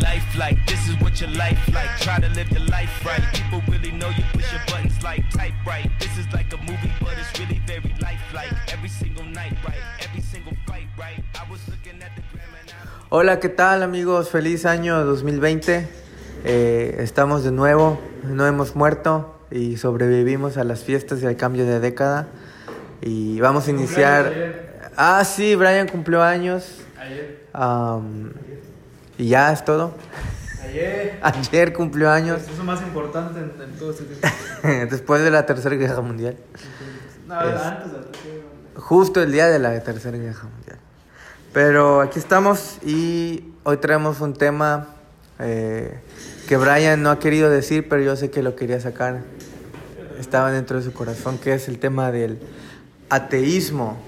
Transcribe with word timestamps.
Life 0.00 0.24
like, 0.38 0.56
this 0.66 0.88
is 0.88 0.98
what 1.02 1.20
your 1.20 1.28
life 1.30 1.60
like. 1.74 1.90
Try 2.00 2.18
to 2.18 2.28
live 2.30 2.50
your 2.50 2.64
life 2.68 3.04
right. 3.04 3.22
People 3.34 3.60
really 3.68 3.90
know 3.92 4.08
you 4.08 4.24
push 4.32 4.50
your 4.50 4.62
buttons 4.66 5.02
like 5.02 5.28
type 5.30 5.52
right. 5.66 5.90
This 6.00 6.16
is 6.16 6.26
like 6.32 6.50
a 6.54 6.56
movie, 6.56 6.90
but 6.98 7.12
it's 7.18 7.38
really 7.38 7.60
very 7.66 7.94
lifelike. 8.00 8.54
Every 8.72 8.88
single 8.88 9.24
night, 9.24 9.52
right? 9.66 9.82
Every 10.00 10.22
single 10.22 10.54
fight, 10.66 10.88
right? 10.98 11.22
I 11.38 11.50
was 11.50 11.60
looking 11.68 12.00
at 12.02 12.16
the 12.16 12.22
gram 12.32 12.48
and 12.58 12.70
I 12.70 13.06
Hola, 13.10 13.38
¿qué 13.38 13.50
tal 13.50 13.82
amigos? 13.82 14.30
Feliz 14.30 14.64
año 14.64 15.04
2020. 15.04 15.86
Eh, 16.44 16.96
estamos 17.00 17.44
de 17.44 17.52
nuevo, 17.52 18.00
no 18.24 18.46
hemos 18.46 18.74
muerto 18.74 19.38
y 19.50 19.76
sobrevivimos 19.76 20.56
a 20.56 20.64
las 20.64 20.84
fiestas 20.84 21.22
y 21.22 21.26
al 21.26 21.36
cambio 21.36 21.66
de 21.66 21.80
década. 21.80 22.28
Y 23.02 23.40
vamos 23.40 23.68
a 23.68 23.70
iniciar... 23.70 24.70
Ah, 24.96 25.22
sí, 25.24 25.54
Brian 25.54 25.86
cumplió 25.86 26.22
años. 26.22 26.80
Ayer. 26.98 27.46
Am, 27.52 28.32
y 29.18 29.28
ya 29.28 29.52
es 29.52 29.64
todo. 29.64 29.94
Ayer. 30.64 31.18
Ayer 31.22 31.72
cumplió 31.72 32.10
años, 32.10 32.42
Eso 32.42 32.52
es 32.52 32.58
lo 32.58 32.64
más 32.64 32.80
importante 32.82 33.38
en, 33.40 33.52
en 33.62 33.76
todo 33.78 33.90
este 33.90 34.04
tiempo. 34.04 34.28
después 34.90 35.22
de 35.22 35.30
la 35.30 35.44
Tercera 35.46 35.74
Guerra 35.76 36.00
Mundial. 36.00 36.36
No, 37.26 37.40
Es- 37.40 37.60
antes 37.60 37.92
de 37.92 37.98
la 37.98 38.04
tercera. 38.06 38.34
Justo 38.76 39.22
el 39.22 39.32
día 39.32 39.48
de 39.48 39.58
la 39.58 39.78
Tercera 39.82 40.16
Guerra 40.16 40.44
Mundial. 40.44 40.78
Pero 41.52 42.00
aquí 42.00 42.18
estamos 42.18 42.78
y 42.82 43.44
hoy 43.64 43.76
traemos 43.76 44.20
un 44.22 44.32
tema 44.32 44.88
eh, 45.38 46.00
que 46.48 46.56
Brian 46.56 47.02
no 47.02 47.10
ha 47.10 47.18
querido 47.18 47.50
decir, 47.50 47.88
pero 47.88 48.02
yo 48.02 48.16
sé 48.16 48.30
que 48.30 48.42
lo 48.42 48.56
quería 48.56 48.80
sacar. 48.80 49.20
Estaba 50.18 50.50
dentro 50.50 50.78
de 50.78 50.84
su 50.84 50.92
corazón, 50.94 51.36
que 51.36 51.52
es 51.52 51.68
el 51.68 51.78
tema 51.78 52.10
del 52.10 52.38
ateísmo. 53.10 53.98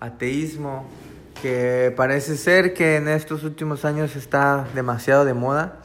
Ateísmo, 0.00 0.86
que 1.40 1.92
parece 1.96 2.36
ser 2.36 2.74
que 2.74 2.96
en 2.96 3.08
estos 3.08 3.44
últimos 3.44 3.84
años 3.84 4.16
está 4.16 4.66
demasiado 4.74 5.24
de 5.24 5.34
moda 5.34 5.78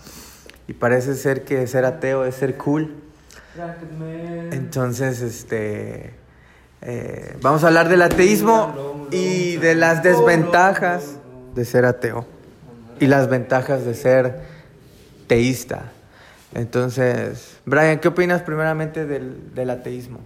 y 0.68 0.74
parece 0.74 1.16
ser 1.16 1.44
que 1.44 1.66
ser 1.68 1.86
ateo 1.86 2.26
es 2.26 2.36
ser 2.36 2.58
cool. 2.58 2.94
Entonces, 4.52 5.22
este, 5.22 6.14
eh, 6.82 7.38
vamos 7.42 7.64
a 7.64 7.68
hablar 7.68 7.88
del 7.90 8.02
ateísmo 8.02 9.08
y 9.12 9.56
de 9.58 9.76
las 9.76 10.04
desventajas 10.04 11.18
de 11.56 11.64
ser 11.64 11.86
ateo 11.86 12.26
y 13.00 13.08
las 13.08 13.30
ventajas 13.30 13.86
de 13.86 13.94
ser 13.94 14.42
teísta. 15.28 15.92
Entonces, 16.54 17.58
Brian, 17.66 18.00
¿qué 18.00 18.10
opinas 18.10 18.42
primeramente 18.42 19.06
del, 19.06 19.54
del 19.54 19.70
ateísmo? 19.70 20.20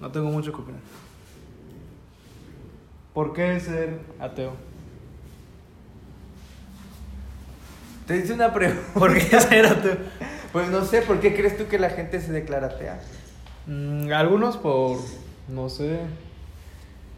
No 0.00 0.10
tengo 0.10 0.30
mucho 0.30 0.52
que 0.52 0.60
opinar. 0.60 0.80
¿Por 3.18 3.32
qué 3.32 3.58
ser 3.58 3.98
ateo? 4.20 4.52
Te 8.06 8.16
hice 8.16 8.32
una 8.32 8.54
pregunta. 8.54 8.92
¿Por 8.94 9.12
qué 9.12 9.40
ser 9.40 9.66
ateo? 9.66 9.96
Pues 10.52 10.68
no 10.68 10.84
sé, 10.84 11.02
¿por 11.02 11.18
qué 11.18 11.34
crees 11.34 11.58
tú 11.58 11.66
que 11.66 11.80
la 11.80 11.90
gente 11.90 12.20
se 12.20 12.30
declara 12.30 12.68
atea? 12.68 13.00
Mm, 13.66 14.12
algunos 14.12 14.56
por. 14.56 14.98
No 15.48 15.68
sé. 15.68 15.98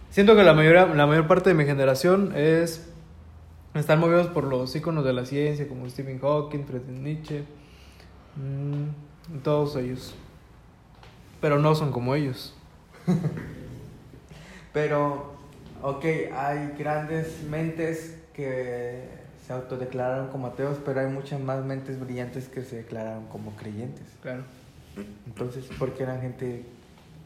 Siento 0.08 0.34
que 0.36 0.42
la 0.42 0.54
mayoría, 0.54 0.86
la 0.86 1.06
mayor 1.06 1.26
parte 1.26 1.50
de 1.50 1.54
mi 1.54 1.66
generación 1.66 2.32
es. 2.34 2.88
Están 3.74 4.00
movidos 4.00 4.28
por 4.28 4.44
los 4.44 4.74
íconos 4.74 5.04
de 5.04 5.12
la 5.12 5.26
ciencia, 5.26 5.68
como 5.68 5.86
Stephen 5.86 6.18
Hawking, 6.18 6.64
Friedrich 6.64 6.98
Nietzsche. 6.98 7.44
mm, 8.36 9.40
todos 9.42 9.76
ellos. 9.76 10.14
Pero 11.42 11.58
no 11.58 11.74
son 11.74 11.92
como 11.92 12.14
ellos. 12.14 12.54
Pero, 14.72 15.39
ok, 15.82 16.04
hay 16.34 16.74
grandes 16.78 17.42
mentes 17.48 18.16
que 18.34 19.04
se 19.46 19.52
autodeclararon 19.52 20.28
como 20.28 20.46
ateos, 20.48 20.78
pero 20.84 21.00
hay 21.00 21.06
muchas 21.08 21.40
más 21.40 21.64
mentes 21.64 21.98
brillantes 21.98 22.48
que 22.48 22.62
se 22.64 22.76
declararon 22.76 23.26
como 23.26 23.52
creyentes. 23.56 24.04
Claro. 24.22 24.42
Entonces, 25.26 25.64
¿por 25.78 25.92
qué 25.94 26.04
la 26.06 26.18
gente 26.18 26.64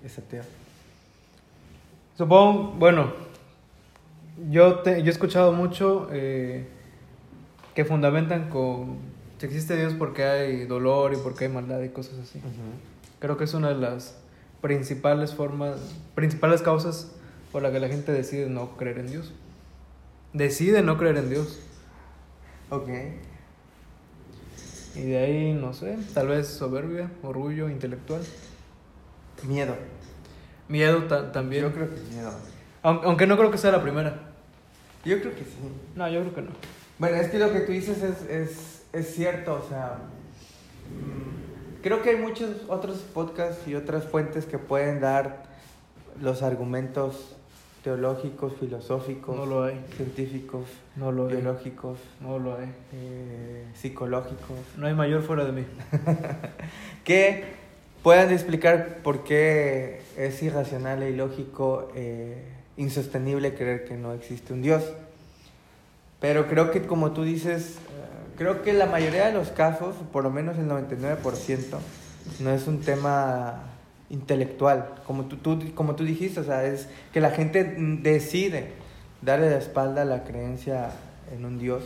es 0.05 0.19
atea? 0.19 0.43
Supongo, 2.17 2.73
bueno, 2.79 3.13
yo, 4.51 4.81
te- 4.81 5.03
yo 5.03 5.07
he 5.09 5.11
escuchado 5.11 5.53
mucho 5.53 6.09
eh, 6.13 6.67
que 7.75 7.85
fundamentan 7.85 8.49
con 8.51 8.99
si 9.39 9.47
existe 9.47 9.77
Dios 9.77 9.95
porque 9.95 10.25
hay 10.25 10.65
dolor 10.65 11.13
y 11.13 11.17
porque 11.17 11.45
hay 11.47 11.51
maldad 11.53 11.83
y 11.83 11.89
cosas 11.91 12.19
así. 12.21 12.41
Creo 13.19 13.37
que 13.37 13.45
es 13.45 13.53
una 13.55 13.69
de 13.71 13.75
las 13.77 14.17
principales 14.61 15.35
formas, 15.35 15.77
principales 16.15 16.63
causas 16.63 17.14
por 17.55 17.63
la 17.63 17.71
que 17.71 17.79
la 17.79 17.87
gente 17.87 18.11
decide 18.11 18.49
no 18.49 18.77
creer 18.77 18.99
en 18.99 19.07
Dios. 19.07 19.33
Decide 20.33 20.83
no 20.83 20.99
creer 20.99 21.19
en 21.19 21.31
Dios. 21.31 21.61
Ok. 22.69 22.89
Y 24.97 25.03
de 25.03 25.19
ahí, 25.19 25.53
no 25.53 25.73
sé, 25.73 25.97
tal 26.15 26.27
vez 26.27 26.49
soberbia, 26.49 27.13
orgullo 27.23 27.69
intelectual. 27.69 28.23
Miedo. 29.45 29.77
Miedo 30.69 31.05
ta- 31.05 31.31
también. 31.31 31.63
Yo 31.63 31.73
creo 31.73 31.89
que 31.95 32.01
miedo. 32.13 32.33
Aunque, 32.83 33.07
aunque 33.07 33.27
no 33.29 33.37
creo 33.37 33.53
que 33.53 33.59
sea 33.59 33.71
la 33.71 33.81
primera. 33.83 34.33
Yo 35.05 35.21
creo 35.21 35.33
que 35.37 35.45
sí. 35.45 35.53
No, 35.95 36.09
yo 36.09 36.23
creo 36.23 36.35
que 36.35 36.43
no. 36.43 36.51
Bueno, 36.99 37.15
es 37.19 37.29
que 37.29 37.39
lo 37.39 37.53
que 37.53 37.61
tú 37.61 37.71
dices 37.71 38.03
es, 38.03 38.23
es, 38.29 38.83
es 38.93 39.15
cierto, 39.15 39.63
o 39.65 39.69
sea, 39.69 39.99
creo 41.85 42.03
que 42.03 42.11
hay 42.11 42.17
muchos 42.17 42.51
otros 42.67 42.99
podcasts 43.15 43.69
y 43.69 43.77
otras 43.77 44.05
fuentes 44.09 44.45
que 44.45 44.59
pueden 44.59 45.01
dar 45.01 45.45
los 46.21 46.43
argumentos 46.43 47.37
teológicos, 47.85 48.55
filosóficos, 48.59 49.37
No 49.37 49.45
lo 49.47 49.65
hay. 49.65 49.79
científicos, 49.97 50.65
No 50.97 51.13
lo 51.13 51.29
hay. 51.29 51.37
biológicos, 51.37 51.99
No 52.21 52.39
lo 52.39 52.57
hay. 52.59 52.73
eh, 52.95 53.65
psicológicos, 53.75 54.57
No 54.79 54.87
hay 54.87 54.95
mayor 54.95 55.23
fuera 55.23 55.45
de 55.45 55.53
mí. 55.53 55.65
que 57.05 57.45
puedan 58.03 58.33
explicar 58.33 58.99
por 59.03 59.23
qué 59.23 60.01
es 60.17 60.43
irracional 60.43 61.03
e 61.03 61.11
ilógico, 61.11 61.91
eh, 61.95 62.43
insostenible 62.79 63.55
creer 63.55 63.85
que 63.85 63.95
no 63.97 64.13
existe 64.15 64.53
un 64.55 64.63
Dios. 64.63 64.83
Pero 66.21 66.47
creo 66.49 66.71
que 66.71 66.83
como 66.83 67.13
tú 67.13 67.23
dices, 67.23 67.77
eh, 67.77 67.79
creo 68.39 68.63
que 68.63 68.73
la 68.73 68.87
mayoría 68.87 69.27
de 69.27 69.33
los 69.33 69.51
casos, 69.51 69.95
por 70.11 70.23
lo 70.25 70.31
menos 70.31 70.57
el 70.57 70.67
99%, 70.69 71.79
no 72.41 72.51
es 72.51 72.67
un 72.67 72.81
tema 72.81 73.63
intelectual, 74.11 74.95
como 75.07 75.25
tú, 75.25 75.37
tú- 75.37 75.75
como 75.75 75.97
tú 75.97 76.05
dijiste, 76.05 76.41
o 76.41 76.45
sea, 76.45 76.65
es 76.65 76.89
que 77.13 77.21
la 77.21 77.31
gente 77.31 77.65
mm, 77.65 78.03
decide 78.03 78.73
darle 79.23 79.51
la 79.51 79.59
espalda 79.59 80.03
a 80.03 80.05
la 80.05 80.25
creencia 80.25 80.91
en 81.35 81.45
un 81.45 81.59
Dios. 81.59 81.83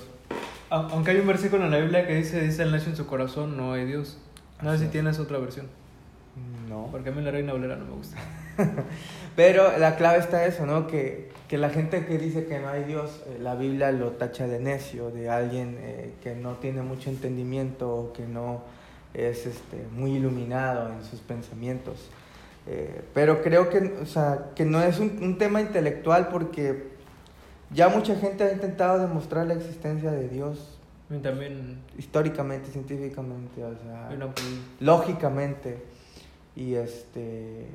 Au- 0.71 0.89
Aunque 0.93 1.13
hay 1.13 1.19
un 1.19 1.27
versículo 1.27 1.65
en 1.65 1.71
la 1.71 1.79
Biblia 1.79 2.07
que 2.07 2.15
dice, 2.17 2.41
dice 2.43 2.63
el 2.65 2.73
necio 2.73 2.91
en 2.91 2.97
su 2.97 3.07
corazón, 3.07 3.57
no 3.57 3.73
hay 3.73 3.85
Dios. 3.87 4.19
No 4.61 4.73
sé 4.73 4.79
si 4.79 4.85
es. 4.87 4.91
tienes 4.91 5.19
otra 5.19 5.39
versión. 5.39 5.67
No. 6.69 6.89
Porque 6.91 7.09
a 7.09 7.13
mí 7.13 7.23
la 7.23 7.31
Reina 7.31 7.53
Valera 7.53 7.77
no 7.77 7.85
me 7.87 7.93
gusta. 7.93 8.17
Pero 9.37 9.77
la 9.79 9.97
clave 9.97 10.19
está 10.19 10.45
eso, 10.47 10.67
¿no? 10.67 10.87
Que, 10.87 11.31
que 11.49 11.59
la 11.59 11.71
gente 11.71 12.05
que 12.07 12.19
dice 12.19 12.47
que 12.47 12.59
no 12.59 12.69
hay 12.69 12.85
Dios, 12.85 13.23
eh, 13.27 13.39
la 13.41 13.55
Biblia 13.55 13.93
lo 13.93 14.11
tacha 14.13 14.47
de 14.47 14.59
necio, 14.59 15.11
de 15.11 15.31
alguien 15.31 15.77
eh, 15.81 16.13
que 16.23 16.35
no 16.35 16.53
tiene 16.55 16.83
mucho 16.83 17.09
entendimiento 17.11 17.89
o 17.95 18.13
que 18.13 18.27
no 18.27 18.63
es 19.27 19.47
este, 19.47 19.85
muy 19.93 20.13
iluminado 20.17 20.93
en 20.93 21.03
sus 21.05 21.21
pensamientos. 21.21 22.09
Eh, 22.67 23.03
pero 23.15 23.43
creo 23.43 23.69
que, 23.71 23.79
o 24.03 24.07
sea, 24.07 24.51
que 24.55 24.65
no 24.65 24.83
es 24.83 24.99
un, 24.99 25.19
un 25.23 25.39
tema 25.39 25.61
intelectual 25.61 26.29
porque 26.29 26.89
ya 27.71 27.89
mucha 27.89 28.15
gente 28.17 28.45
ha 28.45 28.53
intentado 28.53 28.99
demostrar 28.99 29.47
la 29.47 29.55
existencia 29.55 30.11
de 30.11 30.29
Dios 30.29 30.75
mí 31.11 31.21
también 31.21 31.79
históricamente, 31.97 32.71
científicamente, 32.71 33.65
o 33.65 33.75
sea, 33.83 34.11
una 34.15 34.27
poli- 34.27 34.61
lógicamente. 34.81 35.83
Y 36.55 36.75
este 36.75 37.67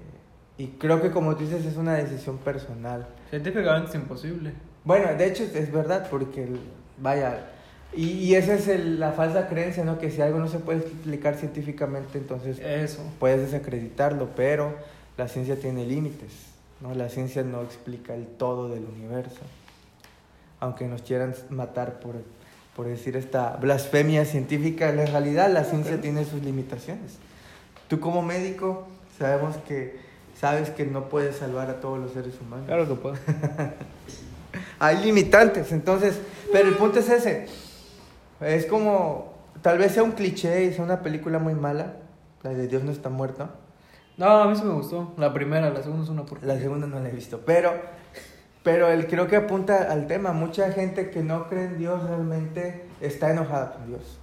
y 0.58 0.68
creo 0.78 1.02
que 1.02 1.10
como 1.10 1.36
tú 1.36 1.44
dices 1.44 1.66
es 1.66 1.78
una 1.78 1.96
decisión 1.96 2.38
personal. 2.38 3.08
Científicamente 3.32 3.90
es 3.90 3.96
imposible. 3.96 4.54
Bueno, 4.84 5.16
de 5.18 5.26
hecho 5.26 5.44
es 5.46 5.72
verdad 5.72 6.08
porque 6.12 6.48
vaya 7.00 7.50
y, 7.96 8.06
y 8.20 8.36
esa 8.36 8.54
es 8.56 8.68
el- 8.68 9.00
la 9.00 9.12
falsa 9.12 9.48
creencia, 9.48 9.84
¿no? 9.84 10.00
Que 10.00 10.10
si 10.12 10.22
algo 10.22 10.40
no 10.40 10.48
se 10.48 10.60
puede 10.60 10.80
explicar 10.80 11.36
científicamente, 11.36 12.18
entonces 12.18 12.60
Eso. 12.60 13.02
puedes 13.20 13.42
desacreditarlo, 13.52 14.30
pero 14.36 14.74
la 15.18 15.28
ciencia 15.28 15.56
tiene 15.58 15.86
límites, 15.86 16.32
¿no? 16.82 16.94
La 16.96 17.10
ciencia 17.10 17.44
no 17.44 17.62
explica 17.62 18.14
el 18.16 18.26
todo 18.26 18.70
del 18.70 18.86
universo. 18.86 19.42
Aunque 20.60 20.86
nos 20.88 21.02
quieran 21.02 21.36
matar 21.50 22.00
por, 22.00 22.16
por 22.76 22.88
decir 22.88 23.16
esta 23.18 23.58
blasfemia 23.58 24.26
científica, 24.26 24.90
en 24.90 25.06
realidad 25.08 25.52
la 25.52 25.64
ciencia 25.66 26.00
tiene 26.02 26.26
sus 26.26 26.42
limitaciones. 26.42 27.18
Tú 27.90 28.00
como 28.00 28.22
médico 28.22 28.88
sabemos 29.20 29.58
que 29.68 29.98
sabes 30.40 30.70
que 30.70 30.86
no 30.86 31.10
puedes 31.10 31.36
salvar 31.36 31.70
a 31.70 31.80
todos 31.82 32.00
los 32.00 32.12
seres 32.14 32.34
humanos. 32.42 32.66
Claro 32.66 32.88
que 32.88 32.96
puedo. 32.96 33.16
Hay 34.80 35.04
limitantes, 35.04 35.72
entonces, 35.72 36.16
pero 36.52 36.68
el 36.70 36.76
punto 36.76 37.00
es 37.00 37.10
ese. 37.10 37.48
Es 38.42 38.66
como, 38.66 39.34
tal 39.62 39.78
vez 39.78 39.94
sea 39.94 40.04
un 40.04 40.12
cliché 40.12 40.66
y 40.66 40.74
sea 40.74 40.84
una 40.84 41.02
película 41.02 41.40
muy 41.40 41.56
mala, 41.56 41.98
la 42.44 42.52
de 42.52 42.68
Dios 42.68 42.84
no 42.84 42.92
está 42.92 43.10
muerto. 43.10 43.50
No, 44.18 44.28
a 44.28 44.48
mí 44.48 44.56
sí 44.56 44.64
me 44.64 44.74
gustó. 44.74 45.14
La 45.18 45.34
primera, 45.34 45.70
la 45.70 45.82
segunda 45.82 46.04
es 46.04 46.10
una 46.10 46.26
porquería. 46.26 46.56
La 46.56 46.62
segunda 46.62 46.88
no 46.88 47.00
la 47.00 47.10
he 47.10 47.12
visto, 47.12 47.42
pero, 47.46 47.74
pero 48.64 48.90
él 48.90 49.08
creo 49.08 49.28
que 49.28 49.36
apunta 49.36 49.92
al 49.92 50.08
tema. 50.08 50.34
Mucha 50.34 50.72
gente 50.72 51.10
que 51.10 51.24
no 51.24 51.48
cree 51.48 51.66
en 51.66 51.78
Dios 51.78 52.04
realmente 52.04 52.86
está 53.02 53.32
enojada 53.32 53.74
con 53.74 53.88
Dios. 53.88 54.20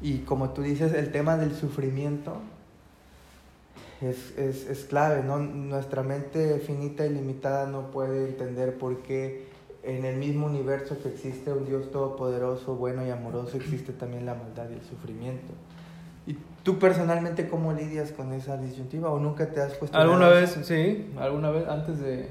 Y 0.00 0.20
como 0.20 0.50
tú 0.50 0.62
dices, 0.62 0.94
el 0.94 1.12
tema 1.12 1.36
del 1.36 1.54
sufrimiento 1.54 2.38
es, 4.00 4.32
es, 4.38 4.66
es 4.68 4.84
clave, 4.84 5.22
¿no? 5.22 5.38
Nuestra 5.38 6.02
mente 6.02 6.58
finita 6.60 7.04
y 7.04 7.10
limitada 7.10 7.66
no 7.66 7.90
puede 7.90 8.28
entender 8.28 8.78
por 8.78 9.02
qué 9.02 9.46
en 9.86 10.04
el 10.04 10.16
mismo 10.16 10.46
universo 10.46 10.98
que 11.00 11.08
existe 11.08 11.52
un 11.52 11.64
Dios 11.64 11.90
todopoderoso, 11.90 12.74
bueno 12.74 13.06
y 13.06 13.10
amoroso, 13.10 13.56
existe 13.56 13.92
también 13.92 14.26
la 14.26 14.34
maldad 14.34 14.68
y 14.70 14.74
el 14.74 14.82
sufrimiento. 14.82 15.54
¿Y 16.26 16.36
tú 16.64 16.78
personalmente 16.78 17.48
cómo 17.48 17.72
lidias 17.72 18.10
con 18.10 18.32
esa 18.32 18.56
disyuntiva 18.56 19.10
o 19.10 19.20
nunca 19.20 19.46
te 19.52 19.60
has 19.60 19.74
puesto 19.74 19.96
Alguna 19.96 20.28
vez, 20.28 20.58
sí, 20.64 21.12
alguna 21.18 21.50
vez 21.50 21.68
antes 21.68 22.00
de, 22.00 22.28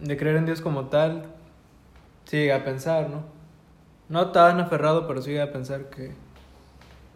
de 0.00 0.16
creer 0.16 0.36
en 0.36 0.46
Dios 0.46 0.60
como 0.60 0.86
tal, 0.86 1.26
sí, 2.24 2.50
a 2.50 2.64
pensar, 2.64 3.10
¿no? 3.10 3.22
No 4.08 4.30
tan 4.30 4.60
aferrado, 4.60 5.08
pero 5.08 5.20
sí 5.20 5.36
a 5.38 5.52
pensar 5.52 5.90
que 5.90 6.12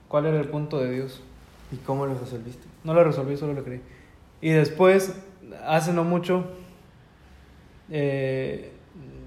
cuál 0.09 0.27
era 0.27 0.41
el 0.41 0.49
punto 0.49 0.79
de 0.79 0.91
Dios. 0.91 1.23
¿Y 1.71 1.77
cómo 1.77 2.07
lo 2.07 2.19
resolviste? 2.19 2.67
No 2.85 2.93
lo 2.93 3.05
resolví, 3.05 3.37
solo 3.37 3.55
lo 3.55 3.65
creí. 3.65 3.81
Y 4.41 4.51
después, 4.51 5.15
hace 5.65 5.93
no 5.93 6.05
mucho, 6.05 6.45
eh, 7.89 8.73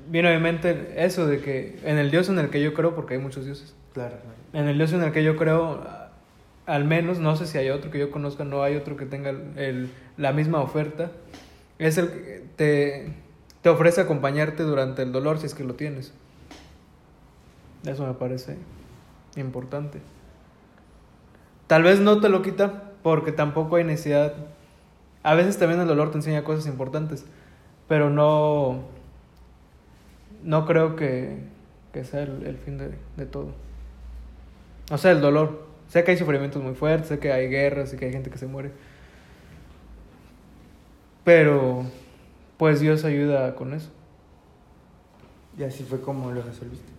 vino 0.07 0.29
a 0.29 0.31
mi 0.31 0.39
mente 0.39 0.93
eso 0.97 1.25
de 1.27 1.39
que 1.39 1.79
en 1.83 1.97
el 1.97 2.11
Dios 2.11 2.29
en 2.29 2.39
el 2.39 2.49
que 2.49 2.61
yo 2.61 2.73
creo, 2.73 2.95
porque 2.95 3.15
hay 3.15 3.19
muchos 3.19 3.45
dioses, 3.45 3.75
Claro, 3.93 4.17
en 4.53 4.67
el 4.67 4.77
Dios 4.77 4.91
en 4.93 5.03
el 5.03 5.11
que 5.11 5.23
yo 5.23 5.37
creo, 5.37 5.81
al 6.65 6.83
menos, 6.85 7.19
no 7.19 7.35
sé 7.35 7.47
si 7.47 7.57
hay 7.57 7.69
otro 7.69 7.91
que 7.91 7.99
yo 7.99 8.11
conozca, 8.11 8.43
no 8.43 8.63
hay 8.63 8.75
otro 8.75 8.97
que 8.97 9.05
tenga 9.05 9.29
el, 9.29 9.89
la 10.17 10.33
misma 10.33 10.61
oferta, 10.61 11.11
es 11.79 11.97
el 11.97 12.09
que 12.09 12.43
te, 12.55 13.13
te 13.61 13.69
ofrece 13.69 14.01
acompañarte 14.01 14.63
durante 14.63 15.01
el 15.01 15.11
dolor 15.11 15.39
si 15.39 15.45
es 15.45 15.53
que 15.53 15.63
lo 15.63 15.75
tienes. 15.75 16.13
Eso 17.85 18.05
me 18.05 18.13
parece 18.13 18.57
importante. 19.35 19.99
Tal 21.67 21.83
vez 21.83 21.99
no 21.99 22.19
te 22.19 22.29
lo 22.29 22.41
quita 22.41 22.91
porque 23.03 23.31
tampoco 23.31 23.75
hay 23.75 23.83
necesidad. 23.83 24.33
A 25.23 25.35
veces 25.35 25.57
también 25.57 25.79
el 25.81 25.87
dolor 25.87 26.11
te 26.11 26.17
enseña 26.17 26.43
cosas 26.43 26.67
importantes, 26.67 27.25
pero 27.87 28.09
no, 28.09 28.83
no 30.45 30.65
creo 30.65 30.95
que, 30.95 31.39
que 31.91 32.05
sea 32.05 32.23
el, 32.23 32.45
el 32.45 32.57
fin 32.57 32.77
de, 32.77 32.91
de 33.17 33.25
todo. 33.25 33.49
O 34.91 34.97
sea, 34.97 35.11
el 35.11 35.19
dolor. 35.19 35.65
Sé 35.89 36.03
que 36.03 36.11
hay 36.11 36.17
sufrimientos 36.17 36.63
muy 36.63 36.75
fuertes, 36.75 37.09
sé 37.09 37.19
que 37.19 37.31
hay 37.31 37.49
guerras 37.49 37.93
y 37.93 37.97
que 37.97 38.05
hay 38.05 38.11
gente 38.11 38.29
que 38.29 38.37
se 38.37 38.47
muere. 38.47 38.71
Pero, 41.23 41.83
pues 42.57 42.79
Dios 42.79 43.03
ayuda 43.03 43.55
con 43.55 43.73
eso. 43.73 43.89
Y 45.57 45.63
así 45.63 45.83
fue 45.83 46.01
como 46.01 46.31
lo 46.31 46.41
resolviste. 46.41 46.91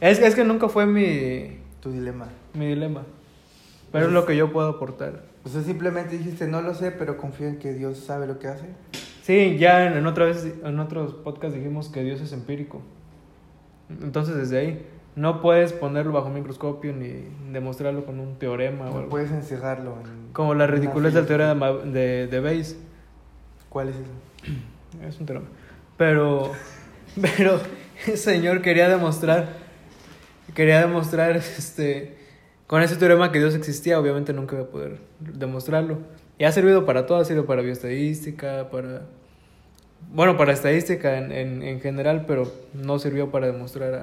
Es, 0.00 0.18
es 0.18 0.34
que 0.34 0.44
nunca 0.44 0.68
fue 0.68 0.86
mi, 0.86 1.58
Tu 1.80 1.90
dilema. 1.90 2.28
mi 2.54 2.66
dilema. 2.66 3.02
Pero 3.92 4.06
es 4.06 4.12
lo 4.12 4.26
que 4.26 4.36
yo 4.36 4.52
puedo 4.52 4.68
aportar. 4.68 5.24
O 5.44 5.48
sea, 5.48 5.62
simplemente 5.62 6.18
dijiste, 6.18 6.46
no 6.46 6.60
lo 6.60 6.74
sé, 6.74 6.90
pero 6.90 7.16
confío 7.16 7.48
en 7.48 7.58
que 7.58 7.72
Dios 7.72 7.98
sabe 7.98 8.26
lo 8.26 8.38
que 8.38 8.48
hace. 8.48 8.66
Sí, 9.26 9.56
ya 9.58 9.86
en, 9.86 9.94
en 9.94 10.06
otra 10.06 10.26
vez, 10.26 10.46
en 10.62 10.78
otros 10.78 11.14
podcasts 11.14 11.56
dijimos 11.58 11.88
que 11.88 12.04
Dios 12.04 12.20
es 12.20 12.32
empírico. 12.32 12.80
Entonces, 13.90 14.36
desde 14.36 14.56
ahí, 14.56 14.86
no 15.16 15.42
puedes 15.42 15.72
ponerlo 15.72 16.12
bajo 16.12 16.30
microscopio 16.30 16.92
ni 16.92 17.24
demostrarlo 17.50 18.06
con 18.06 18.20
un 18.20 18.38
teorema 18.38 18.86
o 18.86 18.90
No 18.90 18.96
algo. 18.98 19.08
puedes 19.08 19.32
encerrarlo 19.32 19.96
en... 20.04 20.32
Como 20.32 20.54
la 20.54 20.68
ridiculez 20.68 21.12
del 21.12 21.26
teorema 21.26 21.72
de, 21.72 21.90
de, 21.90 22.26
de 22.28 22.40
Bayes. 22.40 22.78
¿Cuál 23.68 23.88
es 23.88 23.96
eso? 23.96 24.10
Es 25.08 25.18
un 25.18 25.26
teorema. 25.26 25.48
Pero, 25.96 26.52
pero 27.20 27.58
el 28.06 28.16
señor 28.18 28.62
quería 28.62 28.88
demostrar, 28.88 29.48
quería 30.54 30.80
demostrar 30.80 31.34
este, 31.36 32.16
con 32.68 32.80
ese 32.80 32.94
teorema 32.94 33.32
que 33.32 33.40
Dios 33.40 33.56
existía, 33.56 33.98
obviamente 33.98 34.32
nunca 34.32 34.54
iba 34.54 34.66
a 34.66 34.68
poder 34.68 34.98
demostrarlo. 35.18 35.98
Y 36.38 36.44
ha 36.44 36.52
servido 36.52 36.84
para 36.84 37.06
todo, 37.06 37.18
ha 37.18 37.24
servido 37.24 37.46
para 37.46 37.62
bioestadística, 37.62 38.68
para... 38.70 39.02
Bueno, 40.12 40.36
para 40.36 40.52
estadística 40.52 41.18
en, 41.18 41.32
en, 41.32 41.62
en 41.62 41.80
general, 41.80 42.26
pero 42.26 42.52
no 42.74 42.98
sirvió 42.98 43.30
para 43.30 43.46
demostrar 43.46 43.94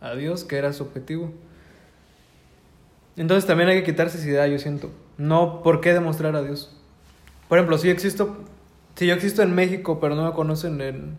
a, 0.00 0.08
a 0.08 0.14
Dios 0.14 0.44
que 0.44 0.56
era 0.56 0.72
su 0.72 0.82
objetivo. 0.82 1.32
Entonces 3.16 3.46
también 3.46 3.68
hay 3.68 3.78
que 3.78 3.84
quitarse 3.84 4.18
esa 4.18 4.28
idea, 4.28 4.46
yo 4.46 4.58
siento. 4.58 4.90
No, 5.18 5.62
¿por 5.62 5.80
qué 5.80 5.92
demostrar 5.92 6.36
a 6.36 6.42
Dios? 6.42 6.76
Por 7.48 7.58
ejemplo, 7.58 7.78
si 7.78 7.86
yo 7.88 7.92
existo, 7.92 8.36
si 8.94 9.06
yo 9.06 9.14
existo 9.14 9.42
en 9.42 9.54
México, 9.54 10.00
pero 10.00 10.14
no 10.14 10.26
me 10.26 10.32
conocen 10.32 10.80
en, 10.80 11.16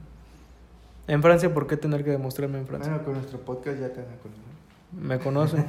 en 1.08 1.22
Francia, 1.22 1.54
¿por 1.54 1.68
qué 1.68 1.78
tener 1.78 2.04
que 2.04 2.12
demostrarme 2.12 2.60
en 2.60 2.68
Francia? 2.68 2.92
Bueno, 2.92 3.06
con 3.06 3.14
nuestro 3.16 3.40
podcast 3.40 3.80
ya 3.80 3.90
te 3.90 4.02
van 4.02 4.14
a 4.14 4.18
conocer. 4.18 4.44
Me 4.92 5.20
conocen. 5.20 5.66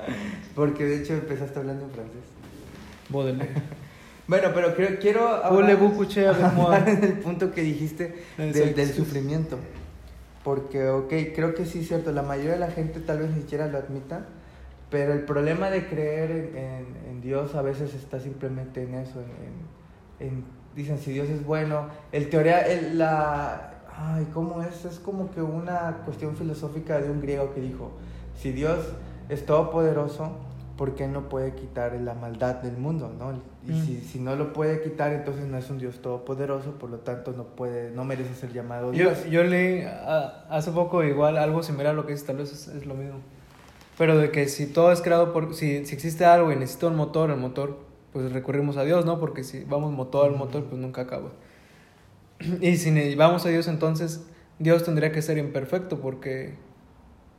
Porque 0.54 0.84
de 0.84 1.02
hecho 1.02 1.14
empezaste 1.14 1.58
hablando 1.58 1.84
en 1.84 1.90
francés. 1.90 2.22
Baudelaire. 3.08 3.54
Bueno, 4.28 4.48
pero 4.54 4.74
creo, 4.74 4.98
quiero 5.00 5.20
moi? 6.54 6.76
hablar 6.76 6.88
en 6.88 7.04
el 7.04 7.12
punto 7.18 7.50
que 7.52 7.62
dijiste 7.62 8.14
del, 8.38 8.48
Exacto. 8.50 8.76
del 8.76 8.88
sufrimiento. 8.92 9.58
Porque, 10.44 10.88
ok, 10.88 11.12
creo 11.34 11.54
que 11.54 11.66
sí 11.66 11.80
es 11.80 11.88
cierto, 11.88 12.10
la 12.12 12.22
mayoría 12.22 12.52
de 12.52 12.58
la 12.58 12.70
gente 12.70 13.00
tal 13.00 13.18
vez 13.20 13.30
ni 13.30 13.42
siquiera 13.42 13.66
lo 13.68 13.78
admita, 13.78 14.26
pero 14.90 15.12
el 15.12 15.22
problema 15.24 15.70
de 15.70 15.86
creer 15.88 16.30
en, 16.30 16.56
en- 16.56 17.10
en 17.10 17.20
Dios 17.20 17.54
a 17.54 17.62
veces 17.62 17.94
está 17.94 18.18
simplemente 18.20 18.82
en 18.82 18.94
eso, 18.94 19.20
en, 19.20 20.26
en- 20.26 20.32
en- 20.34 20.44
dicen 20.74 20.98
si 20.98 21.12
Dios 21.12 21.28
es 21.28 21.44
bueno, 21.44 21.86
el 22.12 22.28
teoría, 22.30 22.60
el, 22.60 22.98
la, 22.98 23.74
ay, 23.96 24.26
¿cómo 24.34 24.62
es? 24.62 24.84
Es 24.84 24.98
como 24.98 25.30
que 25.30 25.42
una 25.42 25.98
cuestión 26.04 26.34
filosófica 26.36 26.98
de 27.00 27.10
un 27.10 27.20
griego 27.20 27.52
que 27.54 27.60
dijo, 27.60 27.92
si 28.40 28.50
Dios 28.52 28.78
es 29.28 29.46
todopoderoso, 29.46 30.32
¿por 30.76 30.94
qué 30.94 31.06
no 31.06 31.28
puede 31.28 31.54
quitar 31.54 31.92
la 32.00 32.14
maldad 32.14 32.56
del 32.56 32.76
mundo, 32.78 33.12
no? 33.16 33.51
Y 33.66 33.70
Mm. 33.72 33.86
si, 33.86 34.00
si 34.00 34.18
no 34.18 34.34
lo 34.34 34.52
puede 34.52 34.82
quitar, 34.82 35.12
entonces 35.12 35.46
no 35.46 35.56
es 35.56 35.70
un 35.70 35.78
Dios 35.78 36.00
todopoderoso, 36.00 36.72
por 36.78 36.90
lo 36.90 36.98
tanto 36.98 37.32
no 37.32 37.44
puede, 37.44 37.92
no 37.92 38.04
merece 38.04 38.34
ser 38.34 38.52
llamado 38.52 38.92
Yo, 38.92 39.10
Dios. 39.10 39.30
yo 39.30 39.44
leí 39.44 39.84
ah, 39.86 40.46
hace 40.50 40.72
poco 40.72 41.04
igual 41.04 41.38
algo 41.38 41.62
similar 41.62 41.92
a 41.92 41.92
lo 41.92 42.04
que 42.04 42.12
dices, 42.12 42.26
tal 42.26 42.38
vez 42.38 42.52
es, 42.52 42.66
es 42.68 42.86
lo 42.86 42.94
mismo. 42.94 43.20
Pero 43.98 44.18
de 44.18 44.30
que 44.32 44.48
si 44.48 44.66
todo 44.66 44.90
es 44.90 45.00
creado 45.00 45.32
por... 45.32 45.54
Si, 45.54 45.86
si 45.86 45.94
existe 45.94 46.24
algo 46.24 46.50
y 46.50 46.56
necesita 46.56 46.88
un 46.88 46.96
motor, 46.96 47.30
el 47.30 47.36
motor, 47.36 47.78
pues 48.12 48.32
recurrimos 48.32 48.76
a 48.78 48.84
Dios, 48.84 49.04
¿no? 49.04 49.20
Porque 49.20 49.44
si 49.44 49.62
vamos 49.64 49.92
motor 49.92 50.30
al 50.30 50.36
motor, 50.36 50.64
pues 50.64 50.80
nunca 50.80 51.02
acaba. 51.02 51.30
Y 52.60 52.76
si 52.78 53.14
vamos 53.14 53.46
a 53.46 53.50
Dios, 53.50 53.68
entonces 53.68 54.24
Dios 54.58 54.82
tendría 54.84 55.12
que 55.12 55.22
ser 55.22 55.38
imperfecto 55.38 56.00
porque... 56.00 56.54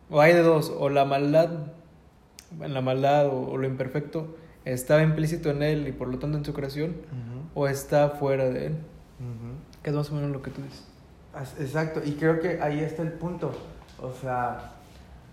O 0.10 0.22
hay 0.22 0.34
de 0.34 0.42
dos, 0.42 0.70
o 0.78 0.90
la 0.90 1.04
maldad, 1.06 1.50
la 2.60 2.82
maldad 2.82 3.28
o, 3.28 3.50
o 3.52 3.58
lo 3.58 3.68
imperfecto 3.68 4.36
estaba 4.66 5.02
implícito 5.04 5.50
en 5.50 5.62
Él 5.64 5.88
y 5.88 5.92
por 5.92 6.08
lo 6.08 6.20
tanto 6.20 6.38
en 6.38 6.46
su 6.46 6.54
creación, 6.54 6.96
o 7.56 7.68
está 7.68 8.10
fuera 8.12 8.46
de 8.50 8.68
Él. 8.68 8.76
Que 9.82 9.90
es 9.90 9.96
más 9.96 10.10
o 10.12 10.16
menos 10.16 10.32
lo 10.32 10.42
que 10.42 10.52
tú 10.52 10.62
dices. 10.62 10.84
Exacto, 11.60 12.02
y 12.06 12.12
creo 12.14 12.40
que 12.40 12.62
ahí 12.62 12.80
está 12.80 13.02
el 13.02 13.12
punto. 13.14 13.52
O 14.02 14.12
sea, 14.14 14.72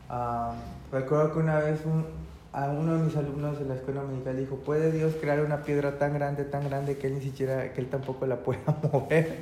ah, 0.08 0.54
recuerdo 0.92 1.32
que 1.32 1.38
una 1.40 1.58
vez 1.58 1.80
un- 1.84 2.04
a 2.52 2.68
uno 2.68 2.96
de 2.96 3.04
mis 3.04 3.16
alumnos 3.16 3.58
de 3.60 3.64
la 3.66 3.74
escuela 3.76 4.02
medical 4.02 4.36
dijo, 4.36 4.56
¿puede 4.56 4.90
Dios 4.90 5.14
crear 5.20 5.40
una 5.40 5.62
piedra 5.62 5.98
tan 5.98 6.14
grande, 6.14 6.42
tan 6.44 6.68
grande 6.68 6.96
que 6.96 7.06
él 7.06 7.14
ni 7.14 7.20
siquiera, 7.20 7.72
que 7.72 7.80
él 7.80 7.86
tampoco 7.88 8.26
la 8.26 8.36
pueda 8.38 8.60
mover? 8.92 9.36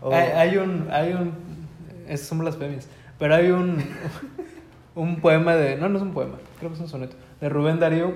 O- 0.00 0.12
Hay, 0.14 0.28
hay 0.30 0.56
un, 0.56 0.88
hay 0.90 1.12
un, 1.12 1.32
esas 2.08 2.26
son 2.26 2.38
blasfemias, 2.38 2.88
pero 3.18 3.34
hay 3.34 3.50
un, 3.50 3.78
un 4.94 5.20
poema 5.20 5.56
de, 5.56 5.76
no, 5.76 5.88
no 5.90 5.96
es 5.98 6.02
un 6.02 6.12
poema, 6.14 6.36
creo 6.58 6.70
que 6.70 6.76
es 6.76 6.80
un 6.80 6.88
soneto, 6.88 7.16
de 7.40 7.48
Rubén 7.50 7.78
Darío, 7.80 8.14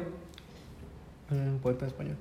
un 1.31 1.59
poeta 1.63 1.87
español, 1.87 2.17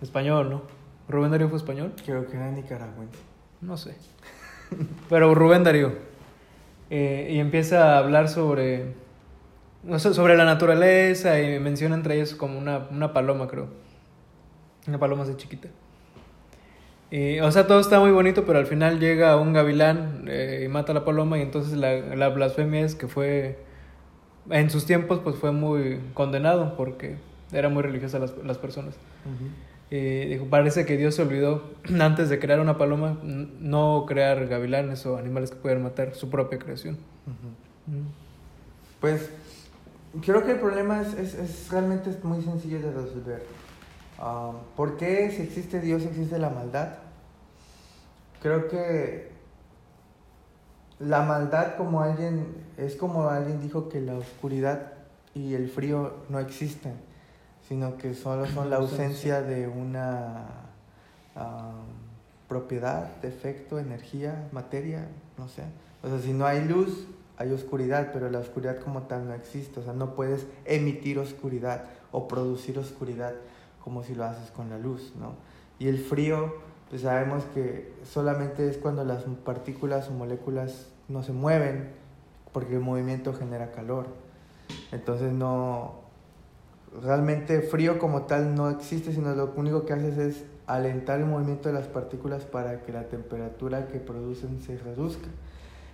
español, 0.00 0.50
¿no? 0.50 0.62
Rubén 1.08 1.30
Darío 1.30 1.48
fue 1.48 1.58
español, 1.58 1.92
Creo 2.04 2.26
que 2.26 2.36
era 2.36 2.50
nicaragüense. 2.50 3.18
no 3.60 3.76
sé, 3.76 3.96
pero 5.08 5.34
Rubén 5.34 5.64
Darío, 5.64 5.92
eh, 6.90 7.28
y 7.32 7.38
empieza 7.38 7.94
a 7.94 7.98
hablar 7.98 8.28
sobre, 8.28 8.94
no 9.82 9.98
sé, 9.98 10.14
sobre 10.14 10.36
la 10.36 10.44
naturaleza 10.44 11.40
y 11.40 11.58
menciona 11.60 11.94
entre 11.94 12.16
ellos 12.16 12.34
como 12.34 12.58
una, 12.58 12.88
una 12.90 13.12
paloma, 13.12 13.48
creo, 13.48 13.68
una 14.86 14.98
paloma 14.98 15.24
así 15.24 15.34
chiquita. 15.36 15.68
Y, 17.10 17.40
o 17.40 17.50
sea, 17.50 17.66
todo 17.66 17.80
está 17.80 18.00
muy 18.00 18.10
bonito, 18.10 18.44
pero 18.44 18.58
al 18.58 18.66
final 18.66 19.00
llega 19.00 19.36
un 19.36 19.54
gavilán 19.54 20.24
eh, 20.28 20.62
y 20.64 20.68
mata 20.68 20.92
a 20.92 20.94
la 20.94 21.06
paloma 21.06 21.38
y 21.38 21.42
entonces 21.42 21.72
la, 21.72 21.94
la 21.94 22.28
blasfemia 22.28 22.82
es 22.82 22.94
que 22.94 23.08
fue, 23.08 23.58
en 24.50 24.70
sus 24.70 24.84
tiempos, 24.84 25.20
pues 25.24 25.36
fue 25.36 25.52
muy 25.52 26.00
condenado 26.12 26.76
porque 26.76 27.16
era 27.52 27.68
muy 27.68 27.82
religiosa 27.82 28.18
las, 28.18 28.36
las 28.44 28.58
personas. 28.58 28.94
Y 29.90 30.26
dijo, 30.26 30.46
parece 30.46 30.84
que 30.84 30.96
Dios 30.96 31.14
se 31.14 31.22
olvidó 31.22 31.70
antes 32.00 32.28
de 32.28 32.38
crear 32.38 32.60
una 32.60 32.76
paloma, 32.76 33.18
no 33.22 34.04
crear 34.06 34.46
gavilanes 34.46 35.06
o 35.06 35.16
animales 35.16 35.50
que 35.50 35.56
pudieran 35.56 35.82
matar 35.82 36.14
su 36.14 36.28
propia 36.28 36.58
creación. 36.58 36.98
Mm. 37.86 38.06
Pues 39.00 39.30
creo 40.20 40.44
que 40.44 40.52
el 40.52 40.58
problema 40.58 41.00
es, 41.00 41.14
es, 41.14 41.34
es 41.34 41.70
realmente 41.70 42.10
es 42.10 42.22
muy 42.22 42.42
sencillo 42.42 42.80
de 42.80 42.92
resolver. 42.92 43.42
Ah, 44.18 44.52
¿Por 44.76 44.96
qué 44.96 45.30
si 45.30 45.42
existe 45.42 45.80
Dios 45.80 46.02
existe 46.02 46.38
la 46.38 46.50
maldad? 46.50 46.94
Creo 48.42 48.68
que 48.68 49.30
la 50.98 51.22
maldad 51.22 51.76
como 51.76 52.02
alguien, 52.02 52.46
es 52.76 52.96
como 52.96 53.28
alguien 53.28 53.60
dijo 53.60 53.88
que 53.88 54.00
la 54.00 54.14
oscuridad 54.14 54.92
y 55.34 55.54
el 55.54 55.68
frío 55.68 56.14
no 56.28 56.40
existen, 56.40 56.94
sino 57.68 57.98
que 57.98 58.14
solo 58.14 58.46
son 58.46 58.70
la 58.70 58.76
ausencia 58.76 59.42
de 59.42 59.68
una 59.68 60.46
propiedad, 62.48 63.16
defecto, 63.20 63.78
energía, 63.78 64.48
materia, 64.52 65.06
no 65.36 65.48
sé. 65.48 65.64
O 66.02 66.08
sea, 66.08 66.18
si 66.18 66.32
no 66.32 66.46
hay 66.46 66.64
luz, 66.64 67.06
hay 67.36 67.52
oscuridad, 67.52 68.10
pero 68.12 68.30
la 68.30 68.38
oscuridad 68.38 68.78
como 68.78 69.02
tal 69.02 69.28
no 69.28 69.34
existe. 69.34 69.80
O 69.80 69.82
sea, 69.84 69.92
no 69.92 70.14
puedes 70.14 70.46
emitir 70.64 71.18
oscuridad 71.18 71.84
o 72.10 72.26
producir 72.26 72.78
oscuridad 72.78 73.34
como 73.84 74.02
si 74.02 74.14
lo 74.14 74.24
haces 74.24 74.50
con 74.50 74.70
la 74.70 74.78
luz, 74.78 75.12
¿no? 75.18 75.34
Y 75.78 75.88
el 75.88 75.98
frío, 75.98 76.56
pues 76.88 77.02
sabemos 77.02 77.44
que 77.54 77.92
solamente 78.04 78.68
es 78.68 78.78
cuando 78.78 79.04
las 79.04 79.24
partículas 79.44 80.08
o 80.08 80.12
moléculas 80.12 80.88
no 81.06 81.22
se 81.22 81.32
mueven, 81.32 81.90
porque 82.52 82.74
el 82.74 82.80
movimiento 82.80 83.34
genera 83.34 83.70
calor. 83.70 84.06
Entonces 84.90 85.32
no, 85.32 86.07
realmente 87.02 87.60
frío 87.60 87.98
como 87.98 88.22
tal 88.22 88.54
no 88.54 88.70
existe, 88.70 89.12
sino 89.12 89.34
lo 89.34 89.52
único 89.56 89.84
que 89.84 89.92
haces 89.92 90.18
es 90.18 90.44
alentar 90.66 91.20
el 91.20 91.26
movimiento 91.26 91.68
de 91.68 91.74
las 91.74 91.86
partículas 91.86 92.44
para 92.44 92.82
que 92.82 92.92
la 92.92 93.04
temperatura 93.04 93.88
que 93.88 93.98
producen 93.98 94.60
se 94.60 94.76
reduzca. 94.78 95.28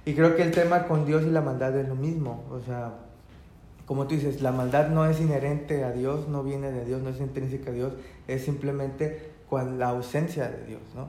Y 0.04 0.14
creo 0.14 0.36
que 0.36 0.42
el 0.42 0.50
tema 0.50 0.84
con 0.86 1.06
Dios 1.06 1.24
y 1.24 1.30
la 1.30 1.40
maldad 1.40 1.76
es 1.78 1.88
lo 1.88 1.94
mismo, 1.94 2.44
o 2.50 2.60
sea, 2.60 2.92
como 3.86 4.06
tú 4.06 4.14
dices, 4.14 4.42
la 4.42 4.52
maldad 4.52 4.88
no 4.88 5.06
es 5.06 5.20
inherente 5.20 5.84
a 5.84 5.92
Dios, 5.92 6.28
no 6.28 6.42
viene 6.42 6.72
de 6.72 6.84
Dios, 6.84 7.02
no 7.02 7.10
es 7.10 7.20
intrínseca 7.20 7.70
a 7.70 7.74
Dios, 7.74 7.92
es 8.28 8.44
simplemente 8.44 9.30
con 9.48 9.78
la 9.78 9.88
ausencia 9.90 10.48
de 10.48 10.64
Dios, 10.66 10.82
¿no? 10.94 11.08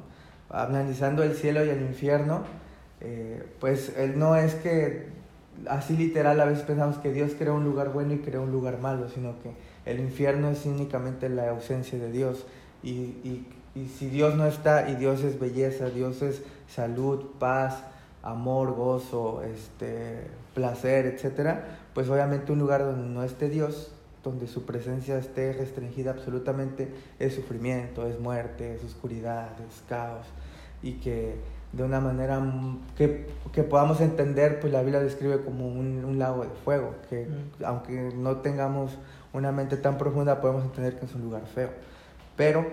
Analizando 0.49 1.23
el 1.23 1.33
cielo 1.35 1.65
y 1.65 1.69
el 1.69 1.81
infierno, 1.81 2.43
eh, 3.01 3.43
pues 3.59 3.93
él 3.97 4.19
no 4.19 4.35
es 4.35 4.55
que 4.55 5.07
así 5.67 5.95
literal 5.95 6.39
a 6.39 6.45
veces 6.45 6.63
pensamos 6.63 6.97
que 6.97 7.11
Dios 7.11 7.33
crea 7.37 7.53
un 7.53 7.63
lugar 7.63 7.93
bueno 7.93 8.13
y 8.13 8.19
crea 8.19 8.39
un 8.39 8.51
lugar 8.51 8.79
malo, 8.79 9.09
sino 9.09 9.39
que 9.41 9.51
el 9.85 9.99
infierno 9.99 10.49
es 10.49 10.65
únicamente 10.65 11.29
la 11.29 11.49
ausencia 11.49 11.97
de 11.99 12.11
Dios. 12.11 12.45
Y, 12.83 12.89
y, 13.23 13.47
y 13.75 13.87
si 13.87 14.07
Dios 14.09 14.35
no 14.35 14.45
está, 14.45 14.89
y 14.89 14.95
Dios 14.95 15.23
es 15.23 15.39
belleza, 15.39 15.89
Dios 15.89 16.21
es 16.21 16.41
salud, 16.67 17.25
paz, 17.39 17.83
amor, 18.23 18.73
gozo, 18.73 19.43
este, 19.43 20.27
placer, 20.53 21.05
etcétera, 21.05 21.65
pues 21.93 22.09
obviamente 22.09 22.51
un 22.51 22.59
lugar 22.59 22.83
donde 22.83 23.07
no 23.07 23.23
esté 23.23 23.49
Dios, 23.49 23.91
donde 24.23 24.47
su 24.47 24.65
presencia 24.65 25.17
esté 25.19 25.53
restringida 25.53 26.11
absolutamente, 26.11 26.87
es 27.19 27.35
sufrimiento, 27.35 28.07
es 28.07 28.19
muerte, 28.19 28.75
es 28.75 28.83
oscuridad, 28.83 29.49
es 29.69 29.83
caos. 29.87 30.25
Y 30.81 30.93
que 30.93 31.35
de 31.73 31.83
una 31.83 31.99
manera 31.99 32.41
que, 32.97 33.27
que 33.51 33.63
podamos 33.63 34.01
entender, 34.01 34.59
pues 34.59 34.73
la 34.73 34.81
Biblia 34.81 35.01
describe 35.01 35.41
como 35.43 35.67
un, 35.67 36.03
un 36.05 36.17
lago 36.17 36.43
de 36.43 36.49
fuego, 36.63 36.95
que 37.09 37.25
Mm. 37.25 37.65
aunque 37.65 38.11
no 38.15 38.37
tengamos 38.37 38.97
una 39.35 39.51
mente 39.51 39.77
tan 39.77 39.97
profunda, 39.97 40.41
podemos 40.41 40.63
entender 40.63 40.97
que 40.97 41.05
es 41.05 41.13
un 41.15 41.21
lugar 41.21 41.43
feo. 41.53 41.69
Pero 42.35 42.65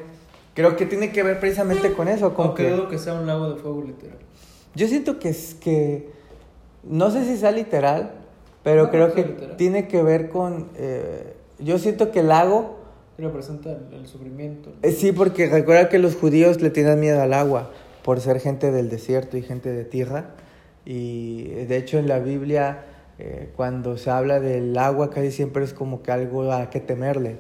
creo 0.55 0.77
que 0.77 0.87
tiene 0.87 1.13
que 1.13 1.23
ver 1.23 1.39
precisamente 1.41 1.93
con 1.93 2.09
eso, 2.09 2.35
con 2.35 2.49
Aunque 2.49 2.65
que... 2.65 2.71
dudo 2.71 2.89
que 2.89 2.99
sea 2.99 3.15
un 3.15 3.27
lago 3.27 3.51
de 3.51 3.57
fuego 3.61 3.83
literal. 3.83 4.17
Yo 4.75 4.89
siento 4.89 5.19
que 5.19 5.29
es 5.29 5.55
que, 5.55 6.11
no 6.83 7.11
sé 7.11 7.25
si 7.25 7.37
sea 7.37 7.51
literal, 7.53 8.13
pero 8.63 8.85
No, 8.85 8.91
creo 8.91 9.09
no 9.09 9.15
que 9.15 9.25
literal. 9.25 9.57
tiene 9.57 9.89
que 9.89 10.03
ver 10.03 10.29
con, 10.31 10.69
eh, 10.77 11.35
yo 11.59 11.79
siento 11.79 12.11
que 12.11 12.21
el 12.21 12.29
lago, 12.29 12.79
Representa 13.19 13.71
el, 13.71 13.93
el 14.01 14.07
sufrimiento. 14.07 14.73
eh, 14.83 14.91
sí, 14.93 15.13
porque 15.13 15.49
recuerda 15.49 15.89
que 15.89 15.99
los 15.99 16.17
judíos 16.17 16.61
le 16.63 16.71
tienen 16.71 16.99
miedo 16.99 17.21
al 17.21 17.35
agua 17.35 17.71
por 18.03 18.21
ser 18.21 18.41
gente 18.41 18.73
del 18.73 18.89
desierto 18.89 19.37
y 19.37 19.43
gente 19.43 19.71
de 19.71 19.85
tierra. 19.85 20.31
Y 20.85 21.45
de 21.45 21.77
hecho 21.77 21.99
en 21.99 22.09
la 22.09 22.19
Biblia, 22.19 22.85
eh, 23.25 23.51
cuando 23.55 23.97
se 23.99 24.11
habla 24.11 24.41
del 24.41 24.77
agua, 24.77 25.11
casi 25.11 25.31
siempre 25.31 25.63
es 25.63 25.73
como 25.73 26.03
que 26.03 26.11
algo 26.11 26.51
a 26.51 26.71
que 26.71 26.81
temerle. 26.81 27.39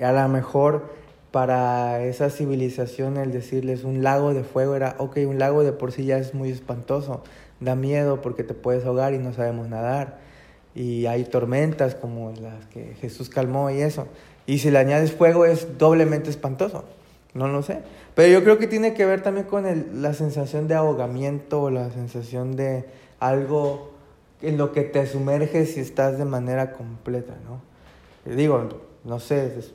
A 0.00 0.12
lo 0.12 0.28
mejor 0.28 0.84
para 1.32 2.04
esa 2.04 2.30
civilización 2.30 3.16
el 3.16 3.32
decirles 3.32 3.82
un 3.82 4.04
lago 4.04 4.32
de 4.34 4.44
fuego 4.44 4.76
era, 4.76 4.94
ok, 4.98 5.16
un 5.26 5.40
lago 5.40 5.64
de 5.64 5.72
por 5.72 5.90
sí 5.90 6.04
ya 6.04 6.16
es 6.18 6.32
muy 6.32 6.50
espantoso, 6.50 7.24
da 7.58 7.74
miedo 7.74 8.22
porque 8.22 8.44
te 8.44 8.54
puedes 8.54 8.84
ahogar 8.84 9.14
y 9.14 9.18
no 9.18 9.32
sabemos 9.32 9.68
nadar. 9.68 10.18
Y 10.76 11.06
hay 11.06 11.24
tormentas 11.24 11.96
como 11.96 12.30
las 12.40 12.66
que 12.66 12.94
Jesús 13.00 13.28
calmó 13.28 13.70
y 13.70 13.80
eso. 13.80 14.06
Y 14.46 14.58
si 14.58 14.70
le 14.70 14.78
añades 14.78 15.10
fuego 15.12 15.44
es 15.44 15.76
doblemente 15.76 16.30
espantoso. 16.30 16.84
No 17.32 17.48
lo 17.48 17.62
sé. 17.62 17.80
Pero 18.14 18.32
yo 18.32 18.44
creo 18.44 18.58
que 18.58 18.68
tiene 18.68 18.94
que 18.94 19.04
ver 19.04 19.22
también 19.22 19.46
con 19.46 19.66
el- 19.66 20.02
la 20.02 20.14
sensación 20.14 20.68
de 20.68 20.76
ahogamiento 20.76 21.62
o 21.62 21.70
la 21.70 21.90
sensación 21.90 22.54
de 22.54 22.84
algo 23.18 23.93
en 24.48 24.56
lo 24.58 24.72
que 24.72 24.82
te 24.82 25.06
sumerges 25.06 25.76
y 25.76 25.80
estás 25.80 26.18
de 26.18 26.24
manera 26.24 26.72
completa, 26.72 27.34
¿no? 27.44 27.60
Eh, 28.30 28.34
Digo, 28.36 28.68
no 29.04 29.20
sé, 29.20 29.58
es- 29.58 29.72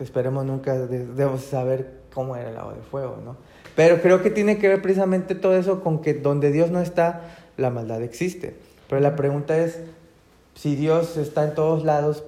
esperemos 0.00 0.44
nunca 0.46 0.74
de- 0.78 1.06
debemos 1.06 1.42
saber 1.42 2.00
cómo 2.14 2.36
era 2.36 2.50
el 2.50 2.56
agua 2.56 2.74
de 2.74 2.80
fuego, 2.82 3.18
¿no? 3.24 3.36
Pero 3.76 4.00
creo 4.02 4.22
que 4.22 4.30
tiene 4.30 4.58
que 4.58 4.68
ver 4.68 4.82
precisamente 4.82 5.34
todo 5.34 5.56
eso 5.56 5.80
con 5.82 6.00
que 6.00 6.14
donde 6.14 6.50
Dios 6.52 6.70
no 6.70 6.80
está, 6.80 7.36
la 7.56 7.70
maldad 7.70 8.02
existe. 8.02 8.54
Pero 8.88 9.00
la 9.00 9.14
pregunta 9.16 9.56
es, 9.58 9.78
si 10.54 10.74
Dios 10.76 11.16
está 11.16 11.44
en 11.44 11.54
todos 11.54 11.84
lados, 11.84 12.24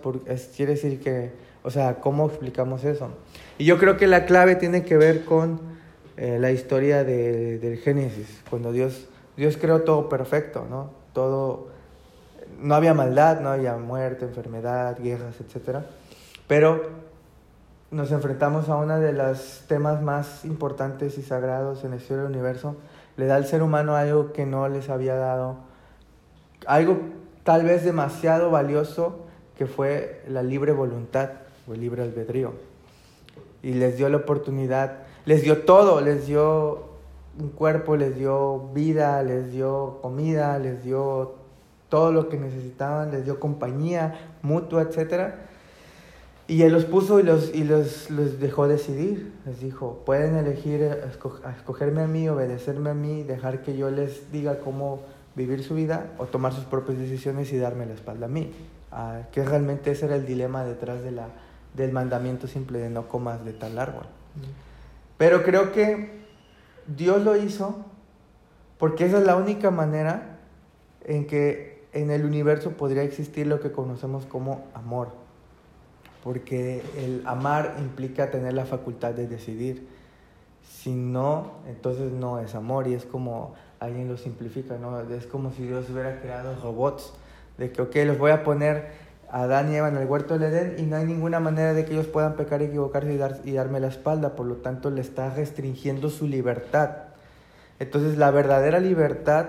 quiere 0.57 0.73
decir 0.75 1.01
que, 1.01 1.33
o 1.65 1.71
sea, 1.71 1.97
¿cómo 1.97 2.27
explicamos 2.27 2.85
eso? 2.85 3.09
Y 3.59 3.65
yo 3.65 3.79
creo 3.79 3.97
que 3.97 4.07
la 4.07 4.25
clave 4.27 4.55
tiene 4.57 4.85
que 4.85 4.97
ver 4.97 5.25
con 5.25 5.73
eh, 6.19 6.39
la 6.39 6.51
historia 6.53 7.05
de- 7.05 7.59
del 7.59 7.79
Génesis, 7.79 8.43
cuando 8.51 8.71
Dios, 8.71 9.07
Dios 9.37 9.57
creó 9.57 9.81
todo 9.81 10.11
perfecto, 10.11 10.67
¿no? 10.69 10.91
Todo, 11.15 11.69
no 12.63 12.75
había 12.75 12.95
maldad, 12.95 13.41
no 13.41 13.51
había 13.51 13.77
muerte, 13.77 14.25
enfermedad, 14.25 14.97
guerras, 15.01 15.35
etc. 15.41 15.79
Pero 16.47 16.83
nos 17.91 18.11
enfrentamos 18.13 18.69
a 18.69 18.77
uno 18.77 18.99
de 18.99 19.13
los 19.13 19.65
temas 19.67 20.01
más 20.01 20.45
importantes 20.45 21.19
y 21.19 21.23
sagrados 21.23 21.85
en 21.85 21.91
la 21.91 21.97
historia 21.97 22.23
del 22.23 22.33
universo. 22.33 22.77
Le 23.17 23.27
da 23.27 23.37
al 23.37 23.47
ser 23.47 23.63
humano 23.63 23.97
algo 23.97 24.33
que 24.33 24.47
no 24.47 24.69
les 24.69 24.89
había 24.89 25.15
dado, 25.15 25.57
algo 26.67 26.99
tal 27.45 27.65
vez 27.65 27.85
demasiado 27.85 28.51
valioso, 28.51 29.27
que 29.59 29.67
fue 29.67 30.23
la 30.29 30.43
libre 30.43 30.73
voluntad 30.73 31.31
o 31.69 31.75
el 31.75 31.81
libre 31.81 32.03
albedrío. 32.03 32.53
Y 33.63 33.75
les 33.75 33.97
dio 33.97 34.09
la 34.09 34.19
oportunidad, 34.19 35.01
les 35.27 35.43
dio 35.43 35.63
todo, 35.65 36.01
les 36.01 36.27
dio 36.27 36.93
un 37.39 37.51
cuerpo, 37.51 37.97
les 37.97 38.17
dio 38.17 38.71
vida, 38.73 39.23
les 39.23 39.53
dio 39.53 39.99
comida, 40.01 40.59
les 40.59 40.83
dio 40.83 41.42
todo 41.93 42.11
lo 42.11 42.31
que 42.31 42.39
necesitaban, 42.39 43.11
les 43.11 43.27
dio 43.27 43.39
compañía 43.39 44.15
mutua, 44.41 44.81
etc. 44.81 45.35
Y 46.49 46.63
él 46.63 46.73
los 46.73 46.87
puso 46.87 47.21
y 47.21 47.23
los, 47.23 47.55
y 47.55 47.65
los, 47.65 48.09
los 48.11 48.41
dejó 48.41 48.67
decidir. 48.67 49.31
Les 49.45 49.61
dijo, 49.61 50.01
pueden 50.07 50.37
elegir 50.37 50.83
a 50.85 51.07
esco- 51.13 51.45
a 51.45 51.51
escogerme 51.51 52.01
a 52.01 52.07
mí, 52.07 52.27
obedecerme 52.31 52.89
a 52.89 52.95
mí, 52.95 53.25
dejar 53.25 53.61
que 53.61 53.77
yo 53.77 53.91
les 53.91 54.33
diga 54.33 54.61
cómo 54.61 55.01
vivir 55.35 55.63
su 55.63 55.75
vida 55.75 56.07
o 56.17 56.25
tomar 56.25 56.55
sus 56.55 56.65
propias 56.65 56.97
decisiones 56.97 57.53
y 57.53 57.59
darme 57.59 57.85
la 57.85 57.93
espalda 57.93 58.25
a 58.25 58.31
mí. 58.31 58.51
Ah, 58.91 59.25
que 59.31 59.45
realmente 59.45 59.91
ese 59.91 60.07
era 60.07 60.17
el 60.17 60.25
dilema 60.25 60.65
detrás 60.65 61.03
de 61.03 61.11
la, 61.11 61.27
del 61.75 61.93
mandamiento 61.93 62.47
simple 62.47 62.79
de 62.79 62.89
no 62.89 63.07
comas 63.07 63.45
de 63.45 63.53
tal 63.53 63.79
árbol. 63.79 64.07
Pero 65.19 65.43
creo 65.43 65.73
que 65.73 66.23
Dios 66.87 67.23
lo 67.23 67.37
hizo 67.37 67.85
porque 68.79 69.05
esa 69.05 69.19
es 69.19 69.27
la 69.27 69.37
única 69.37 69.71
manera 69.71 70.39
en 71.05 71.27
que 71.27 71.72
en 71.93 72.11
el 72.11 72.25
universo 72.25 72.73
podría 72.73 73.03
existir 73.03 73.47
lo 73.47 73.61
que 73.61 73.73
conocemos 73.73 74.27
como 74.27 74.65
amor. 74.75 75.09
Porque 76.25 76.83
el 76.97 77.23
amar 77.27 77.77
implica 77.79 78.31
tener 78.31 78.55
la 78.55 78.65
facultad 78.65 79.13
de 79.13 79.27
decidir. 79.27 79.89
Si 80.63 80.93
no, 80.93 81.53
entonces 81.69 82.13
no 82.13 82.39
es 82.39 82.55
amor 82.55 82.87
y 82.87 82.95
es 82.95 83.05
como 83.05 83.55
alguien 83.81 84.09
lo 84.09 84.17
simplifica, 84.17 84.79
¿no? 84.79 85.01
Es 85.01 85.27
como 85.27 85.51
si 85.51 85.67
Dios 85.67 85.91
hubiera 85.91 86.21
creado 86.21 86.55
robots, 86.63 87.13
de 87.59 87.73
que, 87.73 87.83
ok, 87.83 87.97
los 88.07 88.19
voy 88.19 88.31
a 88.31 88.45
poner 88.45 88.91
a 89.29 89.43
Adán 89.43 89.73
y 89.73 89.77
Eva 89.77 89.89
en 89.89 89.97
el 89.97 90.07
huerto 90.07 90.39
del 90.39 90.53
Edén 90.53 90.75
y 90.79 90.83
no 90.83 90.97
hay 90.97 91.05
ninguna 91.05 91.41
manera 91.41 91.75
de 91.75 91.85
que 91.85 91.93
ellos 91.93 92.07
puedan 92.07 92.37
pecar, 92.37 92.63
y, 92.63 92.69
dar, 93.17 93.41
y 93.45 93.53
darme 93.53 93.81
la 93.81 93.89
espalda, 93.89 94.37
por 94.37 94.47
lo 94.47 94.57
tanto 94.57 94.91
le 94.91 95.01
está 95.01 95.31
restringiendo 95.31 96.11
su 96.11 96.27
libertad. 96.29 96.91
Entonces 97.79 98.17
la 98.17 98.31
verdadera 98.31 98.79
libertad, 98.79 99.47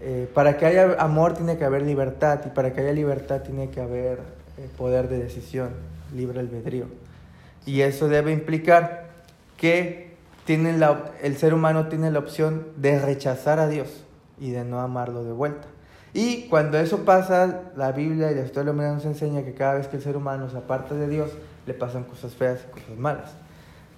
eh, 0.00 0.28
para 0.32 0.56
que 0.56 0.66
haya 0.66 0.96
amor 0.98 1.34
tiene 1.34 1.58
que 1.58 1.64
haber 1.64 1.82
libertad 1.82 2.40
y 2.46 2.50
para 2.50 2.72
que 2.72 2.80
haya 2.80 2.92
libertad 2.92 3.42
tiene 3.42 3.70
que 3.70 3.80
haber 3.80 4.20
eh, 4.58 4.68
poder 4.76 5.08
de 5.08 5.18
decisión, 5.18 5.70
libre 6.14 6.40
albedrío. 6.40 6.86
Y 7.66 7.82
eso 7.82 8.08
debe 8.08 8.32
implicar 8.32 9.08
que 9.56 10.16
tienen 10.44 10.80
la, 10.80 11.12
el 11.22 11.36
ser 11.36 11.52
humano 11.52 11.88
tiene 11.88 12.10
la 12.10 12.20
opción 12.20 12.68
de 12.76 12.98
rechazar 12.98 13.58
a 13.58 13.68
Dios 13.68 14.04
y 14.38 14.50
de 14.50 14.64
no 14.64 14.80
amarlo 14.80 15.24
de 15.24 15.32
vuelta. 15.32 15.68
Y 16.14 16.48
cuando 16.48 16.78
eso 16.78 17.04
pasa, 17.04 17.70
la 17.76 17.92
Biblia 17.92 18.32
y 18.32 18.34
la 18.34 18.42
historia 18.42 18.60
de 18.60 18.66
la 18.66 18.72
humanidad 18.72 18.94
nos 18.94 19.04
enseña 19.04 19.44
que 19.44 19.54
cada 19.54 19.74
vez 19.74 19.88
que 19.88 19.96
el 19.96 20.02
ser 20.02 20.16
humano 20.16 20.48
se 20.48 20.56
aparta 20.56 20.94
de 20.94 21.08
Dios, 21.08 21.30
le 21.66 21.74
pasan 21.74 22.04
cosas 22.04 22.34
feas 22.34 22.60
y 22.66 22.72
cosas 22.72 22.96
malas. 22.96 23.34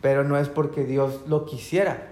Pero 0.01 0.25
no 0.25 0.37
es 0.37 0.49
porque 0.49 0.85
Dios 0.85 1.21
lo 1.29 1.45
quisiera, 1.45 2.09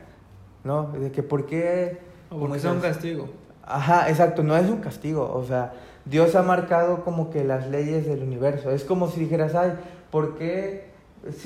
¿no? 0.63 0.93
De 0.93 1.11
que 1.11 1.23
por 1.23 1.47
qué... 1.47 1.99
O 2.31 2.39
porque 2.39 2.61
sea 2.61 2.73
un 2.73 2.81
castigo. 2.81 3.29
Ajá, 3.71 4.09
exacto, 4.09 4.43
no 4.43 4.57
es 4.57 4.69
un 4.71 4.79
castigo, 4.79 5.31
o 5.31 5.45
sea, 5.45 5.75
Dios 6.07 6.35
ha 6.37 6.43
marcado 6.43 7.05
como 7.05 7.29
que 7.29 7.45
las 7.45 7.69
leyes 7.69 8.07
del 8.07 8.23
universo. 8.23 8.71
Es 8.71 8.83
como 8.83 9.09
si 9.09 9.21
dijeras, 9.21 9.55
ay, 9.55 9.75
¿por 10.11 10.39
qué 10.39 10.87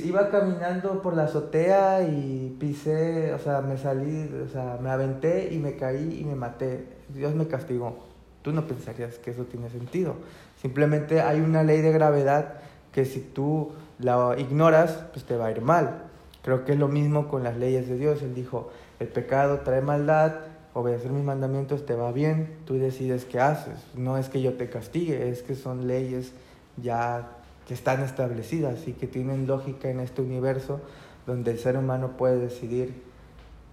iba 0.05 0.31
caminando 0.31 1.03
por 1.03 1.17
la 1.17 1.25
azotea 1.25 2.03
y 2.03 2.57
pisé, 2.61 3.35
o 3.35 3.41
sea, 3.41 3.61
me 3.61 3.77
salí, 3.77 4.31
o 4.47 4.49
sea, 4.49 4.79
me 4.81 4.91
aventé 4.91 5.53
y 5.53 5.59
me 5.59 5.75
caí 5.75 6.21
y 6.21 6.25
me 6.25 6.37
maté? 6.37 6.87
Dios 7.09 7.35
me 7.35 7.49
castigó. 7.49 7.97
Tú 8.43 8.53
no 8.53 8.69
pensarías 8.69 9.19
que 9.19 9.33
eso 9.33 9.45
tiene 9.47 9.69
sentido. 9.69 10.15
Simplemente 10.61 11.23
hay 11.23 11.41
una 11.41 11.65
ley 11.65 11.81
de 11.81 11.91
gravedad 11.91 12.55
que 12.93 13.05
si 13.05 13.19
tú 13.19 13.73
la 13.99 14.37
ignoras, 14.39 15.07
pues 15.13 15.25
te 15.25 15.37
va 15.37 15.47
a 15.47 15.51
ir 15.51 15.61
mal. 15.61 16.05
Creo 16.45 16.65
que 16.65 16.73
es 16.73 16.79
lo 16.79 16.87
mismo 16.87 17.27
con 17.27 17.43
las 17.43 17.57
leyes 17.57 17.89
de 17.89 17.97
Dios. 17.97 18.23
Él 18.23 18.33
dijo, 18.33 18.71
el 19.01 19.09
pecado 19.09 19.61
trae 19.65 19.81
maldad, 19.81 20.35
obedecer 20.75 21.11
mis 21.11 21.25
mandamientos 21.25 21.85
te 21.85 21.95
va 21.95 22.13
bien, 22.13 22.57
tú 22.65 22.75
decides 22.75 23.25
qué 23.25 23.41
haces. 23.41 23.79
No 23.95 24.17
es 24.17 24.29
que 24.29 24.41
yo 24.41 24.55
te 24.55 24.69
castigue, 24.69 25.29
es 25.29 25.43
que 25.43 25.55
son 25.55 25.87
leyes 25.87 26.33
ya 26.77 27.39
que 27.67 27.75
están 27.75 28.03
establecidas 28.03 28.89
y 28.89 28.93
que 28.93 29.07
tienen 29.07 29.47
lógica 29.47 29.91
en 29.91 30.01
este 30.01 30.23
universo 30.23 30.81
donde 31.27 31.53
el 31.53 31.59
ser 31.59 31.77
humano 31.77 32.17
puede 32.17 32.39
decidir 32.39 33.03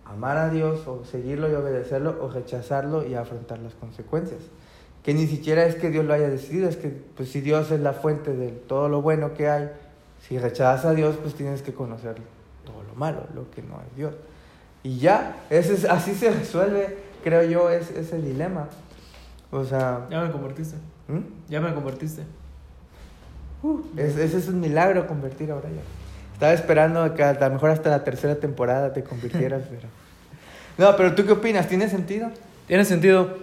amar 0.05 0.37
a 0.37 0.49
Dios 0.49 0.87
o 0.87 1.05
seguirlo 1.05 1.49
y 1.49 1.53
obedecerlo 1.53 2.17
o 2.21 2.29
rechazarlo 2.29 3.07
y 3.07 3.15
afrontar 3.15 3.59
las 3.59 3.73
consecuencias. 3.75 4.41
Que 5.03 5.13
ni 5.13 5.27
siquiera 5.27 5.65
es 5.65 5.75
que 5.75 5.89
Dios 5.89 6.05
lo 6.05 6.13
haya 6.13 6.29
decidido, 6.29 6.67
es 6.67 6.77
que 6.77 6.89
pues 6.89 7.29
si 7.29 7.41
Dios 7.41 7.71
es 7.71 7.79
la 7.79 7.93
fuente 7.93 8.35
de 8.35 8.49
todo 8.49 8.89
lo 8.89 9.01
bueno 9.01 9.33
que 9.33 9.49
hay, 9.49 9.71
si 10.27 10.37
rechazas 10.37 10.85
a 10.85 10.93
Dios 10.93 11.15
pues 11.21 11.35
tienes 11.35 11.61
que 11.61 11.73
conocer 11.73 12.15
todo 12.65 12.83
lo 12.83 12.95
malo, 12.95 13.25
lo 13.33 13.49
que 13.49 13.61
no 13.61 13.79
es 13.81 13.95
Dios. 13.95 14.13
Y 14.83 14.99
ya, 14.99 15.35
ese 15.49 15.73
es, 15.73 15.85
así 15.85 16.15
se 16.15 16.31
resuelve, 16.31 16.97
creo 17.23 17.43
yo, 17.43 17.69
es, 17.69 17.91
ese 17.91 18.21
dilema. 18.21 18.67
O 19.51 19.63
sea... 19.63 20.07
Ya 20.09 20.21
me 20.21 20.31
convertiste. 20.31 20.77
¿Mm? 21.07 21.19
Ya 21.49 21.59
me 21.59 21.73
convertiste. 21.73 22.23
Uh, 23.61 23.81
ese 23.97 24.37
es 24.37 24.47
un 24.47 24.61
milagro 24.61 25.05
convertir 25.07 25.51
ahora 25.51 25.69
ya. 25.69 25.81
Estaba 26.33 26.53
esperando 26.53 27.13
que 27.13 27.23
a 27.23 27.33
lo 27.33 27.49
mejor 27.49 27.71
hasta 27.71 27.89
la 27.89 28.03
tercera 28.03 28.35
temporada 28.35 28.93
te 28.93 29.03
convirtieras, 29.03 29.63
pero... 29.69 29.87
No, 30.77 30.95
pero 30.95 31.13
¿tú 31.13 31.25
qué 31.25 31.33
opinas? 31.33 31.67
¿Tiene 31.67 31.89
sentido? 31.89 32.29
Tiene 32.67 32.85
sentido. 32.85 33.35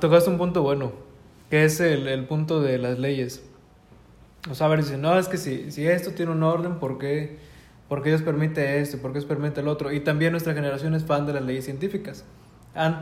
Tocaste 0.00 0.30
un 0.30 0.38
punto 0.38 0.62
bueno, 0.62 0.90
que 1.48 1.64
es 1.64 1.78
el, 1.78 2.08
el 2.08 2.24
punto 2.24 2.60
de 2.60 2.78
las 2.78 2.98
leyes. 2.98 3.42
O 4.50 4.54
sea, 4.54 4.66
a 4.66 4.70
ver, 4.70 4.82
dice, 4.82 4.96
no, 4.96 5.16
es 5.18 5.28
que 5.28 5.36
si, 5.36 5.70
si 5.70 5.86
esto 5.86 6.10
tiene 6.12 6.32
un 6.32 6.42
orden, 6.42 6.80
¿por 6.80 6.98
qué, 6.98 7.38
¿por 7.88 8.02
qué 8.02 8.10
Dios 8.10 8.22
permite 8.22 8.80
esto? 8.80 8.98
¿Por 8.98 9.12
qué 9.12 9.18
Dios 9.18 9.28
permite 9.28 9.60
el 9.60 9.68
otro? 9.68 9.92
Y 9.92 10.00
también 10.00 10.32
nuestra 10.32 10.54
generación 10.54 10.94
es 10.94 11.04
fan 11.04 11.26
de 11.26 11.32
las 11.32 11.42
leyes 11.42 11.64
científicas. 11.64 12.24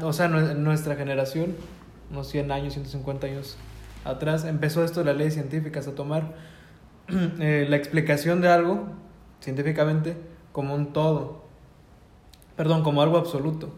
O 0.03 0.13
sea, 0.13 0.29
nuestra 0.29 0.95
generación, 0.95 1.57
unos 2.11 2.29
100 2.29 2.53
años, 2.53 2.75
150 2.75 3.27
años 3.27 3.57
atrás, 4.05 4.45
empezó 4.45 4.85
esto 4.85 5.01
de 5.01 5.07
las 5.07 5.17
leyes 5.17 5.35
científicas, 5.35 5.89
a 5.89 5.95
tomar 5.95 6.35
eh, 7.09 7.67
la 7.69 7.77
explicación 7.77 8.41
de 8.41 8.49
algo, 8.49 8.89
científicamente, 9.41 10.17
como 10.53 10.75
un 10.75 10.93
todo. 10.93 11.45
Perdón, 12.57 12.85
como 12.85 13.03
algo 13.03 13.19
absoluto. 13.19 13.73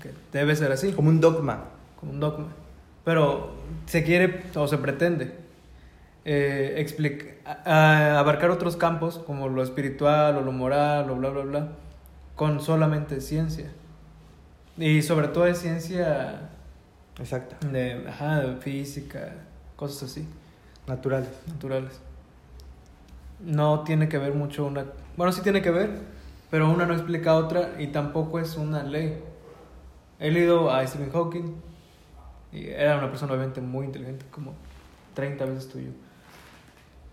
que 0.00 0.10
debe 0.32 0.54
ser 0.54 0.70
así. 0.70 0.92
Como 0.92 1.08
un 1.08 1.20
dogma. 1.20 1.64
Como 1.98 2.12
un 2.12 2.20
dogma. 2.20 2.48
Pero 3.04 3.54
se 3.86 4.04
quiere 4.04 4.44
o 4.54 4.68
se 4.68 4.78
pretende 4.78 5.41
eh, 6.24 7.42
abarcar 7.64 8.50
otros 8.50 8.76
campos 8.76 9.18
como 9.18 9.48
lo 9.48 9.62
espiritual 9.62 10.36
o 10.36 10.40
lo 10.42 10.52
moral 10.52 11.10
o 11.10 11.16
bla, 11.16 11.30
bla, 11.30 11.42
bla, 11.42 11.68
con 12.36 12.60
solamente 12.60 13.20
ciencia. 13.20 13.70
Y 14.76 15.02
sobre 15.02 15.28
todo 15.28 15.44
de 15.44 15.54
ciencia 15.54 16.50
Exacta. 17.18 17.66
De, 17.66 18.06
ajá, 18.08 18.40
de 18.40 18.56
física, 18.56 19.34
cosas 19.76 20.10
así. 20.10 20.26
Naturales. 20.86 21.30
Naturales. 21.46 22.00
No 23.40 23.80
tiene 23.80 24.08
que 24.08 24.18
ver 24.18 24.34
mucho 24.34 24.66
una... 24.66 24.86
Bueno, 25.16 25.32
sí 25.32 25.42
tiene 25.42 25.62
que 25.62 25.70
ver, 25.70 25.90
pero 26.50 26.70
una 26.70 26.86
no 26.86 26.94
explica 26.94 27.34
otra 27.34 27.74
y 27.78 27.88
tampoco 27.88 28.38
es 28.38 28.56
una 28.56 28.82
ley. 28.82 29.22
He 30.18 30.30
leído 30.30 30.70
a 30.70 30.86
Stephen 30.86 31.10
Hawking 31.10 31.54
y 32.52 32.68
era 32.68 32.98
una 32.98 33.08
persona 33.08 33.32
obviamente 33.32 33.60
muy 33.60 33.86
inteligente, 33.86 34.24
como 34.30 34.54
30 35.14 35.44
veces 35.44 35.68
tuyo. 35.68 35.90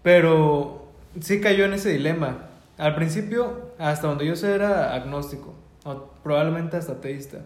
Pero 0.03 0.87
sí 1.19 1.41
cayó 1.41 1.65
en 1.65 1.73
ese 1.73 1.89
dilema. 1.89 2.49
Al 2.77 2.95
principio, 2.95 3.71
hasta 3.77 4.07
donde 4.07 4.25
yo 4.25 4.35
sé, 4.35 4.55
era 4.55 4.93
agnóstico, 4.93 5.53
o 5.83 6.11
probablemente 6.23 6.77
hasta 6.77 6.93
ateísta. 6.93 7.39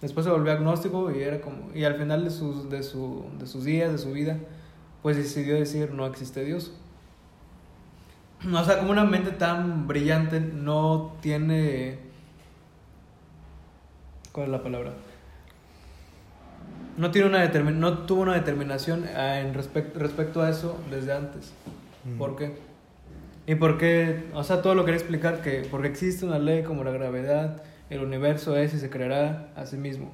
Después 0.00 0.26
se 0.26 0.32
volvió 0.32 0.52
agnóstico 0.52 1.12
y 1.12 1.22
era 1.22 1.40
como 1.40 1.70
y 1.72 1.84
al 1.84 1.94
final 1.94 2.24
de 2.24 2.30
sus 2.30 2.68
de 2.68 2.82
su 2.82 3.24
de 3.38 3.46
sus 3.46 3.62
días, 3.64 3.92
de 3.92 3.98
su 3.98 4.10
vida, 4.10 4.36
pues 5.00 5.16
decidió 5.16 5.54
decir 5.54 5.92
no 5.92 6.04
existe 6.06 6.44
Dios. 6.44 6.72
O 8.52 8.64
sea, 8.64 8.78
como 8.78 8.90
una 8.90 9.04
mente 9.04 9.30
tan 9.30 9.86
brillante 9.86 10.40
no 10.40 11.14
tiene 11.20 12.00
¿cuál 14.32 14.46
es 14.46 14.52
la 14.52 14.62
palabra? 14.64 14.92
No 16.96 17.12
tiene 17.12 17.28
una 17.28 17.46
no 17.46 17.98
tuvo 17.98 18.22
una 18.22 18.34
determinación 18.34 19.06
en 19.06 19.54
respecto 19.54 20.00
respecto 20.00 20.42
a 20.42 20.50
eso 20.50 20.76
desde 20.90 21.12
antes. 21.12 21.52
¿Por 22.18 22.36
qué? 22.36 22.52
Y 23.46 23.56
por 23.56 23.78
qué, 23.78 24.24
o 24.34 24.44
sea, 24.44 24.62
todo 24.62 24.74
lo 24.74 24.84
quería 24.84 24.98
explicar 24.98 25.42
que 25.42 25.66
porque 25.70 25.88
existe 25.88 26.24
una 26.24 26.38
ley 26.38 26.62
como 26.62 26.84
la 26.84 26.90
gravedad, 26.90 27.62
el 27.90 28.00
universo 28.00 28.56
es 28.56 28.72
y 28.74 28.78
se 28.78 28.88
creará 28.88 29.48
a 29.56 29.66
sí 29.66 29.76
mismo. 29.76 30.12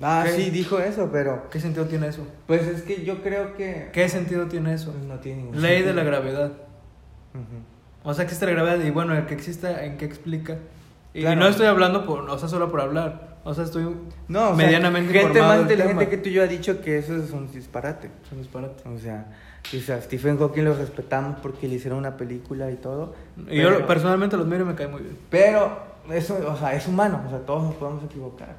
Ah, 0.00 0.26
sí, 0.28 0.50
dijo 0.50 0.78
eso, 0.80 1.08
pero... 1.10 1.48
¿Qué 1.50 1.60
sentido 1.60 1.86
tiene 1.86 2.08
eso? 2.08 2.26
Pues 2.46 2.66
es 2.66 2.82
que 2.82 3.04
yo 3.04 3.22
creo 3.22 3.56
que... 3.56 3.90
¿Qué 3.92 4.08
sentido 4.08 4.46
tiene 4.46 4.74
eso? 4.74 4.92
Pues 4.92 5.04
no 5.04 5.18
tiene 5.20 5.42
ningún 5.42 5.62
Ley 5.62 5.82
de 5.82 5.94
la 5.94 6.02
gravedad. 6.02 6.52
O 8.02 8.12
sea, 8.12 8.24
existe 8.24 8.44
la 8.44 8.52
gravedad 8.52 8.84
y 8.84 8.90
bueno, 8.90 9.16
el 9.16 9.24
que 9.24 9.34
exista, 9.34 9.84
¿en 9.84 9.96
qué 9.96 10.04
explica? 10.04 10.58
Y 11.14 11.22
no 11.22 11.46
estoy 11.46 11.66
hablando 11.66 12.04
por, 12.04 12.28
o 12.28 12.38
sea, 12.38 12.48
solo 12.48 12.70
por 12.70 12.80
hablar. 12.80 13.38
O 13.44 13.54
sea, 13.54 13.64
estoy 13.64 13.86
no, 14.26 14.54
medianamente 14.54 15.12
gente 15.12 15.40
más 15.40 15.60
inteligente 15.60 16.08
que 16.08 16.16
tú 16.16 16.28
yo 16.30 16.42
ha 16.42 16.46
dicho 16.46 16.80
que 16.80 16.98
eso 16.98 17.16
es 17.16 17.30
un 17.30 17.50
disparate. 17.50 18.10
Es 18.24 18.32
un 18.32 18.38
disparate. 18.38 18.88
O 18.88 18.98
sea, 18.98 19.26
o 19.72 19.80
sea, 19.80 20.00
Stephen 20.00 20.38
Hawking 20.38 20.64
lo 20.64 20.74
respetamos 20.74 21.38
porque 21.40 21.66
le 21.68 21.76
hicieron 21.76 21.98
una 21.98 22.16
película 22.16 22.70
y 22.70 22.76
todo. 22.76 23.14
Y 23.48 23.60
yo 23.60 23.86
personalmente 23.86 24.36
los 24.36 24.46
miro 24.46 24.64
y 24.64 24.68
me 24.68 24.74
cae 24.74 24.88
muy 24.88 25.02
bien. 25.02 25.16
Pero 25.30 25.78
eso, 26.10 26.38
o 26.46 26.56
sea, 26.56 26.74
es 26.74 26.86
humano, 26.86 27.22
o 27.26 27.30
sea, 27.30 27.40
todos 27.40 27.64
nos 27.64 27.74
podemos 27.74 28.04
equivocar. 28.04 28.56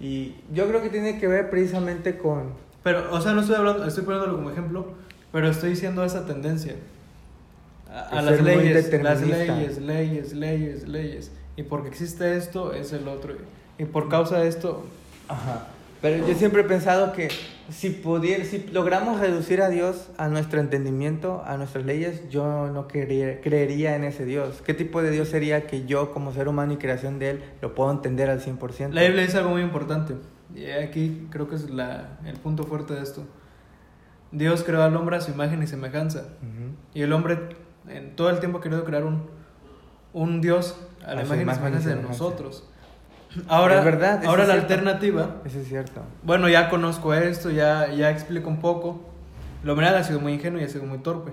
Y 0.00 0.34
yo 0.52 0.68
creo 0.68 0.82
que 0.82 0.90
tiene 0.90 1.18
que 1.18 1.26
ver 1.26 1.50
precisamente 1.50 2.18
con... 2.18 2.52
Pero, 2.82 3.12
o 3.12 3.20
sea, 3.20 3.32
no 3.32 3.40
estoy 3.40 3.56
hablando, 3.56 3.84
estoy 3.84 4.04
poniéndolo 4.04 4.36
como 4.36 4.50
ejemplo, 4.50 4.86
pero 5.32 5.48
estoy 5.48 5.70
diciendo 5.70 6.04
esa 6.04 6.26
tendencia. 6.26 6.74
A, 7.90 8.20
las 8.20 8.40
leyes, 8.40 8.92
las 9.02 9.22
leyes, 9.22 9.78
leyes, 9.78 10.32
leyes, 10.32 10.88
leyes. 10.88 11.30
Y 11.56 11.62
porque 11.62 11.88
existe 11.88 12.36
esto, 12.36 12.72
es 12.72 12.92
el 12.92 13.08
otro. 13.08 13.34
Y 13.78 13.84
por 13.84 14.08
causa 14.08 14.38
de 14.38 14.48
esto... 14.48 14.84
Ajá. 15.28 15.68
Pero 16.00 16.26
yo 16.26 16.34
siempre 16.34 16.62
he 16.62 16.64
pensado 16.64 17.12
que 17.12 17.28
si, 17.70 17.90
pudiera, 17.90 18.44
si 18.44 18.66
logramos 18.72 19.20
reducir 19.20 19.60
a 19.62 19.68
Dios 19.68 20.10
a 20.16 20.28
nuestro 20.28 20.60
entendimiento, 20.60 21.42
a 21.44 21.56
nuestras 21.56 21.84
leyes, 21.84 22.28
yo 22.30 22.68
no 22.68 22.86
creería 22.88 23.96
en 23.96 24.04
ese 24.04 24.24
Dios. 24.24 24.62
¿Qué 24.64 24.74
tipo 24.74 25.02
de 25.02 25.10
Dios 25.10 25.28
sería 25.28 25.66
que 25.66 25.86
yo, 25.86 26.12
como 26.12 26.32
ser 26.32 26.48
humano 26.48 26.72
y 26.72 26.76
creación 26.76 27.18
de 27.18 27.30
Él, 27.30 27.44
lo 27.60 27.74
puedo 27.74 27.90
entender 27.90 28.30
al 28.30 28.40
100%? 28.40 28.92
La 28.92 29.02
Biblia 29.02 29.22
dice 29.22 29.38
algo 29.38 29.50
muy 29.50 29.62
importante. 29.62 30.14
Y 30.54 30.70
aquí 30.70 31.26
creo 31.30 31.48
que 31.48 31.56
es 31.56 31.68
la, 31.68 32.18
el 32.24 32.36
punto 32.36 32.64
fuerte 32.64 32.94
de 32.94 33.02
esto. 33.02 33.24
Dios 34.30 34.62
creó 34.62 34.82
al 34.82 34.94
hombre 34.96 35.16
a 35.16 35.20
su 35.20 35.32
imagen 35.32 35.62
y 35.62 35.66
semejanza. 35.66 36.28
Y 36.94 37.02
el 37.02 37.12
hombre 37.12 37.38
en 37.88 38.14
todo 38.14 38.30
el 38.30 38.38
tiempo 38.38 38.58
ha 38.58 38.60
querido 38.60 38.84
crear 38.84 39.04
un, 39.04 39.26
un 40.12 40.40
Dios 40.40 40.78
a 41.04 41.14
la 41.14 41.24
imagen 41.24 41.48
y 41.48 41.54
semejanza 41.54 41.88
de 41.88 42.02
nosotros. 42.02 42.68
Ahora, 43.46 43.80
verdad, 43.82 44.24
ahora 44.24 44.46
la 44.46 44.54
alternativa. 44.54 45.36
Eso 45.44 45.60
es 45.60 45.68
cierto. 45.68 46.02
Bueno, 46.22 46.48
ya 46.48 46.68
conozco 46.68 47.14
esto, 47.14 47.50
ya, 47.50 47.92
ya 47.92 48.10
explico 48.10 48.48
un 48.48 48.60
poco. 48.60 49.00
Lo 49.64 49.74
verdad 49.74 49.96
ha 49.96 50.04
sido 50.04 50.20
muy 50.20 50.32
ingenuo 50.34 50.60
y 50.60 50.64
ha 50.64 50.68
sido 50.68 50.84
muy 50.84 50.98
torpe. 50.98 51.32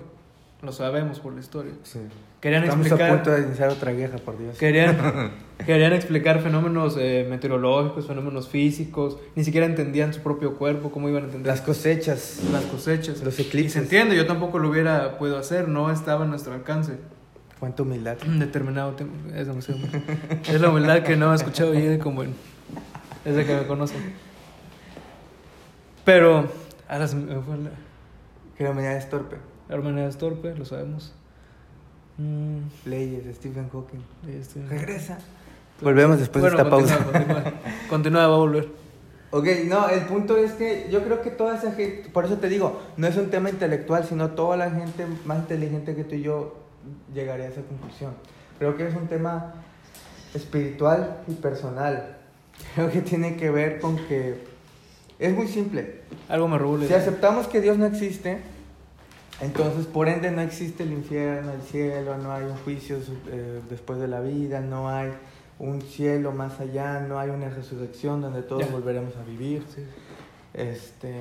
Lo 0.62 0.72
sabemos 0.72 1.20
por 1.20 1.34
la 1.34 1.40
historia. 1.40 1.72
Sí. 1.82 2.00
Querían 2.40 2.64
Estamos 2.64 2.86
explicar, 2.86 3.10
a 3.10 3.14
punto 3.14 3.30
de 3.30 3.42
iniciar 3.42 3.68
otra 3.68 3.92
guerra, 3.92 4.18
por 4.18 4.38
Dios. 4.38 4.56
Querían, 4.56 5.32
querían 5.66 5.92
explicar 5.92 6.40
fenómenos 6.40 6.96
eh, 6.98 7.26
meteorológicos, 7.28 8.06
fenómenos 8.06 8.48
físicos. 8.48 9.18
Ni 9.34 9.44
siquiera 9.44 9.66
entendían 9.66 10.14
su 10.14 10.20
propio 10.20 10.56
cuerpo, 10.56 10.90
cómo 10.90 11.08
iban 11.08 11.24
a 11.24 11.26
entender. 11.26 11.46
Las 11.46 11.60
cosechas. 11.60 12.40
Las 12.52 12.64
cosechas. 12.64 13.22
Los 13.22 13.38
eclipses. 13.38 13.66
Y 13.66 13.70
se 13.70 13.78
entiende, 13.80 14.16
yo 14.16 14.26
tampoco 14.26 14.58
lo 14.58 14.68
hubiera 14.70 15.18
podido 15.18 15.38
hacer, 15.38 15.68
no 15.68 15.90
estaba 15.90 16.24
a 16.24 16.28
nuestro 16.28 16.54
alcance. 16.54 16.94
Cuánta 17.58 17.82
humildad. 17.82 18.16
Determinado 18.26 18.92
tiempo. 18.92 19.14
Es, 19.34 19.48
es 20.48 20.60
la 20.60 20.68
humildad 20.68 21.02
que 21.02 21.16
no 21.16 21.32
he 21.32 21.36
escuchado 21.36 21.74
y 21.74 21.98
como 21.98 22.22
en, 22.22 22.34
desde 23.24 23.44
que 23.44 23.54
me 23.54 23.66
conocen. 23.66 24.14
Pero 26.04 26.48
ahora 26.88 27.08
se 27.08 27.16
me 27.16 27.40
fue 27.40 27.56
la... 27.56 27.70
Que 28.56 28.64
la 28.64 28.70
humanidad 28.70 28.96
es 28.96 29.10
torpe. 29.10 29.36
La 29.68 29.78
humanidad 29.78 30.08
es 30.08 30.16
torpe, 30.16 30.54
lo 30.54 30.64
sabemos. 30.64 31.12
Mm. 32.18 32.88
Leyes 32.88 33.36
Stephen 33.36 33.68
Hawking. 33.70 34.02
Leyes 34.24 34.54
Regresa. 34.68 35.18
Volvemos 35.80 36.18
después 36.18 36.42
de 36.44 36.50
esta 36.50 36.70
pausa. 36.70 36.98
Continúa, 36.98 37.44
continúa. 37.90 38.26
va 38.28 38.34
a 38.34 38.38
volver. 38.38 38.68
Ok, 39.30 39.46
no, 39.66 39.88
el 39.88 40.02
punto 40.02 40.38
es 40.38 40.52
que 40.52 40.88
yo 40.90 41.02
creo 41.02 41.20
que 41.20 41.30
toda 41.30 41.56
esa 41.58 41.72
gente, 41.72 42.08
por 42.10 42.24
eso 42.24 42.38
te 42.38 42.48
digo, 42.48 42.80
no 42.96 43.06
es 43.06 43.16
un 43.16 43.28
tema 43.28 43.50
intelectual, 43.50 44.04
sino 44.04 44.30
toda 44.30 44.56
la 44.56 44.70
gente 44.70 45.04
más 45.24 45.38
inteligente 45.38 45.94
que 45.94 46.04
tú 46.04 46.14
y 46.14 46.22
yo 46.22 46.65
llegaría 47.14 47.46
a 47.46 47.48
esa 47.48 47.62
conclusión. 47.62 48.14
Creo 48.58 48.76
que 48.76 48.88
es 48.88 48.94
un 48.94 49.06
tema 49.06 49.54
espiritual 50.34 51.18
y 51.28 51.34
personal. 51.34 52.18
Creo 52.74 52.90
que 52.90 53.02
tiene 53.02 53.36
que 53.36 53.50
ver 53.50 53.80
con 53.80 53.96
que 53.96 54.44
es 55.18 55.34
muy 55.34 55.48
simple. 55.48 56.02
Algo 56.28 56.48
me 56.48 56.58
regula. 56.58 56.86
Si 56.86 56.94
aceptamos 56.94 57.46
que 57.46 57.60
Dios 57.60 57.78
no 57.78 57.86
existe, 57.86 58.38
entonces 59.40 59.86
por 59.86 60.08
ende 60.08 60.30
no 60.30 60.40
existe 60.40 60.82
el 60.82 60.92
infierno, 60.92 61.52
el 61.52 61.62
cielo, 61.62 62.16
no 62.18 62.32
hay 62.32 62.44
un 62.44 62.56
juicio 62.58 62.98
eh, 63.28 63.60
después 63.68 63.98
de 63.98 64.08
la 64.08 64.20
vida, 64.20 64.60
no 64.60 64.88
hay 64.88 65.10
un 65.58 65.80
cielo 65.82 66.32
más 66.32 66.60
allá, 66.60 67.00
no 67.00 67.18
hay 67.18 67.30
una 67.30 67.48
resurrección 67.48 68.20
donde 68.20 68.42
todos 68.42 68.70
volveremos 68.70 69.16
a 69.16 69.24
vivir. 69.24 69.64
Sí. 69.74 69.82
Este, 70.52 71.12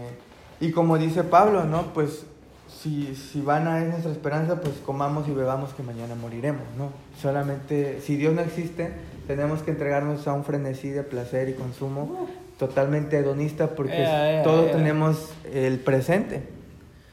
y 0.60 0.72
como 0.72 0.98
dice 0.98 1.24
Pablo, 1.24 1.66
¿no? 1.66 1.94
Pues 1.94 2.26
si, 2.68 3.16
si 3.16 3.42
van 3.42 3.68
a 3.68 3.82
es 3.84 3.90
nuestra 3.90 4.12
esperanza, 4.12 4.62
pues 4.62 4.76
comamos 4.86 5.28
y 5.28 5.32
bebamos 5.32 5.74
que 5.74 5.84
mañana 5.84 6.16
moriremos, 6.16 6.64
¿no? 6.78 6.90
Solamente, 7.22 8.00
si 8.02 8.16
Dios 8.16 8.34
no 8.34 8.42
existe, 8.42 8.92
tenemos 9.28 9.62
que 9.64 9.72
entregarnos 9.72 10.28
a 10.28 10.34
un 10.34 10.44
frenesí 10.44 10.90
de 10.90 11.04
placer 11.04 11.50
y 11.50 11.54
consumo 11.54 12.28
totalmente 12.60 13.18
hedonista 13.18 13.76
porque 13.76 14.02
ea, 14.02 14.44
todos 14.44 14.68
ea. 14.68 14.72
tenemos 14.74 15.32
el 15.54 15.80
presente. 15.80 16.44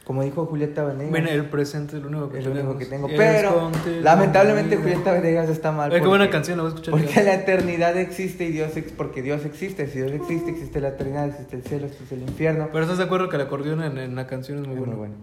Como 0.05 0.25
dijo 0.25 0.47
Julieta 0.47 0.83
Venegas. 0.85 1.11
Bueno, 1.11 1.29
el 1.31 1.45
presente 1.47 1.97
es 1.97 2.03
lo 2.03 2.09
único 2.09 2.29
que 2.31 2.41
es 2.41 2.45
lo 2.45 2.51
único 2.51 2.77
que 2.77 2.87
tengo. 2.87 3.09
Es 3.09 3.15
Pero 3.17 3.71
lamentablemente. 4.03 4.77
Julieta 4.77 5.13
Venegas 5.13 5.49
está 5.49 5.71
mal. 5.71 5.93
Ay, 5.93 6.01
qué 6.01 6.07
buena 6.09 6.25
porque- 6.25 6.33
canción, 6.33 6.57
la 6.59 6.65
voy 6.65 6.73
a 6.73 6.75
escuchar. 6.75 6.91
Porque 6.93 7.15
ya. 7.15 7.23
la 7.23 7.35
eternidad 7.35 7.97
existe 7.97 8.45
y 8.45 8.51
Dios 8.51 8.77
ex- 8.77 8.91
porque 8.93 9.23
Dios 9.23 9.45
existe. 9.45 9.87
Si 9.87 9.99
Dios 9.99 10.11
existe, 10.11 10.51
existe 10.51 10.81
la 10.81 10.89
eternidad, 10.89 11.29
existe 11.29 11.55
el 11.57 11.63
cielo, 11.63 11.87
existe 11.87 12.17
el 12.17 12.23
infierno. 12.23 12.69
Pero 12.73 12.83
estás 12.83 12.99
de 12.99 13.05
acuerdo 13.05 13.29
que 13.29 13.37
el 13.37 13.43
acordeón 13.43 13.81
en, 13.85 13.97
en 13.97 14.17
la 14.17 14.27
canción 14.27 14.59
es 14.59 14.67
muy 14.67 14.75
Es 14.75 14.79
bueno. 14.81 14.93
muy 14.97 15.09
bueno. 15.09 15.15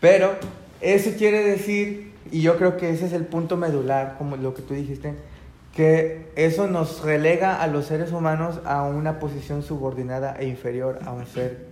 Pero 0.00 0.36
eso 0.80 1.10
quiere 1.16 1.42
decir, 1.42 2.12
y 2.30 2.42
yo 2.42 2.56
creo 2.56 2.76
que 2.76 2.90
ese 2.90 3.06
es 3.06 3.12
el 3.12 3.26
punto 3.26 3.56
medular, 3.56 4.16
como 4.18 4.36
lo 4.36 4.54
que 4.54 4.62
tú 4.62 4.74
dijiste, 4.74 5.14
que 5.74 6.26
eso 6.34 6.66
nos 6.66 7.02
relega 7.02 7.62
a 7.62 7.66
los 7.66 7.86
seres 7.86 8.12
humanos 8.12 8.60
a 8.64 8.82
una 8.82 9.20
posición 9.20 9.62
subordinada 9.62 10.34
e 10.38 10.46
inferior 10.48 10.98
a 11.04 11.12
un 11.12 11.24
ser 11.26 11.66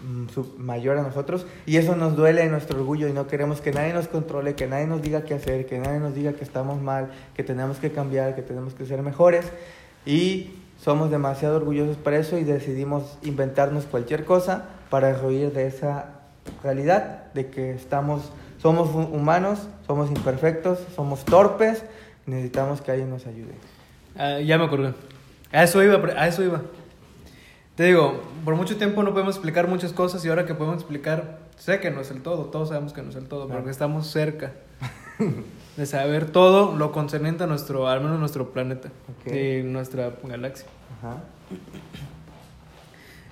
mm, 0.00 0.28
mayor 0.56 0.96
a 0.96 1.02
nosotros 1.02 1.46
y 1.66 1.76
eso 1.76 1.94
nos 1.94 2.16
duele 2.16 2.42
en 2.42 2.50
nuestro 2.52 2.78
orgullo 2.78 3.08
y 3.08 3.12
no 3.12 3.26
queremos 3.26 3.60
que 3.60 3.70
nadie 3.70 3.92
nos 3.92 4.08
controle, 4.08 4.54
que 4.54 4.66
nadie 4.66 4.86
nos 4.86 5.02
diga 5.02 5.24
qué 5.24 5.34
hacer, 5.34 5.66
que 5.66 5.78
nadie 5.78 6.00
nos 6.00 6.14
diga 6.14 6.32
que 6.32 6.44
estamos 6.44 6.80
mal, 6.80 7.10
que 7.34 7.42
tenemos 7.42 7.78
que 7.78 7.92
cambiar, 7.92 8.34
que 8.34 8.40
tenemos 8.40 8.72
que 8.72 8.86
ser 8.86 9.02
mejores 9.02 9.44
y 10.06 10.52
somos 10.80 11.10
demasiado 11.10 11.56
orgullosos 11.56 11.98
para 11.98 12.16
eso 12.16 12.38
y 12.38 12.44
decidimos 12.44 13.18
inventarnos 13.22 13.84
cualquier 13.84 14.24
cosa 14.24 14.70
para 14.88 15.12
rehuir 15.12 15.52
de 15.52 15.66
esa 15.66 16.21
realidad 16.62 17.32
de 17.34 17.48
que 17.50 17.72
estamos 17.72 18.30
somos 18.60 18.88
hu- 18.90 19.10
humanos, 19.12 19.68
somos 19.86 20.08
imperfectos, 20.10 20.78
somos 20.94 21.24
torpes, 21.24 21.82
necesitamos 22.26 22.80
que 22.80 22.92
alguien 22.92 23.10
nos 23.10 23.26
ayude. 23.26 23.54
Ah, 24.16 24.38
ya 24.38 24.58
me 24.58 24.64
acordé. 24.64 24.94
A 25.52 25.64
eso 25.64 25.82
iba, 25.82 25.96
a 26.16 26.28
eso 26.28 26.42
iba. 26.44 26.62
Te 27.74 27.84
digo, 27.84 28.20
por 28.44 28.54
mucho 28.54 28.76
tiempo 28.76 29.02
no 29.02 29.12
podemos 29.12 29.34
explicar 29.36 29.66
muchas 29.66 29.92
cosas 29.92 30.24
y 30.24 30.28
ahora 30.28 30.44
que 30.46 30.54
podemos 30.54 30.76
explicar, 30.80 31.38
sé 31.56 31.80
que 31.80 31.90
no 31.90 32.00
es 32.02 32.10
el 32.10 32.22
todo, 32.22 32.44
todos 32.46 32.68
sabemos 32.68 32.92
que 32.92 33.02
no 33.02 33.10
es 33.10 33.16
el 33.16 33.26
todo, 33.26 33.46
Claro. 33.46 33.52
pero 33.60 33.64
que 33.64 33.70
estamos 33.70 34.06
cerca 34.08 34.52
de 35.76 35.86
saber 35.86 36.30
todo 36.30 36.76
lo 36.76 36.92
concerniente 36.92 37.44
a 37.44 37.46
nuestro, 37.46 37.88
al 37.88 38.00
menos 38.02 38.20
nuestro 38.20 38.52
planeta 38.52 38.90
Ok. 39.26 39.32
y 39.32 39.62
nuestra 39.62 40.12
galaxia. 40.22 40.66
Ajá. 40.98 41.16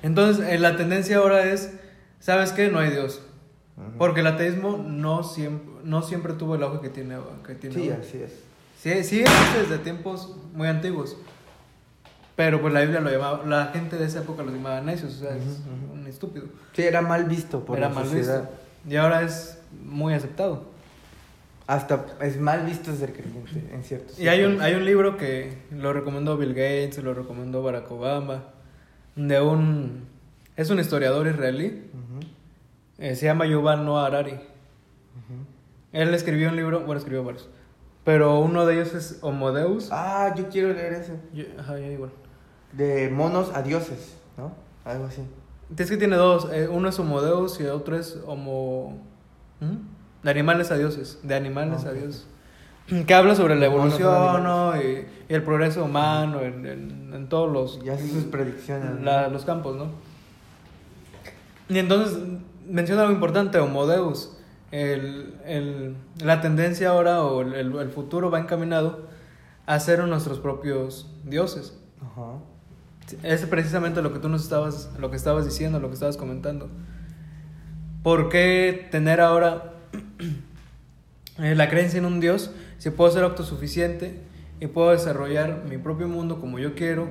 Entonces, 0.02 0.46
eh, 0.48 0.58
la 0.58 0.76
tendencia 0.76 1.18
ahora 1.18 1.44
es, 1.44 1.74
¿sabes 2.20 2.52
qué? 2.52 2.68
No 2.68 2.78
hay 2.78 2.90
Dios. 2.90 3.20
Porque 3.98 4.20
el 4.20 4.26
ateísmo 4.26 4.76
no 4.76 5.22
siempre, 5.24 5.68
no 5.84 6.02
siempre 6.02 6.34
tuvo 6.34 6.54
el 6.54 6.62
auge 6.62 6.80
que 6.80 6.88
tiene, 6.90 7.16
que 7.46 7.54
tiene 7.54 7.74
Sí, 7.74 7.90
ahora. 7.90 8.02
así 8.02 8.18
es. 8.22 8.32
Sí, 8.78 9.04
sí 9.04 9.20
existe 9.22 9.58
desde 9.62 9.78
tiempos 9.78 10.36
muy 10.54 10.68
antiguos. 10.68 11.16
Pero 12.36 12.60
pues 12.60 12.72
la 12.72 12.80
Biblia 12.80 13.00
lo 13.00 13.10
llamaba, 13.10 13.44
la 13.46 13.66
gente 13.66 13.96
de 13.96 14.06
esa 14.06 14.20
época 14.20 14.42
lo 14.42 14.50
llamaba 14.50 14.80
necios, 14.80 15.16
o 15.16 15.18
sea, 15.20 15.36
es 15.36 15.42
un 15.92 16.06
estúpido. 16.06 16.46
Sí, 16.74 16.82
era 16.82 17.02
mal 17.02 17.24
visto 17.24 17.64
por 17.64 17.76
Era 17.78 17.88
la 17.88 17.94
mal 17.94 18.04
sociedad. 18.04 18.42
visto. 18.50 18.56
Y 18.88 18.96
ahora 18.96 19.22
es 19.22 19.58
muy 19.84 20.14
aceptado. 20.14 20.64
Hasta 21.66 22.04
es 22.20 22.40
mal 22.40 22.64
visto 22.66 22.94
ser 22.96 23.12
creyente, 23.12 23.62
en 23.72 23.84
cierto 23.84 24.12
Y 24.18 24.26
hay 24.28 24.42
un, 24.44 24.60
hay 24.60 24.74
un 24.74 24.84
libro 24.84 25.16
que 25.16 25.56
lo 25.70 25.92
recomendó 25.92 26.36
Bill 26.36 26.50
Gates, 26.54 26.98
lo 27.02 27.14
recomendó 27.14 27.62
Barack 27.62 27.90
Obama, 27.92 28.44
de 29.16 29.40
un... 29.40 30.08
Es 30.56 30.68
un 30.70 30.80
historiador 30.80 31.26
israelí, 31.28 31.84
eh, 33.00 33.16
se 33.16 33.26
llama 33.26 33.46
Yuval 33.46 33.84
Noah 33.84 34.06
Harari. 34.06 34.38
Él 35.92 36.14
escribió 36.14 36.50
un 36.50 36.56
libro, 36.56 36.80
bueno, 36.80 36.98
escribió 36.98 37.24
varios, 37.24 37.48
pero 38.04 38.38
uno 38.38 38.64
de 38.64 38.74
ellos 38.74 38.94
es 38.94 39.18
Homo 39.22 39.50
Deus. 39.52 39.88
Ah, 39.90 40.32
yo 40.36 40.48
quiero 40.48 40.72
leer 40.72 40.92
ese. 40.92 41.14
Yo- 41.34 41.44
ajá, 41.58 41.80
igual. 41.80 42.10
De 42.72 43.08
monos 43.10 43.50
a 43.54 43.62
dioses, 43.62 44.16
¿no? 44.36 44.52
Algo 44.84 45.06
así. 45.06 45.22
Es 45.76 45.90
que 45.90 45.96
tiene 45.96 46.14
dos, 46.16 46.48
eh, 46.52 46.68
uno 46.70 46.88
es 46.88 46.98
Homo 47.00 47.20
Deus 47.22 47.58
y 47.60 47.64
el 47.64 47.70
otro 47.70 47.96
es 47.96 48.18
Homo... 48.26 48.98
¿Mm? 49.60 49.76
De 50.24 50.30
animales 50.30 50.70
a 50.70 50.76
dioses, 50.76 51.18
de 51.22 51.34
animales 51.34 51.84
a 51.84 51.90
Ok. 51.90 51.94
dioses. 51.96 52.26
Que 53.06 53.14
habla 53.14 53.34
sobre 53.34 53.54
la 53.56 53.66
evolución 53.66 54.42
¿no? 54.44 54.76
y, 54.80 55.06
y 55.28 55.34
el 55.34 55.42
progreso 55.42 55.84
humano 55.84 56.40
en, 56.42 56.66
en- 56.66 57.10
en 57.14 57.28
todos 57.28 57.50
los, 57.50 57.84
Y 57.84 57.88
hace 57.88 58.08
sus 58.08 58.24
predicciones. 58.24 59.00
los 59.32 59.44
campos, 59.44 59.76
¿no? 59.76 59.86
Y 61.68 61.78
entonces 61.78 62.18
menciona 62.68 63.02
algo 63.02 63.12
importante, 63.14 63.58
Homo 63.58 63.86
Deus. 63.86 64.36
El, 64.70 65.34
el- 65.44 65.96
la 66.22 66.40
tendencia 66.40 66.90
ahora 66.90 67.22
o 67.22 67.42
el, 67.42 67.54
el- 67.76 67.88
futuro 67.90 68.30
va 68.30 68.38
encaminado 68.38 69.08
a 69.66 69.78
ser 69.80 70.06
nuestros 70.06 70.38
propios 70.38 71.10
dioses. 71.24 71.76
Ajá. 72.00 72.38
Es 73.24 73.44
precisamente 73.46 74.00
lo 74.02 74.12
que 74.12 74.20
tú 74.20 74.28
nos 74.28 74.42
estabas, 74.44 74.90
lo 74.98 75.10
que 75.10 75.16
estabas 75.16 75.44
diciendo, 75.44 75.80
lo 75.80 75.88
que 75.88 75.94
estabas 75.94 76.16
comentando. 76.16 76.68
¿Por 78.04 78.28
qué 78.28 78.88
tener 78.92 79.20
ahora 79.20 79.72
eh, 81.38 81.54
la 81.54 81.68
creencia 81.68 81.98
en 81.98 82.04
un 82.04 82.20
Dios 82.20 82.50
si 82.78 82.90
puedo 82.90 83.10
ser 83.10 83.24
autosuficiente 83.24 84.20
y 84.60 84.66
puedo 84.68 84.90
desarrollar 84.90 85.64
mi 85.68 85.78
propio 85.78 86.08
mundo 86.08 86.40
como 86.40 86.58
yo 86.58 86.74
quiero 86.74 87.08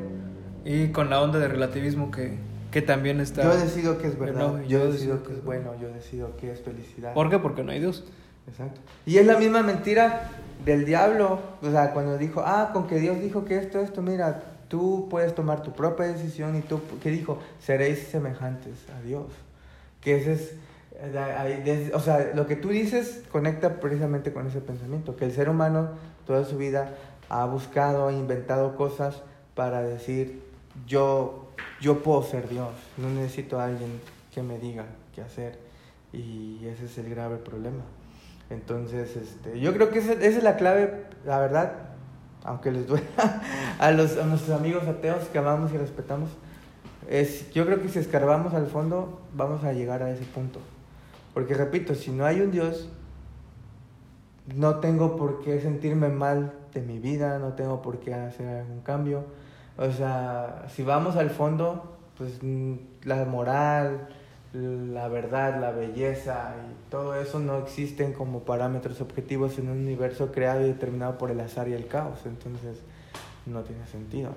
y 0.65 0.89
con 0.89 1.09
la 1.09 1.21
onda 1.21 1.39
de 1.39 1.47
relativismo 1.47 2.11
que, 2.11 2.37
que 2.71 2.81
también 2.81 3.19
está... 3.19 3.43
Yo 3.43 3.57
decido 3.57 3.97
que 3.97 4.07
es 4.07 4.17
verdad. 4.17 4.53
No, 4.53 4.61
yo 4.61 4.67
yo 4.67 4.91
decido 4.91 5.15
decido 5.15 5.23
que 5.23 5.29
que 5.29 5.33
es 5.35 5.43
bueno. 5.43 5.71
Yo 5.81 5.89
decido 5.89 6.37
que 6.37 6.51
es 6.51 6.61
felicidad. 6.61 7.13
¿Por 7.13 7.29
qué? 7.29 7.39
Porque 7.39 7.63
no 7.63 7.71
hay 7.71 7.79
Dios. 7.79 8.03
Exacto. 8.47 8.81
Y 9.05 9.17
es 9.17 9.25
la 9.25 9.37
misma 9.37 9.61
mentira 9.61 10.29
del 10.65 10.85
diablo. 10.85 11.39
O 11.61 11.71
sea, 11.71 11.91
cuando 11.93 12.17
dijo, 12.17 12.41
ah, 12.45 12.71
con 12.73 12.87
que 12.87 12.99
Dios 12.99 13.19
dijo 13.19 13.45
que 13.45 13.57
esto, 13.57 13.79
esto, 13.79 14.01
mira, 14.01 14.43
tú 14.67 15.07
puedes 15.09 15.35
tomar 15.35 15.63
tu 15.63 15.73
propia 15.73 16.07
decisión 16.07 16.55
y 16.55 16.61
tú, 16.61 16.81
¿qué 17.01 17.11
dijo? 17.11 17.39
Seréis 17.59 18.07
semejantes 18.07 18.75
a 18.97 19.01
Dios. 19.01 19.25
Que 20.01 20.17
ese 20.17 20.33
es, 20.33 20.53
o 21.93 21.99
sea, 21.99 22.31
lo 22.35 22.45
que 22.45 22.55
tú 22.55 22.69
dices 22.69 23.23
conecta 23.31 23.79
precisamente 23.79 24.33
con 24.33 24.47
ese 24.47 24.59
pensamiento, 24.59 25.15
que 25.15 25.25
el 25.25 25.31
ser 25.31 25.49
humano 25.49 25.89
toda 26.27 26.43
su 26.45 26.57
vida 26.57 26.93
ha 27.29 27.45
buscado, 27.45 28.09
e 28.09 28.13
inventado 28.13 28.75
cosas 28.75 29.21
para 29.55 29.81
decir, 29.81 30.41
yo, 30.87 31.48
yo 31.81 32.03
puedo 32.03 32.23
ser 32.23 32.49
Dios, 32.49 32.69
no 32.97 33.09
necesito 33.09 33.59
a 33.59 33.65
alguien 33.65 33.99
que 34.33 34.41
me 34.41 34.59
diga 34.59 34.85
qué 35.13 35.21
hacer. 35.21 35.59
Y 36.11 36.65
ese 36.65 36.85
es 36.85 36.97
el 36.97 37.09
grave 37.09 37.37
problema. 37.37 37.83
Entonces, 38.49 39.15
este, 39.15 39.59
yo 39.59 39.73
creo 39.73 39.89
que 39.89 39.99
esa, 39.99 40.13
es 40.13 40.41
la 40.41 40.57
clave, 40.57 41.05
la 41.25 41.39
verdad, 41.39 41.73
aunque 42.43 42.71
les 42.71 42.87
duela 42.87 43.05
a, 43.79 43.91
los, 43.91 44.17
a 44.17 44.25
nuestros 44.25 44.57
amigos 44.57 44.87
ateos 44.87 45.25
que 45.25 45.37
amamos 45.37 45.71
y 45.71 45.77
respetamos. 45.77 46.29
Es, 47.07 47.51
yo 47.53 47.65
creo 47.65 47.81
que 47.81 47.89
si 47.89 47.99
escarbamos 47.99 48.53
al 48.53 48.67
fondo, 48.67 49.21
vamos 49.33 49.63
a 49.63 49.73
llegar 49.73 50.03
a 50.03 50.11
ese 50.11 50.25
punto. 50.25 50.59
Porque 51.33 51.53
repito, 51.53 51.95
si 51.95 52.11
no 52.11 52.25
hay 52.25 52.41
un 52.41 52.51
Dios, 52.51 52.89
no 54.55 54.75
tengo 54.77 55.15
por 55.15 55.41
qué 55.41 55.61
sentirme 55.61 56.09
mal 56.09 56.53
de 56.73 56.81
mi 56.81 56.99
vida, 56.99 57.39
no 57.39 57.53
tengo 57.53 57.81
por 57.81 57.99
qué 57.99 58.13
hacer 58.13 58.47
algún 58.47 58.81
cambio. 58.81 59.25
O 59.81 59.91
sea, 59.91 60.65
si 60.75 60.83
vamos 60.83 61.15
al 61.15 61.29
fondo, 61.29 61.97
pues 62.17 62.39
mm, 62.43 62.73
la 63.05 63.23
moral, 63.25 64.09
la 64.53 65.07
verdad, 65.07 65.59
la 65.61 65.71
belleza 65.71 66.53
y 66.69 66.91
todo 66.91 67.15
eso 67.15 67.39
no 67.39 67.59
existen 67.59 68.11
como 68.13 68.41
parámetros 68.41 68.99
objetivos 68.99 69.57
en 69.57 69.69
un 69.69 69.77
universo 69.77 70.31
creado 70.33 70.61
y 70.61 70.65
determinado 70.67 71.17
por 71.17 71.31
el 71.31 71.39
azar 71.39 71.69
y 71.69 71.73
el 71.73 71.87
caos. 71.87 72.19
Entonces, 72.25 72.77
no 73.45 73.61
tiene 73.61 73.85
sentido. 73.87 74.31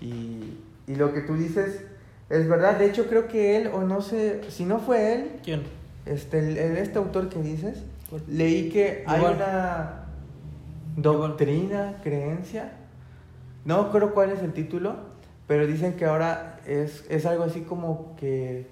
Y, 0.00 0.54
y 0.86 0.94
lo 0.94 1.12
que 1.12 1.22
tú 1.22 1.34
dices 1.34 1.84
es 2.28 2.48
verdad. 2.48 2.78
De 2.78 2.86
hecho, 2.86 3.06
creo 3.08 3.26
que 3.26 3.56
él, 3.56 3.70
o 3.74 3.80
no 3.82 4.00
sé, 4.02 4.40
si 4.50 4.64
no 4.64 4.78
fue 4.78 5.14
él, 5.14 5.30
¿Quién? 5.42 5.62
este, 6.06 6.38
el- 6.38 6.56
el- 6.58 6.76
este 6.76 6.98
autor 6.98 7.28
que 7.28 7.42
dices, 7.42 7.82
leí 8.28 8.68
que 8.70 9.02
hay 9.08 9.18
Igual. 9.18 9.34
una 9.36 10.04
doctrina, 10.96 11.96
creencia, 12.02 12.72
no 13.64 13.90
creo 13.90 14.14
cuál 14.14 14.30
es 14.30 14.42
el 14.42 14.52
título, 14.52 14.96
pero 15.46 15.66
dicen 15.66 15.94
que 15.94 16.04
ahora 16.04 16.60
es, 16.66 17.04
es 17.08 17.26
algo 17.26 17.44
así 17.44 17.62
como 17.62 18.14
que 18.16 18.66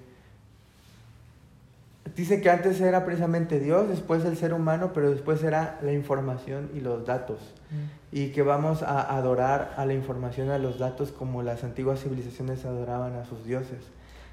dice 2.15 2.41
que 2.41 2.49
antes 2.49 2.79
era 2.81 3.05
precisamente 3.05 3.59
Dios, 3.59 3.87
después 3.87 4.25
el 4.25 4.37
ser 4.37 4.53
humano, 4.53 4.91
pero 4.93 5.09
después 5.09 5.43
era 5.43 5.79
la 5.81 5.93
información 5.93 6.69
y 6.73 6.81
los 6.81 7.05
datos. 7.05 7.39
Mm. 7.69 8.15
Y 8.15 8.29
que 8.29 8.41
vamos 8.41 8.83
a 8.83 9.15
adorar 9.15 9.73
a 9.77 9.85
la 9.85 9.93
información, 9.93 10.49
a 10.49 10.57
los 10.57 10.79
datos, 10.79 11.11
como 11.11 11.43
las 11.43 11.63
antiguas 11.63 12.01
civilizaciones 12.01 12.65
adoraban 12.65 13.15
a 13.15 13.25
sus 13.25 13.45
dioses. 13.45 13.79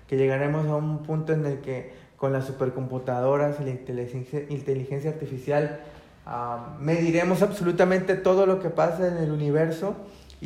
Que 0.08 0.16
llegaremos 0.16 0.66
a 0.66 0.76
un 0.76 1.02
punto 1.02 1.32
en 1.32 1.44
el 1.46 1.60
que 1.60 1.92
con 2.16 2.32
las 2.32 2.46
supercomputadoras 2.46 3.60
y 3.60 3.64
la 3.64 3.70
inteligencia, 3.70 4.42
inteligencia 4.48 5.10
artificial 5.10 5.80
ah, 6.24 6.76
mediremos 6.80 7.42
absolutamente 7.42 8.14
todo 8.14 8.46
lo 8.46 8.60
que 8.60 8.70
pasa 8.70 9.06
en 9.08 9.18
el 9.18 9.30
universo 9.30 9.94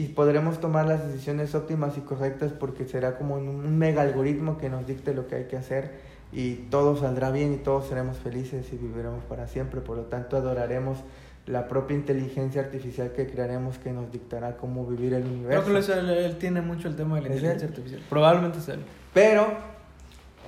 y 0.01 0.09
podremos 0.09 0.61
tomar 0.61 0.87
las 0.87 1.07
decisiones 1.07 1.55
óptimas 1.55 1.99
y 1.99 2.01
correctas 2.01 2.53
porque 2.53 2.87
será 2.87 3.19
como 3.19 3.35
un, 3.35 3.79
mega 3.79 4.01
algoritmo 4.01 4.57
que 4.57 4.71
nos 4.71 4.87
dicte 4.87 5.13
lo 5.13 5.29
que 5.29 5.35
hay 5.35 5.45
que 5.45 5.59
hacer 5.59 5.91
y 6.33 6.55
todo 6.71 6.97
saldrá 6.97 7.31
bien 7.31 7.53
y 7.53 7.59
todos 7.59 7.89
seremos 7.89 8.17
felices 8.17 8.73
y 8.73 8.77
viviremos 8.77 9.23
para 9.25 9.47
siempre. 9.47 9.83
Por 9.83 9.99
lo 9.99 10.05
tanto, 10.05 10.39
adoraremos 10.39 10.97
la 11.45 11.69
propia 11.69 11.97
inteligencia 11.97 12.63
artificial 12.63 13.13
que 13.13 13.27
crearemos 13.27 13.77
que 13.77 13.93
nos 13.93 14.11
dictará 14.11 14.57
cómo 14.57 14.87
vivir 14.87 15.13
el 15.13 15.27
universo. 15.27 15.65
Creo 15.67 15.85
que 15.85 15.93
él, 15.93 16.11
él 16.11 16.39
tiene 16.39 16.63
mucho 16.63 16.89
el 16.89 16.97
tema 16.97 17.17
de 17.17 17.21
la 17.21 17.29
¿Es 17.29 17.35
inteligencia 17.35 17.67
él? 17.67 17.73
artificial. 17.73 18.03
Probablemente 18.09 18.59
es 18.59 18.69
él. 18.69 18.81
Pero, 19.13 19.49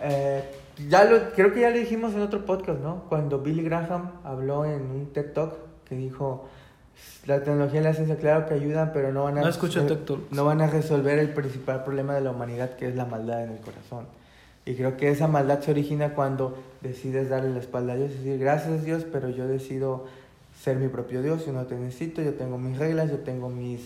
eh, 0.00 0.44
ya 0.88 1.04
lo, 1.04 1.30
creo 1.32 1.52
que 1.52 1.60
ya 1.60 1.68
lo 1.68 1.76
dijimos 1.76 2.14
en 2.14 2.22
otro 2.22 2.46
podcast, 2.46 2.80
¿no? 2.80 3.04
Cuando 3.10 3.40
Billy 3.40 3.62
Graham 3.62 4.12
habló 4.24 4.64
en 4.64 4.80
un 4.80 5.12
TED 5.12 5.32
Talk 5.34 5.56
que 5.84 5.94
dijo, 5.94 6.48
la 7.26 7.42
tecnología 7.42 7.80
y 7.80 7.84
la 7.84 7.94
ciencia, 7.94 8.16
claro 8.16 8.46
que 8.46 8.54
ayudan, 8.54 8.92
pero 8.92 9.12
no 9.12 9.24
van 9.24 9.38
a, 9.38 9.42
No 9.42 9.48
escucho 9.48 9.86
van 10.44 10.60
a 10.60 10.66
resolver 10.66 11.18
el 11.18 11.30
principal 11.30 11.84
problema 11.84 12.14
de 12.14 12.20
la 12.20 12.30
humanidad, 12.30 12.76
que 12.76 12.88
es 12.88 12.96
la 12.96 13.04
maldad 13.04 13.44
en 13.44 13.52
el 13.52 13.60
corazón. 13.60 14.06
Y 14.64 14.74
creo 14.74 14.96
que 14.96 15.10
esa 15.10 15.28
maldad 15.28 15.60
se 15.60 15.70
origina 15.72 16.14
cuando 16.14 16.56
decides 16.80 17.28
darle 17.28 17.50
la 17.50 17.60
espalda 17.60 17.94
a 17.94 17.96
Dios, 17.96 18.10
es 18.10 18.18
decir, 18.18 18.38
gracias 18.38 18.84
Dios, 18.84 19.04
pero 19.10 19.28
yo 19.28 19.46
decido 19.48 20.06
ser 20.60 20.76
mi 20.76 20.88
propio 20.88 21.22
Dios, 21.22 21.46
yo 21.46 21.52
no 21.52 21.64
te 21.66 21.74
necesito, 21.74 22.22
yo 22.22 22.34
tengo 22.34 22.58
mis 22.58 22.78
reglas, 22.78 23.10
yo 23.10 23.18
tengo 23.18 23.48
mis 23.48 23.80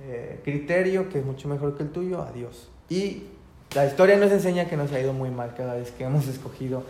eh, 0.00 0.40
criterios, 0.44 1.06
que 1.06 1.18
es 1.18 1.24
mucho 1.24 1.48
mejor 1.48 1.76
que 1.76 1.82
el 1.82 1.90
tuyo, 1.90 2.22
adiós. 2.22 2.68
Y 2.88 3.24
la 3.74 3.86
historia 3.86 4.16
nos 4.16 4.30
enseña 4.30 4.66
que 4.68 4.76
nos 4.76 4.92
ha 4.92 5.00
ido 5.00 5.12
muy 5.12 5.30
mal 5.30 5.54
cada 5.56 5.74
vez 5.74 5.90
que 5.90 6.04
hemos 6.04 6.26
escogido 6.28 6.84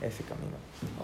ese 0.00 0.22
camino. 0.24 0.56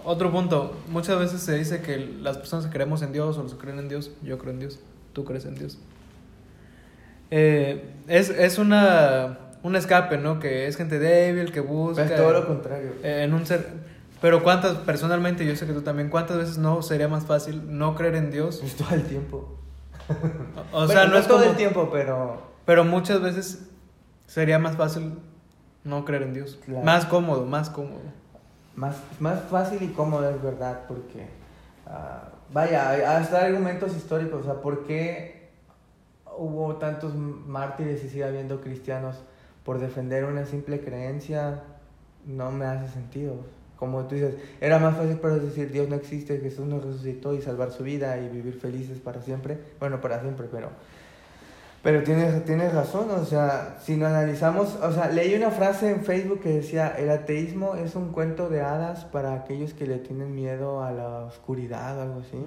Otro 0.04 0.30
punto. 0.30 0.76
Muchas 0.88 1.18
veces 1.18 1.40
se 1.40 1.56
dice 1.56 1.80
que 1.82 1.96
las 1.98 2.36
personas 2.38 2.66
que 2.66 2.72
creemos 2.72 3.02
en 3.02 3.12
Dios 3.12 3.38
o 3.38 3.42
los 3.42 3.54
que 3.54 3.58
creen 3.60 3.78
en 3.78 3.88
Dios, 3.88 4.10
yo 4.22 4.38
creo 4.38 4.52
en 4.52 4.58
Dios, 4.60 4.78
tú 5.12 5.24
crees 5.24 5.44
en 5.44 5.54
Dios. 5.54 5.78
Eh, 7.30 7.84
es, 8.08 8.30
es 8.30 8.58
una, 8.58 9.38
un 9.62 9.76
escape, 9.76 10.18
¿no? 10.18 10.40
Que 10.40 10.66
es 10.66 10.76
gente 10.76 10.98
débil, 10.98 11.52
que 11.52 11.60
busca... 11.60 12.04
Es 12.04 12.16
todo 12.16 12.32
lo 12.32 12.46
contrario. 12.46 12.92
eh, 13.02 13.22
en 13.24 13.34
un 13.34 13.46
ser... 13.46 13.66
Pero 14.20 14.42
cuántas, 14.42 14.74
personalmente, 14.78 15.46
yo 15.46 15.56
sé 15.56 15.66
que 15.66 15.72
tú 15.72 15.80
también, 15.80 16.10
¿cuántas 16.10 16.36
veces 16.36 16.58
no 16.58 16.82
sería 16.82 17.08
más 17.08 17.24
fácil 17.24 17.78
no 17.78 17.94
creer 17.94 18.16
en 18.16 18.30
Dios? 18.30 18.58
Pues 18.60 18.76
todo 18.76 18.94
el 18.94 19.04
tiempo. 19.04 19.56
O 20.72 20.84
Bueno, 20.86 20.88
sea, 20.92 21.06
no, 21.06 21.16
es 21.16 21.26
todo 21.26 21.38
como- 21.38 21.50
el 21.50 21.56
tiempo, 21.56 21.88
pero 21.90 22.42
Pero 22.66 22.84
muchas 22.84 23.22
veces 23.22 23.69
sería 24.30 24.60
más 24.60 24.76
fácil 24.76 25.18
no 25.82 26.04
creer 26.04 26.22
en 26.22 26.34
Dios. 26.34 26.58
Claro. 26.64 26.84
Más 26.84 27.04
cómodo, 27.04 27.46
más 27.46 27.68
cómodo. 27.68 28.00
más, 28.76 28.96
más 29.18 29.42
fácil 29.50 29.82
y 29.82 29.88
cómodo 29.88 30.30
es 30.30 30.40
verdad, 30.40 30.82
porque, 30.86 31.26
ah, 31.86 32.28
vaya, 32.52 33.16
hasta 33.18 33.44
argumentos 33.44 33.96
históricos, 33.96 34.42
o 34.42 34.44
sea, 34.44 34.62
¿por 34.62 34.84
qué 34.84 35.50
hubo 36.38 36.76
tantos 36.76 37.16
mártires 37.16 38.04
y 38.04 38.08
sigue 38.08 38.24
habiendo 38.24 38.60
cristianos 38.60 39.16
por 39.64 39.80
defender 39.80 40.24
una 40.24 40.46
simple 40.46 40.80
creencia? 40.80 41.64
No 42.24 42.52
me 42.52 42.66
hace 42.66 42.86
sentido. 42.92 43.34
Como 43.76 44.04
tú 44.04 44.14
dices, 44.14 44.36
era 44.60 44.78
más 44.78 44.96
fácil 44.96 45.16
para 45.16 45.38
decir 45.38 45.72
Dios 45.72 45.88
no 45.88 45.96
existe, 45.96 46.38
Jesús 46.38 46.66
nos 46.66 46.84
resucitó 46.84 47.34
y 47.34 47.42
salvar 47.42 47.72
su 47.72 47.82
vida 47.82 48.16
y 48.18 48.28
vivir 48.28 48.60
felices 48.60 49.00
para 49.00 49.22
siempre. 49.22 49.58
Bueno, 49.80 50.00
para 50.00 50.20
siempre, 50.20 50.46
pero 50.52 50.68
pero 51.82 52.02
tienes, 52.02 52.44
tienes 52.44 52.74
razón, 52.74 53.10
o 53.10 53.24
sea, 53.24 53.78
si 53.82 53.96
lo 53.96 54.06
analizamos, 54.06 54.76
o 54.82 54.92
sea, 54.92 55.08
leí 55.08 55.34
una 55.34 55.50
frase 55.50 55.90
en 55.90 56.04
Facebook 56.04 56.40
que 56.40 56.50
decía, 56.50 56.88
el 56.98 57.08
ateísmo 57.10 57.74
es 57.74 57.94
un 57.94 58.12
cuento 58.12 58.50
de 58.50 58.60
hadas 58.60 59.04
para 59.06 59.34
aquellos 59.34 59.72
que 59.72 59.86
le 59.86 59.96
tienen 59.96 60.34
miedo 60.34 60.82
a 60.82 60.92
la 60.92 61.20
oscuridad 61.20 61.98
o 61.98 62.02
algo 62.02 62.20
así. 62.20 62.44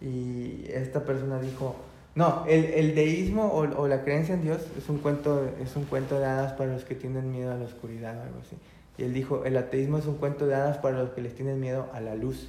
Y 0.00 0.64
esta 0.72 1.04
persona 1.04 1.38
dijo, 1.40 1.76
no, 2.14 2.44
el, 2.48 2.64
el 2.64 2.94
deísmo 2.94 3.48
o, 3.48 3.82
o 3.82 3.86
la 3.86 4.02
creencia 4.02 4.34
en 4.34 4.42
Dios 4.42 4.62
es 4.78 4.88
un, 4.88 4.98
cuento, 4.98 5.46
es 5.62 5.76
un 5.76 5.84
cuento 5.84 6.18
de 6.18 6.24
hadas 6.24 6.54
para 6.54 6.72
los 6.72 6.84
que 6.84 6.94
tienen 6.94 7.30
miedo 7.30 7.52
a 7.52 7.56
la 7.56 7.66
oscuridad 7.66 8.16
o 8.16 8.22
algo 8.22 8.40
así. 8.40 8.56
Y 8.96 9.04
él 9.04 9.12
dijo, 9.12 9.44
el 9.44 9.58
ateísmo 9.58 9.98
es 9.98 10.06
un 10.06 10.16
cuento 10.16 10.46
de 10.46 10.54
hadas 10.54 10.78
para 10.78 10.98
los 10.98 11.10
que 11.10 11.20
les 11.20 11.34
tienen 11.34 11.60
miedo 11.60 11.86
a 11.92 12.00
la 12.00 12.14
luz. 12.14 12.48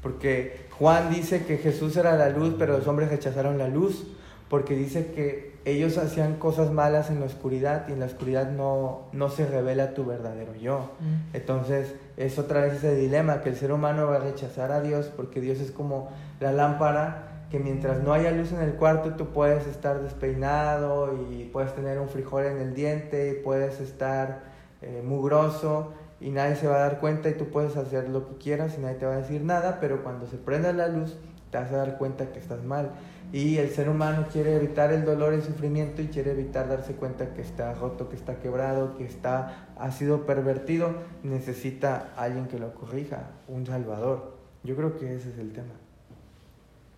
Porque 0.00 0.66
Juan 0.70 1.10
dice 1.10 1.44
que 1.44 1.58
Jesús 1.58 1.96
era 1.96 2.16
la 2.16 2.30
luz, 2.30 2.54
pero 2.58 2.78
los 2.78 2.86
hombres 2.86 3.10
rechazaron 3.10 3.58
la 3.58 3.68
luz, 3.68 4.06
porque 4.50 4.74
dice 4.74 5.12
que 5.12 5.54
ellos 5.64 5.96
hacían 5.96 6.34
cosas 6.34 6.72
malas 6.72 7.08
en 7.08 7.20
la 7.20 7.26
oscuridad 7.26 7.86
y 7.88 7.92
en 7.92 8.00
la 8.00 8.06
oscuridad 8.06 8.50
no, 8.50 9.02
no 9.12 9.28
se 9.30 9.46
revela 9.46 9.94
tu 9.94 10.04
verdadero 10.04 10.56
yo. 10.56 10.90
Entonces 11.32 11.94
es 12.16 12.36
otra 12.36 12.62
vez 12.62 12.74
ese 12.74 12.96
dilema 12.96 13.42
que 13.42 13.50
el 13.50 13.56
ser 13.56 13.70
humano 13.70 14.08
va 14.08 14.16
a 14.16 14.18
rechazar 14.18 14.72
a 14.72 14.80
Dios 14.80 15.12
porque 15.16 15.40
Dios 15.40 15.60
es 15.60 15.70
como 15.70 16.10
la 16.40 16.50
lámpara 16.50 17.46
que 17.48 17.60
mientras 17.60 18.02
no 18.02 18.12
haya 18.12 18.32
luz 18.32 18.50
en 18.50 18.60
el 18.60 18.72
cuarto 18.72 19.14
tú 19.14 19.26
puedes 19.26 19.68
estar 19.68 20.02
despeinado 20.02 21.16
y 21.30 21.44
puedes 21.44 21.72
tener 21.76 22.00
un 22.00 22.08
frijol 22.08 22.46
en 22.46 22.58
el 22.58 22.74
diente 22.74 23.30
y 23.30 23.44
puedes 23.44 23.80
estar 23.80 24.42
eh, 24.82 25.00
mugroso 25.04 25.92
y 26.20 26.30
nadie 26.30 26.56
se 26.56 26.66
va 26.66 26.76
a 26.76 26.80
dar 26.80 26.98
cuenta 26.98 27.28
y 27.28 27.34
tú 27.34 27.50
puedes 27.50 27.76
hacer 27.76 28.08
lo 28.08 28.26
que 28.26 28.34
quieras 28.36 28.74
y 28.76 28.80
nadie 28.80 28.96
te 28.96 29.06
va 29.06 29.12
a 29.12 29.18
decir 29.18 29.42
nada, 29.42 29.78
pero 29.80 30.02
cuando 30.02 30.26
se 30.26 30.38
prenda 30.38 30.72
la 30.72 30.88
luz 30.88 31.16
te 31.50 31.58
vas 31.58 31.72
a 31.72 31.76
dar 31.76 31.98
cuenta 31.98 32.32
que 32.32 32.38
estás 32.38 32.62
mal. 32.64 32.90
Y 33.32 33.58
el 33.58 33.70
ser 33.70 33.88
humano 33.88 34.26
quiere 34.32 34.56
evitar 34.56 34.92
el 34.92 35.04
dolor 35.04 35.32
y 35.32 35.36
el 35.36 35.42
sufrimiento 35.42 36.02
y 36.02 36.08
quiere 36.08 36.32
evitar 36.32 36.68
darse 36.68 36.94
cuenta 36.94 37.32
que 37.32 37.42
está 37.42 37.72
roto, 37.74 38.08
que 38.08 38.16
está 38.16 38.40
quebrado, 38.40 38.96
que 38.96 39.04
está, 39.04 39.68
ha 39.78 39.92
sido 39.92 40.26
pervertido. 40.26 40.94
Necesita 41.22 42.12
alguien 42.16 42.48
que 42.48 42.58
lo 42.58 42.74
corrija, 42.74 43.30
un 43.46 43.66
salvador. 43.66 44.36
Yo 44.64 44.74
creo 44.74 44.98
que 44.98 45.14
ese 45.14 45.30
es 45.30 45.38
el 45.38 45.52
tema. 45.52 45.74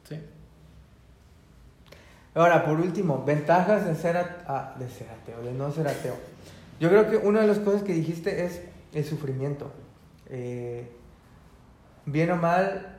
Sí. 0.09 0.19
Ahora, 2.35 2.65
por 2.65 2.81
último, 2.81 3.25
ventajas 3.27 3.85
de 3.85 3.95
ser, 3.95 4.17
ah, 4.17 4.75
de 4.79 4.89
ser 4.89 5.09
ateo, 5.11 5.43
de 5.43 5.53
no 5.53 5.71
ser 5.71 5.87
ateo. 5.87 6.17
Yo 6.81 6.89
creo 6.89 7.11
que 7.11 7.19
una 7.19 7.43
de 7.43 7.47
las 7.47 7.59
cosas 7.59 7.83
que 7.83 7.93
dijiste 7.93 8.45
es 8.45 8.63
el 8.95 9.05
sufrimiento. 9.05 9.71
Eh, 10.31 10.91
bien 12.07 12.31
o 12.31 12.37
mal, 12.37 12.92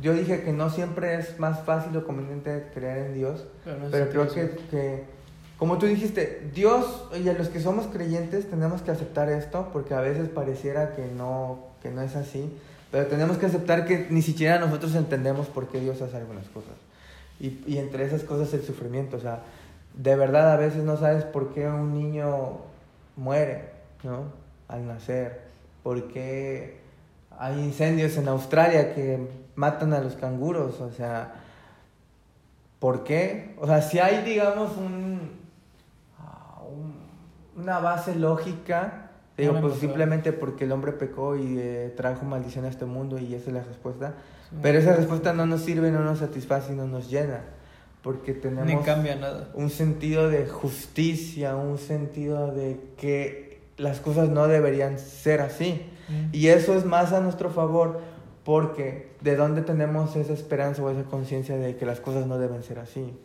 yo 0.00 0.14
dije 0.14 0.42
que 0.42 0.52
no 0.52 0.70
siempre 0.70 1.16
es 1.16 1.38
más 1.38 1.62
fácil 1.64 1.96
o 1.96 2.04
conveniente 2.04 2.66
creer 2.72 3.06
en 3.06 3.14
Dios, 3.14 3.44
Pero, 3.64 3.78
no 3.78 3.90
pero 3.90 4.08
creo 4.10 4.28
que, 4.28 4.50
que, 4.70 5.04
como 5.58 5.78
tú 5.78 5.86
dijiste, 5.86 6.48
Dios 6.54 7.08
y 7.22 7.28
a 7.28 7.34
los 7.34 7.48
que 7.48 7.60
somos 7.60 7.86
creyentes 7.86 8.48
tenemos 8.48 8.82
que 8.82 8.90
aceptar 8.90 9.28
esto, 9.28 9.68
porque 9.72 9.94
a 9.94 10.00
veces 10.00 10.28
pareciera 10.28 10.94
que 10.94 11.06
no, 11.06 11.66
que 11.82 11.90
no 11.90 12.02
es 12.02 12.16
así, 12.16 12.50
pero 12.90 13.06
tenemos 13.06 13.36
que 13.38 13.46
aceptar 13.46 13.84
que 13.84 14.06
ni 14.10 14.22
siquiera 14.22 14.58
nosotros 14.58 14.94
entendemos 14.94 15.48
por 15.48 15.68
qué 15.68 15.80
Dios 15.80 16.00
hace 16.00 16.16
algunas 16.16 16.48
cosas. 16.48 16.74
Y, 17.40 17.62
y 17.66 17.78
entre 17.78 18.04
esas 18.04 18.22
cosas 18.22 18.54
el 18.54 18.62
sufrimiento, 18.62 19.16
o 19.16 19.20
sea, 19.20 19.42
de 19.94 20.16
verdad 20.16 20.52
a 20.52 20.56
veces 20.56 20.82
no 20.84 20.96
sabes 20.96 21.24
por 21.24 21.52
qué 21.52 21.66
un 21.66 21.92
niño 21.92 22.60
muere, 23.16 23.70
¿no? 24.02 24.32
Al 24.68 24.86
nacer, 24.86 25.42
por 25.82 26.08
qué 26.08 26.78
hay 27.38 27.60
incendios 27.60 28.16
en 28.16 28.28
Australia 28.28 28.94
que 28.94 29.43
matan 29.56 29.92
a 29.92 30.00
los 30.00 30.14
canguros, 30.14 30.80
o 30.80 30.90
sea, 30.90 31.34
¿por 32.78 33.04
qué? 33.04 33.54
O 33.60 33.66
sea, 33.66 33.82
si 33.82 33.98
hay, 33.98 34.22
digamos, 34.24 34.76
un, 34.76 35.30
ah, 36.18 36.60
un- 36.68 37.62
una 37.62 37.78
base 37.78 38.14
lógica, 38.14 39.10
digo, 39.36 39.54
No 39.54 39.60
pues 39.62 39.74
simplemente 39.76 40.32
porque 40.32 40.64
el 40.64 40.72
hombre 40.72 40.92
pecó 40.92 41.36
y 41.36 41.56
eh, 41.58 41.92
trajo 41.96 42.24
maldición 42.24 42.64
a 42.64 42.68
este 42.68 42.84
mundo 42.84 43.18
y 43.18 43.34
esa 43.34 43.48
es 43.50 43.54
la 43.54 43.62
respuesta. 43.64 44.14
Sí. 44.50 44.56
Pero 44.62 44.78
esa 44.78 44.94
respuesta 44.94 45.32
no 45.32 45.46
nos 45.46 45.62
sirve, 45.62 45.90
no 45.90 46.00
nos 46.00 46.18
satisface 46.18 46.72
y 46.72 46.76
no 46.76 46.86
nos 46.86 47.10
llena, 47.10 47.40
porque 48.02 48.34
Ni 48.34 48.40
tenemos 48.40 48.84
cambia 48.84 49.16
nada. 49.16 49.48
un 49.54 49.70
sentido 49.70 50.28
de 50.28 50.46
justicia, 50.46 51.56
un 51.56 51.78
sentido 51.78 52.52
de 52.52 52.80
que 52.96 53.60
las 53.76 53.98
cosas 54.00 54.28
no 54.28 54.46
deberían 54.46 54.98
ser 54.98 55.40
así. 55.40 55.90
Y 56.32 56.48
eso 56.48 56.74
es 56.76 56.84
más 56.84 57.12
a 57.14 57.20
nuestro 57.20 57.48
favor 57.50 58.00
porque 58.44 59.08
de 59.22 59.36
dónde 59.36 59.62
tenemos 59.62 60.14
esa 60.16 60.32
esperanza 60.32 60.82
o 60.82 60.90
esa 60.90 61.04
conciencia 61.04 61.56
de 61.56 61.76
que 61.76 61.86
las 61.86 62.00
cosas 62.00 62.26
no 62.26 62.38
deben 62.38 62.62
ser 62.62 62.78
así. 62.78 63.18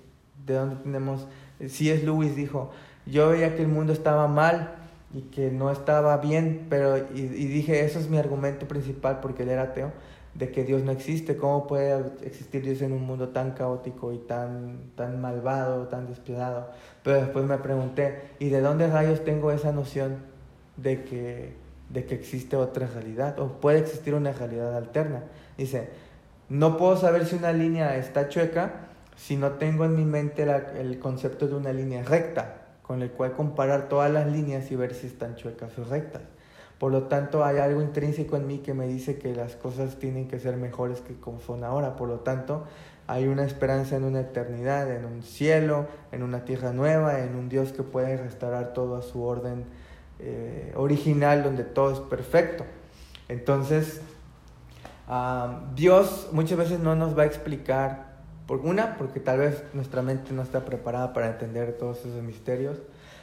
De 0.45 0.53
dónde 0.53 0.77
tenemos, 0.77 1.27
si 1.67 1.89
es 1.89 2.03
Lewis 2.03 2.35
dijo, 2.35 2.71
yo 3.05 3.29
veía 3.29 3.55
que 3.55 3.61
el 3.61 3.67
mundo 3.67 3.91
estaba 3.91 4.27
mal 4.27 4.75
y 5.13 5.23
que 5.23 5.51
no 5.51 5.71
estaba 5.71 6.17
bien, 6.17 6.67
pero 6.69 6.97
y, 6.97 7.21
dije, 7.21 7.83
eso 7.83 7.99
es 7.99 8.09
mi 8.09 8.17
argumento 8.17 8.67
principal 8.67 9.19
porque 9.21 9.43
él 9.43 9.49
era 9.49 9.63
ateo, 9.63 9.91
de 10.35 10.51
que 10.51 10.63
Dios 10.63 10.83
no 10.83 10.91
existe, 10.91 11.35
¿cómo 11.35 11.67
puede 11.67 12.01
existir 12.21 12.61
Dios 12.61 12.81
en 12.81 12.93
un 12.93 13.05
mundo 13.05 13.29
tan 13.29 13.51
caótico 13.51 14.13
y 14.13 14.19
tan, 14.19 14.91
tan 14.95 15.19
malvado, 15.19 15.87
tan 15.87 16.07
despiadado? 16.07 16.69
Pero 17.03 17.17
después 17.17 17.45
me 17.45 17.57
pregunté, 17.57 18.21
¿y 18.39 18.49
de 18.49 18.61
dónde 18.61 18.87
rayos 18.87 19.23
tengo 19.25 19.51
esa 19.51 19.71
noción 19.71 20.17
de 20.77 21.03
que, 21.03 21.55
de 21.89 22.05
que 22.05 22.15
existe 22.15 22.55
otra 22.55 22.87
realidad 22.87 23.39
o 23.39 23.59
puede 23.59 23.79
existir 23.79 24.13
una 24.13 24.31
realidad 24.31 24.75
alterna? 24.75 25.23
Dice, 25.57 25.89
no 26.49 26.77
puedo 26.77 26.97
saber 26.97 27.25
si 27.25 27.35
una 27.35 27.51
línea 27.51 27.95
está 27.97 28.29
chueca 28.29 28.71
si 29.15 29.35
no 29.35 29.51
tengo 29.53 29.83
en 29.83 29.95
mi 29.95 30.05
mente 30.05 30.45
la- 30.45 30.79
el 30.79 30.97
concepto 30.99 31.47
de 31.47 31.55
una 31.55 31.73
línea 31.73 32.03
recta, 32.03 32.55
con 32.81 33.01
el 33.01 33.11
cual 33.11 33.33
comparar 33.33 33.89
todas 33.89 34.09
las 34.09 34.25
líneas 34.31 34.71
y 34.71 34.75
ver 34.75 34.93
si 34.93 35.07
están 35.07 35.35
chuecas 35.35 35.77
o 35.77 35.83
rectas. 35.83 36.21
Por 36.79 36.93
lo 36.93 37.03
tanto, 37.03 37.43
hay 37.43 37.57
algo 37.57 37.81
intrínseco 37.81 38.37
en 38.37 38.47
mí 38.47 38.59
que 38.59 38.73
me 38.73 38.87
dice 38.87 39.17
que 39.17 39.35
las 39.35 39.57
cosas 39.57 39.97
tienen 39.99 40.29
que 40.29 40.39
ser 40.39 40.55
mejores 40.55 41.01
que 41.01 41.19
como 41.19 41.41
son 41.41 41.65
ahora. 41.65 41.97
Por 41.97 42.07
lo 42.07 42.21
tanto, 42.21 42.63
hay 43.07 43.27
una 43.27 43.43
esperanza 43.43 43.97
en 43.97 44.05
una 44.05 44.21
eternidad, 44.21 44.89
en 44.95 45.03
un 45.03 45.21
cielo, 45.21 45.87
en 46.13 46.23
una 46.23 46.45
tierra 46.45 46.71
nueva, 46.71 47.19
en 47.19 47.35
un 47.35 47.49
Dios 47.49 47.73
que 47.73 47.83
puede 47.83 48.15
restaurar 48.15 48.71
todo 48.71 48.95
a 48.95 49.01
su 49.01 49.21
orden 49.21 49.65
eh, 50.19 50.73
original, 50.75 51.43
donde 51.43 51.63
todo 51.63 51.93
es 51.93 51.99
perfecto. 51.99 52.65
Entonces, 53.29 54.01
Dios 55.75 56.29
muchas 56.31 56.57
veces 56.57 56.79
no 56.79 56.95
nos 56.95 57.17
va 57.17 57.23
a 57.23 57.25
explicar, 57.25 58.09
por 58.45 58.59
una, 58.59 58.97
porque 58.97 59.19
tal 59.19 59.39
vez 59.39 59.63
nuestra 59.73 60.01
mente 60.01 60.33
no 60.33 60.41
está 60.41 60.65
preparada 60.65 61.13
para 61.13 61.27
entender 61.27 61.77
todos 61.77 61.99
esos 61.99 62.23
misterios, 62.23 62.77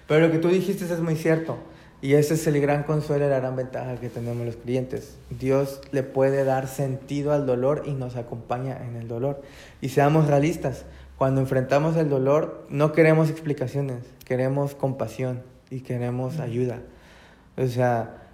pero 0.06 0.26
lo 0.26 0.32
que 0.32 0.38
tú 0.38 0.48
dijiste 0.48 0.84
es 0.84 1.00
muy 1.00 1.16
cierto. 1.16 1.58
Y 2.00 2.14
ese 2.14 2.34
es 2.34 2.46
el 2.46 2.60
gran 2.60 2.84
consuelo 2.84 3.26
y 3.26 3.30
la 3.30 3.38
gran 3.38 3.56
ventaja 3.56 3.96
que 3.96 4.08
tenemos 4.08 4.46
los 4.46 4.56
clientes. 4.56 5.16
Dios 5.30 5.80
le 5.92 6.02
puede 6.02 6.44
dar 6.44 6.68
sentido 6.68 7.32
al 7.32 7.46
dolor 7.46 7.82
y 7.86 7.92
nos 7.92 8.16
acompaña 8.16 8.78
en 8.84 8.96
el 8.96 9.08
dolor. 9.08 9.42
Y 9.80 9.88
seamos 9.88 10.28
realistas, 10.28 10.84
cuando 11.16 11.40
enfrentamos 11.40 11.96
el 11.96 12.08
dolor 12.08 12.66
no 12.68 12.92
queremos 12.92 13.30
explicaciones, 13.30 14.04
queremos 14.24 14.74
compasión 14.74 15.42
y 15.70 15.80
queremos 15.80 16.38
ayuda. 16.38 16.80
O 17.56 17.66
sea, 17.66 18.28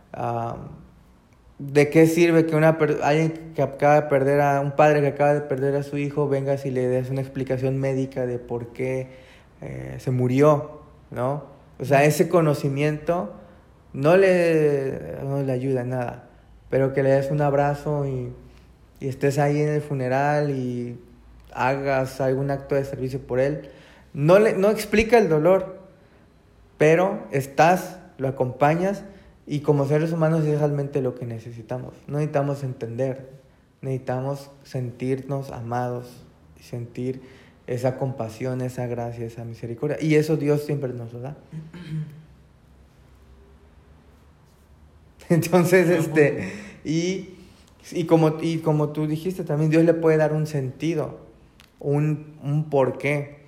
¿de 1.59 1.91
qué 1.91 2.07
sirve 2.07 2.47
que 2.47 2.57
una 2.57 2.79
alguien 3.03 3.53
que 3.55 3.63
acaba 3.63 3.95
de 3.95 4.03
perder 4.03 4.41
a 4.41 4.61
un 4.61 4.73
padre 4.73 5.01
que 5.01 5.09
acaba 5.09 5.35
de 5.35 5.41
perder 5.43 5.77
a 5.77 5.83
su 5.83 5.97
hijo 5.99 6.29
vengas 6.29 6.67
y 6.67 6.71
le 6.71 6.89
des 6.89 7.11
una 7.11 7.21
explicación 7.21 7.79
médica 7.79 8.27
de 8.27 8.39
por 8.39 8.73
qué 8.73 9.09
eh, 9.61 9.97
se 9.99 10.11
murió, 10.11 10.83
¿no? 11.11 11.45
O 11.79 11.85
sea, 11.85 12.05
ese 12.05 12.29
conocimiento 12.29 13.33
no 13.93 14.17
le, 14.17 15.19
no 15.23 15.43
le 15.43 15.53
ayuda 15.53 15.83
en 15.83 15.91
nada, 15.91 16.29
pero 16.71 16.93
que 16.93 17.03
le 17.03 17.11
des 17.11 17.31
un 17.31 17.41
abrazo 17.41 18.07
y, 18.07 18.33
y 19.01 19.09
estés 19.09 19.39
ahí 19.39 19.61
en 19.61 19.69
el 19.69 19.83
funeral 19.83 20.51
y 20.51 20.99
hagas 21.55 22.21
algún 22.21 22.51
acto 22.51 22.75
de 22.75 22.85
servicio 22.85 23.21
por 23.21 23.41
él, 23.41 23.71
no, 24.15 24.39
le, 24.39 24.55
no 24.55 24.71
explica 24.71 25.19
el 25.19 25.29
dolor, 25.29 25.72
pero 26.83 27.29
estás, 27.31 28.01
lo 28.19 28.27
acompañas 28.27 29.05
y 29.47 29.61
como 29.61 29.87
seres 29.87 30.11
humanos 30.11 30.45
es 30.45 30.59
realmente 30.59 31.01
lo 31.01 31.15
que 31.15 31.27
necesitamos. 31.27 31.95
No 32.09 32.15
necesitamos 32.15 32.65
entender, 32.65 33.31
necesitamos 33.83 34.51
sentirnos 34.65 35.53
amados 35.53 36.09
y 36.59 36.65
sentir 36.65 37.23
esa 37.69 37.99
compasión, 37.99 38.63
esa 38.63 38.89
gracia, 38.89 39.25
esa 39.25 39.45
misericordia. 39.45 39.97
Y 40.01 40.17
eso 40.17 40.37
Dios 40.37 40.65
siempre 40.65 40.93
nos 40.93 41.13
lo 41.13 41.21
da. 41.21 41.37
Entonces, 45.29 45.89
este, 45.89 46.53
y, 46.85 47.29
y, 47.93 48.07
como, 48.07 48.39
y 48.43 48.59
como 48.59 48.89
tú 48.89 49.07
dijiste 49.07 49.45
también, 49.45 49.71
Dios 49.71 49.85
le 49.85 49.95
puede 49.95 50.17
dar 50.17 50.33
un 50.33 50.49
sentido, 50.49 51.21
un, 51.79 52.35
un 52.43 52.71
porqué. 52.71 53.42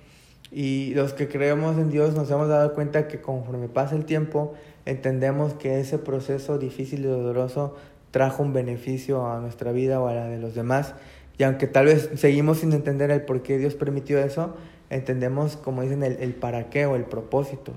Y 0.51 0.93
los 0.93 1.13
que 1.13 1.27
creemos 1.27 1.77
en 1.77 1.89
Dios 1.89 2.15
nos 2.15 2.29
hemos 2.31 2.47
dado 2.47 2.73
cuenta 2.73 3.07
que 3.07 3.21
conforme 3.21 3.67
pasa 3.67 3.95
el 3.95 4.05
tiempo, 4.05 4.53
entendemos 4.85 5.53
que 5.53 5.79
ese 5.79 5.97
proceso 5.97 6.57
difícil 6.57 7.01
y 7.01 7.07
doloroso 7.07 7.75
trajo 8.11 8.43
un 8.43 8.53
beneficio 8.53 9.27
a 9.27 9.39
nuestra 9.41 9.71
vida 9.71 9.99
o 9.99 10.07
a 10.07 10.13
la 10.13 10.27
de 10.27 10.37
los 10.37 10.55
demás. 10.55 10.93
Y 11.37 11.43
aunque 11.43 11.67
tal 11.67 11.87
vez 11.87 12.09
seguimos 12.15 12.59
sin 12.59 12.71
entender 12.71 13.11
el 13.11 13.23
por 13.23 13.41
qué 13.41 13.57
Dios 13.57 13.75
permitió 13.75 14.19
eso, 14.19 14.55
entendemos, 14.89 15.57
como 15.57 15.81
dicen, 15.81 16.03
el, 16.03 16.17
el 16.21 16.33
para 16.33 16.69
qué 16.69 16.85
o 16.85 16.95
el 16.95 17.03
propósito. 17.03 17.73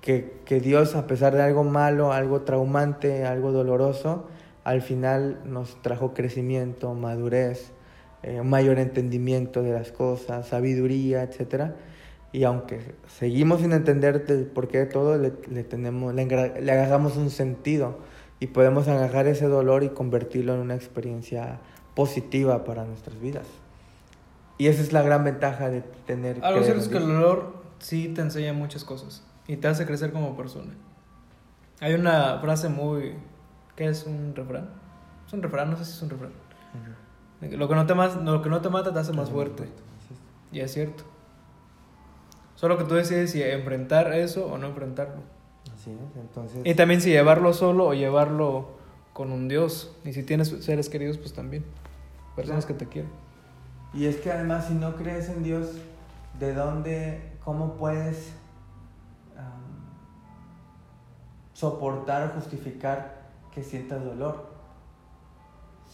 Que, 0.00 0.32
que 0.44 0.58
Dios, 0.60 0.96
a 0.96 1.06
pesar 1.06 1.36
de 1.36 1.42
algo 1.42 1.62
malo, 1.62 2.12
algo 2.12 2.40
traumante, 2.40 3.24
algo 3.24 3.52
doloroso, 3.52 4.26
al 4.64 4.82
final 4.82 5.40
nos 5.44 5.80
trajo 5.82 6.12
crecimiento, 6.14 6.94
madurez, 6.94 7.72
eh, 8.22 8.40
un 8.40 8.48
mayor 8.48 8.78
entendimiento 8.78 9.62
de 9.62 9.72
las 9.72 9.92
cosas, 9.92 10.48
sabiduría, 10.48 11.22
etcétera. 11.22 11.76
Y 12.32 12.44
aunque 12.44 12.94
seguimos 13.06 13.60
sin 13.60 13.72
entender 13.72 14.24
el 14.28 14.46
porqué 14.46 14.78
de 14.78 14.86
todo, 14.86 15.18
le, 15.18 15.32
le, 15.50 15.64
tenemos, 15.64 16.14
le, 16.14 16.24
le 16.26 16.72
agarramos 16.72 17.16
un 17.16 17.30
sentido 17.30 17.98
y 18.40 18.48
podemos 18.48 18.88
agarrar 18.88 19.26
ese 19.26 19.46
dolor 19.46 19.84
y 19.84 19.90
convertirlo 19.90 20.54
en 20.54 20.60
una 20.60 20.74
experiencia 20.74 21.60
positiva 21.94 22.64
para 22.64 22.84
nuestras 22.84 23.20
vidas. 23.20 23.46
Y 24.58 24.68
esa 24.68 24.82
es 24.82 24.92
la 24.92 25.02
gran 25.02 25.24
ventaja 25.24 25.68
de 25.68 25.82
tener... 26.06 26.42
Algo 26.44 26.62
cierto 26.62 26.82
es 26.82 26.88
que 26.88 26.98
el 26.98 27.06
dolor 27.06 27.62
sí 27.78 28.08
te 28.08 28.20
enseña 28.20 28.52
muchas 28.52 28.84
cosas 28.84 29.24
y 29.46 29.56
te 29.56 29.68
hace 29.68 29.86
crecer 29.86 30.12
como 30.12 30.36
persona. 30.36 30.72
Hay 31.80 31.94
una 31.94 32.38
frase 32.40 32.68
muy... 32.68 33.14
¿Qué 33.76 33.86
es 33.86 34.06
un 34.06 34.34
refrán? 34.34 34.70
Es 35.26 35.32
un 35.32 35.42
refrán, 35.42 35.70
no 35.70 35.76
sé 35.76 35.84
si 35.84 35.92
es 35.92 36.02
un 36.02 36.10
refrán. 36.10 36.30
Ujú. 36.30 36.92
Lo 37.50 37.68
que 37.68 37.74
no 37.74 37.86
te, 37.86 37.94
mas- 37.94 38.16
lo 38.16 38.40
que 38.40 38.48
no 38.48 38.60
te 38.60 38.68
mata 38.70 38.92
te 38.92 38.98
hace 39.00 39.12
más 39.12 39.30
fuerte. 39.30 39.68
Y 40.52 40.60
es 40.60 40.72
cierto. 40.72 41.04
Solo 42.54 42.78
que 42.78 42.84
tú 42.84 42.94
decides 42.94 43.32
si 43.32 43.42
enfrentar 43.42 44.12
eso 44.12 44.46
o 44.46 44.58
no 44.58 44.68
enfrentarlo. 44.68 45.22
Así 45.74 45.90
es, 45.90 46.16
entonces... 46.16 46.60
Y 46.64 46.74
también 46.74 47.00
si 47.00 47.10
llevarlo 47.10 47.52
solo 47.52 47.88
o 47.88 47.94
llevarlo 47.94 48.76
con 49.12 49.32
un 49.32 49.48
Dios. 49.48 49.96
Y 50.04 50.12
si 50.12 50.22
tienes 50.22 50.48
seres 50.48 50.88
queridos, 50.88 51.18
pues 51.18 51.32
también. 51.32 51.64
Personas 52.36 52.64
que 52.64 52.74
te 52.74 52.86
quieren. 52.86 53.10
Y 53.92 54.06
es 54.06 54.16
que 54.16 54.30
además 54.30 54.66
si 54.66 54.74
no 54.74 54.94
crees 54.94 55.28
en 55.28 55.42
Dios, 55.42 55.72
¿de 56.38 56.54
dónde, 56.54 57.32
cómo 57.44 57.74
puedes 57.74 58.32
soportar 61.52 62.28
o 62.30 62.40
justificar 62.40 63.22
que 63.54 63.62
sientas 63.62 64.04
dolor? 64.04 64.51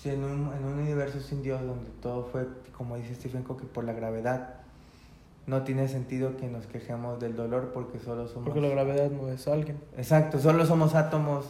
Si 0.00 0.10
en 0.10 0.22
un, 0.22 0.52
en 0.56 0.64
un 0.64 0.78
universo 0.78 1.18
sin 1.20 1.42
Dios, 1.42 1.60
donde 1.60 1.90
todo 2.00 2.24
fue, 2.30 2.46
como 2.76 2.96
dice 2.96 3.14
Stephen 3.16 3.42
Hawking, 3.44 3.66
por 3.66 3.82
la 3.82 3.92
gravedad, 3.92 4.54
no 5.46 5.62
tiene 5.62 5.88
sentido 5.88 6.36
que 6.36 6.46
nos 6.46 6.66
quejemos 6.66 7.18
del 7.18 7.34
dolor 7.34 7.72
porque 7.74 7.98
solo 7.98 8.28
somos... 8.28 8.44
Porque 8.44 8.60
la 8.60 8.68
gravedad 8.68 9.10
no 9.10 9.28
es 9.30 9.48
alguien. 9.48 9.78
Exacto, 9.96 10.38
solo 10.38 10.64
somos 10.66 10.94
átomos 10.94 11.46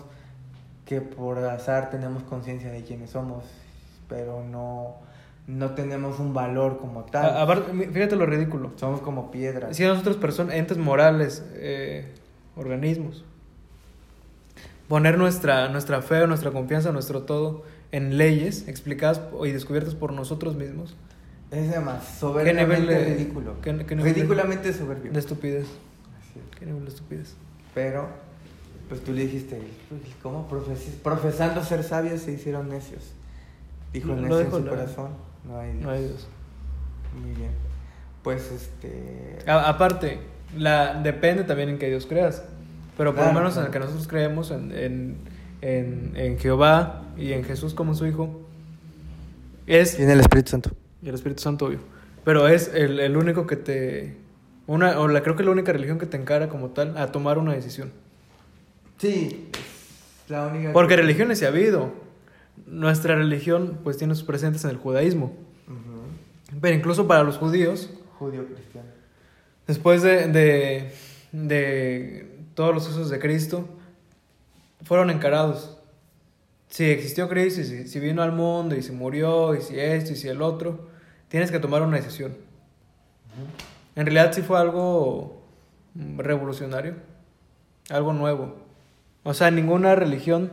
que 0.86 1.02
por 1.02 1.36
azar 1.38 1.90
tenemos 1.90 2.22
conciencia 2.22 2.70
de 2.70 2.82
quiénes 2.84 3.10
somos, 3.10 3.44
pero 4.08 4.42
no, 4.42 4.94
no 5.46 5.72
tenemos 5.74 6.18
un 6.18 6.32
valor 6.32 6.78
como 6.78 7.04
tal. 7.04 7.36
A- 7.36 7.62
fíjate 7.92 8.16
lo 8.16 8.24
ridículo. 8.24 8.72
Somos 8.76 9.02
como 9.02 9.30
piedras. 9.30 9.76
Si 9.76 9.84
nosotros 9.84 10.16
personas, 10.16 10.54
entes 10.54 10.78
morales, 10.78 11.44
eh, 11.56 12.14
organismos, 12.56 13.24
poner 14.88 15.18
nuestra, 15.18 15.68
nuestra 15.68 16.00
fe, 16.00 16.26
nuestra 16.26 16.50
confianza, 16.50 16.92
nuestro 16.92 17.24
todo 17.24 17.64
en 17.92 18.18
leyes 18.18 18.68
explicadas 18.68 19.20
y 19.44 19.50
descubiertas 19.50 19.94
por 19.94 20.12
nosotros 20.12 20.56
mismos, 20.56 20.94
Es 21.50 21.70
además 21.70 22.04
¿Qué 22.06 22.20
soberbiamente 22.20 22.78
nivel 22.80 22.86
de- 22.86 23.14
ridículo. 23.14 23.60
qué- 23.62 23.86
qué 23.86 23.96
nivel 23.96 24.14
Ridículamente 24.14 24.72
soberbio. 24.74 25.12
de 25.12 25.18
estupidez. 25.18 25.64
Así 26.20 26.38
es. 26.38 26.58
¿Qué 26.58 26.66
nivel 26.66 26.84
de 26.84 26.90
estupidez? 26.90 27.34
Pero, 27.74 28.06
pues 28.90 29.02
tú 29.02 29.12
le 29.12 29.22
dijiste, 29.22 29.58
¿cómo 30.22 30.46
profes- 30.50 30.96
profesando 31.02 31.64
ser 31.64 31.82
sabios 31.84 32.20
se 32.20 32.32
hicieron 32.32 32.68
necios? 32.68 33.02
Dijo 33.94 34.12
el 34.12 34.16
Lo 34.22 34.22
necio 34.28 34.40
en 34.42 34.50
su 34.50 34.60
la- 34.64 34.70
corazón. 34.70 35.08
No 35.46 35.58
hay 35.58 35.72
Dios. 35.72 35.82
No 35.84 35.90
hay 35.90 36.02
Dios. 36.04 36.28
Muy 37.22 37.30
bien. 37.34 37.50
Pues 38.22 38.50
este... 38.52 39.38
A- 39.46 39.70
aparte, 39.70 40.18
la, 40.54 41.00
depende 41.02 41.44
también 41.44 41.70
en 41.70 41.78
qué 41.78 41.88
Dios 41.88 42.04
creas. 42.04 42.42
Pero 42.98 43.12
por 43.12 43.20
Claro, 43.22 43.32
lo 43.32 43.38
menos 43.40 43.56
en 43.56 43.64
el 43.64 43.70
claro. 43.70 43.72
que 43.72 43.78
nosotros 43.86 44.06
creemos, 44.08 44.50
en, 44.50 44.72
en, 44.72 45.16
en, 45.60 46.12
en 46.14 46.38
Jehová 46.38 47.04
y 47.16 47.32
en 47.32 47.44
Jesús 47.44 47.74
como 47.74 47.94
su 47.94 48.06
Hijo, 48.06 48.40
es 49.66 49.96
Tiene 49.96 50.12
el 50.14 50.20
Espíritu 50.20 50.50
Santo. 50.50 50.70
Y 51.02 51.08
el 51.08 51.14
Espíritu 51.14 51.42
Santo, 51.42 51.66
obvio. 51.66 51.78
Pero 52.24 52.48
es 52.48 52.70
el, 52.74 53.00
el 53.00 53.16
único 53.16 53.46
que 53.46 53.56
te. 53.56 54.16
Una, 54.66 54.98
o 55.00 55.08
la, 55.08 55.22
creo 55.22 55.36
que 55.36 55.42
la 55.44 55.50
única 55.50 55.72
religión 55.72 55.98
que 55.98 56.06
te 56.06 56.16
encara 56.16 56.48
como 56.48 56.68
tal 56.70 56.96
a 56.98 57.10
tomar 57.12 57.38
una 57.38 57.52
decisión. 57.54 57.90
Sí, 58.98 59.48
es 60.24 60.30
la 60.30 60.46
única... 60.48 60.72
Porque 60.72 60.94
que- 60.96 61.02
religiones 61.02 61.38
sí 61.38 61.44
ha 61.44 61.48
habido. 61.48 61.92
Nuestra 62.66 63.14
religión, 63.14 63.78
pues, 63.84 63.96
tiene 63.96 64.14
sus 64.14 64.24
presentes 64.24 64.64
en 64.64 64.70
el 64.70 64.76
judaísmo. 64.76 65.34
Pero 66.60 66.74
incluso 66.76 67.06
para 67.06 67.22
los 67.22 67.36
judíos, 67.38 67.90
Judío 68.18 68.44
cristiano. 68.46 68.88
después 69.66 70.02
de, 70.02 70.26
de, 70.28 70.92
de 71.32 72.36
todos 72.54 72.74
los 72.74 72.88
usos 72.88 73.10
de 73.10 73.18
Cristo, 73.20 73.68
fueron 74.84 75.10
encarados. 75.10 75.76
Si 76.68 76.84
existió 76.84 77.28
Cristo, 77.28 77.60
y 77.62 77.64
si, 77.64 77.88
si 77.88 78.00
vino 78.00 78.22
al 78.22 78.32
mundo, 78.32 78.76
y 78.76 78.82
si 78.82 78.92
murió, 78.92 79.54
y 79.54 79.62
si 79.62 79.78
esto, 79.78 80.12
y 80.12 80.16
si 80.16 80.28
el 80.28 80.42
otro, 80.42 80.88
tienes 81.28 81.50
que 81.50 81.58
tomar 81.58 81.82
una 81.82 81.96
decisión. 81.96 82.36
En 83.96 84.06
realidad 84.06 84.32
sí 84.32 84.42
fue 84.42 84.58
algo 84.58 85.42
revolucionario, 85.94 86.94
algo 87.90 88.12
nuevo. 88.12 88.56
O 89.24 89.34
sea, 89.34 89.50
ninguna 89.50 89.94
religión 89.94 90.50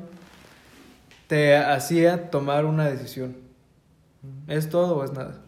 te 1.28 1.58
hacía 1.58 2.30
tomar 2.30 2.66
una 2.66 2.86
decisión. 2.86 3.36
¿Es 4.48 4.70
todo 4.70 4.98
o 4.98 5.04
es 5.04 5.12
nada? 5.12 5.42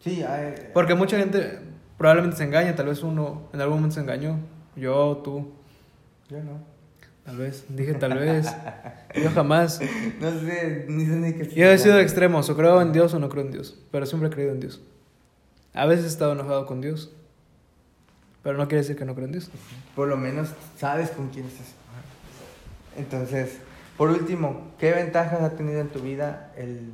Sí, 0.00 0.22
hay- 0.22 0.70
Porque 0.74 0.94
mucha 0.94 1.18
gente 1.18 1.58
probablemente 1.96 2.36
se 2.36 2.44
engaña, 2.44 2.74
tal 2.74 2.86
vez 2.86 3.02
uno 3.02 3.48
en 3.52 3.60
algún 3.60 3.78
momento 3.78 3.94
se 3.94 4.00
engañó. 4.00 4.38
Yo, 4.76 5.20
tú, 5.24 5.52
yo 6.28 6.38
no. 6.42 6.58
Tal 7.26 7.36
vez. 7.36 7.64
Dije 7.68 7.94
tal 7.94 8.18
vez. 8.18 8.46
Yo 9.14 9.30
jamás. 9.30 9.80
No 10.20 10.30
sé, 10.40 10.86
ni 10.88 11.04
sé 11.04 11.12
ni 11.12 11.32
qué 11.34 11.48
Yo 11.48 11.66
he 11.66 11.78
sido 11.78 11.96
de 11.96 12.02
extremos, 12.02 12.48
o 12.48 12.56
creo 12.56 12.80
en 12.80 12.92
Dios 12.92 13.12
o 13.12 13.18
no 13.18 13.28
creo 13.28 13.44
en 13.44 13.50
Dios. 13.50 13.76
Pero 13.90 14.06
siempre 14.06 14.28
he 14.28 14.32
creído 14.32 14.52
en 14.52 14.60
Dios. 14.60 14.80
A 15.74 15.84
veces 15.86 16.06
he 16.06 16.08
estado 16.08 16.32
enojado 16.32 16.64
con 16.64 16.80
Dios. 16.80 17.12
Pero 18.42 18.56
no 18.56 18.68
quiere 18.68 18.82
decir 18.82 18.96
que 18.96 19.04
no 19.04 19.14
creo 19.14 19.26
en 19.26 19.32
Dios. 19.32 19.50
Por 19.94 20.08
lo 20.08 20.16
menos 20.16 20.50
sabes 20.78 21.10
con 21.10 21.28
quién 21.28 21.46
estás. 21.46 21.74
Entonces, 22.96 23.58
por 23.96 24.10
último, 24.10 24.72
¿qué 24.78 24.92
ventajas 24.92 25.42
ha 25.42 25.50
tenido 25.50 25.80
en 25.80 25.88
tu 25.88 26.00
vida 26.00 26.52
el, 26.56 26.92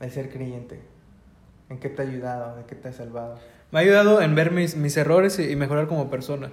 el 0.00 0.10
ser 0.12 0.30
creyente? 0.30 0.80
¿En 1.68 1.78
qué 1.78 1.88
te 1.88 2.02
ha 2.02 2.04
ayudado? 2.04 2.56
¿De 2.56 2.64
qué 2.64 2.74
te 2.74 2.88
ha 2.88 2.92
salvado? 2.92 3.38
Me 3.72 3.78
ha 3.78 3.82
ayudado 3.82 4.20
en 4.20 4.34
ver 4.34 4.52
mis, 4.52 4.76
mis 4.76 4.96
errores 4.96 5.38
y, 5.38 5.50
y 5.50 5.56
mejorar 5.56 5.88
como 5.88 6.10
persona. 6.10 6.52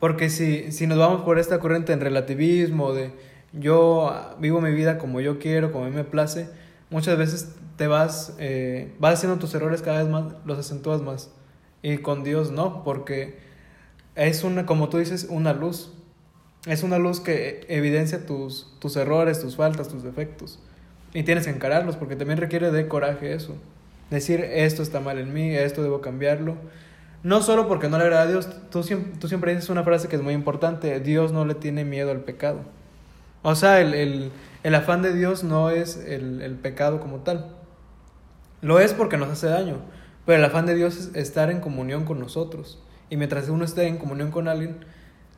Porque 0.00 0.28
si, 0.28 0.72
si 0.72 0.86
nos 0.86 0.98
vamos 0.98 1.22
por 1.22 1.38
esta 1.38 1.60
corriente 1.60 1.92
en 1.92 2.00
relativismo, 2.00 2.92
de 2.92 3.12
yo 3.52 4.12
vivo 4.38 4.60
mi 4.60 4.72
vida 4.72 4.98
como 4.98 5.20
yo 5.20 5.38
quiero, 5.38 5.72
como 5.72 5.84
a 5.84 5.88
mí 5.88 5.94
me 5.94 6.04
place, 6.04 6.48
muchas 6.90 7.16
veces 7.16 7.54
te 7.76 7.86
vas, 7.86 8.34
eh, 8.38 8.92
vas 8.98 9.14
haciendo 9.14 9.38
tus 9.38 9.54
errores 9.54 9.82
cada 9.82 10.02
vez 10.02 10.08
más, 10.08 10.34
los 10.44 10.58
acentúas 10.58 11.02
más. 11.02 11.30
Y 11.82 11.98
con 11.98 12.24
Dios 12.24 12.50
no, 12.50 12.82
porque 12.84 13.38
es 14.14 14.44
una, 14.44 14.66
como 14.66 14.88
tú 14.88 14.98
dices, 14.98 15.26
una 15.28 15.52
luz. 15.52 15.92
Es 16.66 16.82
una 16.82 16.98
luz 16.98 17.20
que 17.20 17.66
evidencia 17.68 18.24
tus, 18.24 18.74
tus 18.78 18.96
errores, 18.96 19.40
tus 19.40 19.56
faltas, 19.56 19.88
tus 19.88 20.02
defectos. 20.02 20.58
Y 21.12 21.22
tienes 21.22 21.44
que 21.44 21.50
encararlos, 21.50 21.96
porque 21.96 22.16
también 22.16 22.38
requiere 22.38 22.70
de 22.70 22.88
coraje 22.88 23.34
eso. 23.34 23.54
Decir, 24.10 24.40
esto 24.40 24.82
está 24.82 25.00
mal 25.00 25.18
en 25.18 25.32
mí, 25.34 25.54
esto 25.54 25.82
debo 25.82 26.00
cambiarlo. 26.00 26.56
No 27.24 27.42
solo 27.42 27.66
porque 27.68 27.88
no 27.88 27.98
le 27.98 28.04
agrada 28.04 28.22
a 28.22 28.26
Dios, 28.28 28.48
tú, 28.70 28.82
tú 29.18 29.28
siempre 29.28 29.54
dices 29.54 29.70
una 29.70 29.82
frase 29.82 30.08
que 30.08 30.16
es 30.16 30.22
muy 30.22 30.34
importante, 30.34 31.00
Dios 31.00 31.32
no 31.32 31.44
le 31.44 31.54
tiene 31.56 31.84
miedo 31.84 32.12
al 32.12 32.20
pecado. 32.20 32.60
O 33.42 33.54
sea, 33.56 33.80
el, 33.80 33.94
el- 33.94 34.32
el 34.64 34.74
afán 34.76 35.02
de 35.02 35.12
Dios 35.14 35.44
no 35.44 35.70
es 35.70 35.96
el, 35.98 36.42
el 36.42 36.54
pecado 36.56 37.00
como 37.00 37.18
tal. 37.20 37.50
Lo 38.62 38.80
es 38.80 38.94
porque 38.94 39.16
nos 39.16 39.28
hace 39.28 39.46
daño, 39.48 39.76
pero 40.24 40.38
el 40.38 40.44
afán 40.44 40.66
de 40.66 40.74
Dios 40.74 40.96
es 40.96 41.14
estar 41.16 41.50
en 41.50 41.60
comunión 41.60 42.04
con 42.04 42.18
nosotros. 42.18 42.78
Y 43.10 43.16
mientras 43.16 43.48
uno 43.48 43.64
esté 43.64 43.86
en 43.86 43.98
comunión 43.98 44.30
con 44.30 44.48
alguien, 44.48 44.78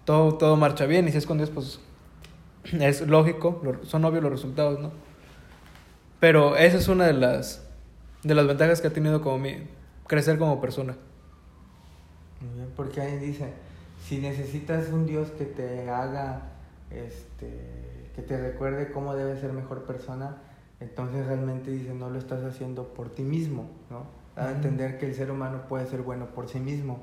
todo, 0.05 0.37
todo 0.39 0.57
marcha 0.57 0.87
bien. 0.87 1.09
Y 1.09 1.13
si 1.13 1.19
es 1.19 1.27
con 1.27 1.39
Dios, 1.39 1.51
pues 1.51 1.81
es 2.73 3.07
lógico, 3.07 3.63
son 3.85 4.05
obvios 4.05 4.23
los 4.23 4.33
resultados, 4.33 4.79
¿no? 4.81 4.93
Pero 6.21 6.57
esa 6.57 6.77
es 6.79 6.89
una 6.89 7.07
de 7.07 7.13
las, 7.13 7.67
de 8.23 8.35
las 8.35 8.47
ventajas 8.47 8.81
que 8.81 8.89
ha 8.89 8.93
tenido 8.93 9.21
como 9.23 9.47
crecer 10.07 10.39
como 10.39 10.61
persona. 10.61 10.97
Muy 12.41 12.55
bien, 12.55 12.73
porque 12.77 13.01
ahí 13.01 13.19
dice, 13.19 13.53
si 14.05 14.19
necesitas 14.19 14.89
un 14.91 15.07
Dios 15.07 15.31
que 15.31 15.45
te 15.45 15.89
haga, 15.91 16.43
este, 16.91 18.11
que 18.15 18.23
te 18.23 18.41
recuerde 18.41 18.91
cómo 18.93 19.15
debes 19.15 19.41
ser 19.41 19.53
mejor 19.53 19.85
persona, 19.85 20.37
entonces 20.81 21.27
realmente 21.27 21.71
dice, 21.71 21.95
no 21.95 22.11
lo 22.11 22.19
estás 22.19 22.45
haciendo 22.45 22.89
por 22.95 23.11
ti 23.11 23.23
mismo, 23.23 23.71
¿no? 23.91 24.05
Da 24.37 24.49
a 24.49 24.53
entender 24.53 24.99
que 24.99 25.07
el 25.07 25.15
ser 25.15 25.31
humano 25.31 25.63
puede 25.69 25.87
ser 25.87 26.03
bueno 26.03 26.27
por 26.27 26.49
sí 26.49 26.59
mismo. 26.59 27.03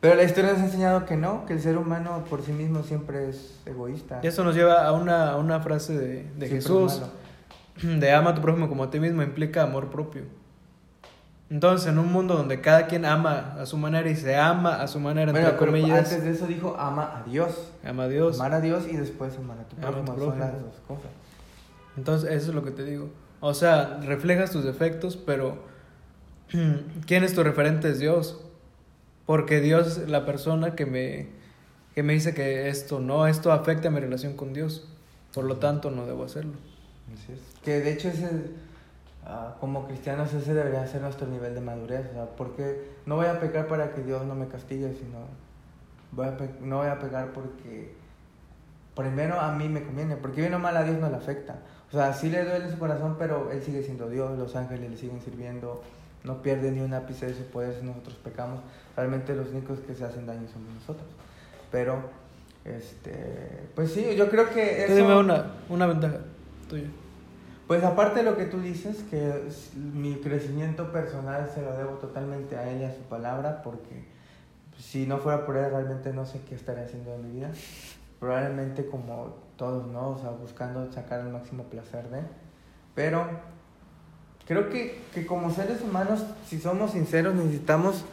Pero 0.00 0.14
la 0.14 0.22
historia 0.22 0.52
nos 0.52 0.60
ha 0.60 0.64
enseñado 0.64 1.04
que 1.06 1.16
no, 1.16 1.44
que 1.46 1.52
el 1.54 1.60
ser 1.60 1.76
humano 1.76 2.24
por 2.30 2.42
sí 2.42 2.52
mismo 2.52 2.82
siempre 2.82 3.28
es 3.28 3.60
egoísta. 3.66 4.20
Y 4.22 4.26
eso 4.28 4.44
nos 4.44 4.54
lleva 4.54 4.86
a 4.86 4.92
una, 4.92 5.30
a 5.30 5.36
una 5.36 5.60
frase 5.60 5.96
de, 5.96 6.24
de 6.36 6.48
Jesús, 6.48 7.02
de 7.82 8.12
ama 8.12 8.30
a 8.30 8.34
tu 8.34 8.40
prójimo 8.40 8.68
como 8.68 8.84
a 8.84 8.90
ti 8.90 9.00
mismo, 9.00 9.22
implica 9.22 9.62
amor 9.64 9.90
propio. 9.90 10.22
Entonces, 11.52 11.86
en 11.88 11.98
un 11.98 12.10
mundo 12.10 12.34
donde 12.34 12.60
cada 12.62 12.86
quien 12.86 13.04
ama 13.04 13.56
a 13.60 13.66
su 13.66 13.76
manera 13.76 14.08
y 14.08 14.16
se 14.16 14.34
ama 14.36 14.80
a 14.80 14.86
su 14.88 14.98
manera, 14.98 15.32
Bueno, 15.32 15.48
entre 15.48 15.58
pero 15.60 15.70
comillas, 15.72 16.10
antes 16.10 16.24
de 16.24 16.30
eso 16.30 16.46
dijo, 16.46 16.74
ama 16.78 17.18
a 17.18 17.28
Dios. 17.28 17.72
ama 17.84 18.04
a 18.04 18.08
Dios. 18.08 18.40
Amar 18.40 18.54
a 18.54 18.60
Dios 18.62 18.84
y 18.90 18.96
después 18.96 19.36
amar 19.36 19.58
a 19.58 19.64
tu 19.64 19.76
Ama 19.76 19.88
a 19.88 19.90
prójimo. 19.92 20.14
tu 20.14 20.20
Son 20.30 20.38
las 20.38 20.48
prójimo. 20.50 20.66
dos 20.70 20.80
cosas. 20.88 21.10
Entonces, 21.98 22.30
eso 22.30 22.48
es 22.50 22.54
lo 22.54 22.64
que 22.64 22.70
te 22.70 22.84
digo. 22.84 23.10
O 23.40 23.52
sea, 23.52 23.98
reflejas 24.02 24.50
tus 24.50 24.64
defectos, 24.64 25.16
pero 25.18 25.58
¿quién 27.06 27.22
es 27.24 27.34
tu 27.34 27.42
referente? 27.42 27.90
Es 27.90 27.98
Dios. 27.98 28.40
Porque 29.26 29.60
Dios 29.60 29.98
es 29.98 30.08
la 30.08 30.24
persona 30.24 30.74
que 30.74 30.86
me, 30.86 31.28
que 31.94 32.02
me 32.02 32.14
dice 32.14 32.34
que 32.34 32.68
esto 32.68 32.98
no, 32.98 33.26
esto 33.26 33.52
afecta 33.52 33.90
mi 33.90 34.00
relación 34.00 34.34
con 34.36 34.52
Dios. 34.54 34.88
Por 35.34 35.44
lo 35.44 35.56
tanto, 35.56 35.90
no 35.90 36.06
debo 36.06 36.24
hacerlo. 36.24 36.54
Así 37.12 37.32
es. 37.32 37.40
Que 37.62 37.80
de 37.80 37.92
hecho 37.92 38.08
ese, 38.08 38.28
ah, 39.24 39.56
como 39.60 39.86
cristianos 39.86 40.32
ese 40.32 40.54
debería 40.54 40.86
ser 40.86 41.02
nuestro 41.02 41.26
nivel 41.26 41.54
de 41.54 41.60
madurez, 41.60 42.06
o 42.10 42.12
sea, 42.12 42.26
porque 42.36 42.92
no 43.06 43.16
voy 43.16 43.26
a 43.26 43.40
pecar 43.40 43.66
para 43.66 43.92
que 43.92 44.02
Dios 44.02 44.24
no 44.24 44.34
me 44.34 44.48
castigue, 44.48 44.94
sino 44.94 45.18
voy 46.12 46.26
a 46.26 46.36
no 46.60 46.78
voy 46.78 46.88
a 46.88 46.98
pecar 46.98 47.32
porque 47.32 47.94
primero 48.94 49.40
a 49.40 49.52
mí 49.52 49.68
me 49.68 49.82
conviene, 49.82 50.16
porque 50.16 50.40
bien 50.40 50.54
o 50.54 50.58
mal 50.58 50.76
a 50.76 50.84
Dios 50.84 50.98
no 50.98 51.08
le 51.08 51.16
afecta. 51.16 51.56
O 51.88 51.92
sea, 51.92 52.12
sí 52.12 52.30
le 52.30 52.44
duele 52.44 52.70
su 52.70 52.78
corazón, 52.78 53.16
pero 53.18 53.50
Él 53.50 53.62
sigue 53.62 53.82
siendo 53.82 54.08
Dios, 54.08 54.38
los 54.38 54.56
ángeles 54.56 54.90
le 54.90 54.96
siguen 54.96 55.20
sirviendo, 55.20 55.82
no 56.24 56.42
pierde 56.42 56.70
ni 56.70 56.80
un 56.80 56.94
ápice 56.94 57.26
de 57.26 57.34
su 57.34 57.44
poder 57.44 57.74
si 57.78 57.84
nosotros 57.84 58.16
pecamos. 58.22 58.60
Realmente 58.96 59.34
los 59.34 59.48
únicos 59.50 59.80
que 59.80 59.94
se 59.94 60.04
hacen 60.04 60.26
daño 60.26 60.48
somos 60.52 60.72
nosotros. 60.74 61.08
Pero, 61.70 62.02
este, 62.64 63.68
pues 63.74 63.92
sí, 63.92 64.14
yo 64.16 64.28
creo 64.30 64.48
que 64.50 64.84
eso... 64.84 64.94
dime 64.94 65.16
una, 65.16 65.52
una 65.68 65.86
ventaja 65.86 66.18
tuya. 66.68 66.88
Pues 67.66 67.84
aparte 67.84 68.20
de 68.20 68.24
lo 68.24 68.36
que 68.36 68.46
tú 68.46 68.60
dices, 68.60 69.04
que 69.10 69.48
mi 69.76 70.16
crecimiento 70.16 70.92
personal 70.92 71.50
se 71.54 71.62
lo 71.62 71.72
debo 71.76 71.92
totalmente 71.92 72.56
a 72.56 72.68
él 72.68 72.82
y 72.82 72.84
a 72.84 72.92
su 72.92 73.00
palabra, 73.02 73.62
porque 73.62 74.04
si 74.78 75.06
no 75.06 75.18
fuera 75.18 75.46
por 75.46 75.56
él 75.56 75.70
realmente 75.70 76.12
no 76.12 76.26
sé 76.26 76.40
qué 76.48 76.54
estaría 76.54 76.84
haciendo 76.84 77.12
de 77.12 77.18
mi 77.18 77.30
vida. 77.36 77.50
Probablemente 78.18 78.86
como 78.86 79.36
todos, 79.56 79.86
¿no? 79.86 80.10
O 80.10 80.18
sea, 80.18 80.30
buscando 80.30 80.90
sacar 80.92 81.20
el 81.20 81.28
máximo 81.28 81.64
placer 81.64 82.08
de. 82.10 82.20
Pero 82.94 83.26
creo 84.46 84.68
que, 84.68 85.00
que 85.14 85.24
como 85.26 85.50
seres 85.50 85.82
humanos, 85.82 86.24
si 86.46 86.60
somos 86.60 86.92
sinceros, 86.92 87.34
necesitamos 87.34 88.04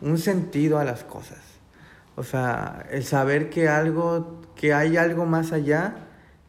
un 0.00 0.18
sentido 0.18 0.78
a 0.78 0.84
las 0.84 1.04
cosas. 1.04 1.38
O 2.16 2.22
sea, 2.22 2.86
el 2.90 3.04
saber 3.04 3.50
que 3.50 3.68
algo, 3.68 4.40
que 4.54 4.74
hay 4.74 4.96
algo 4.96 5.26
más 5.26 5.52
allá 5.52 6.01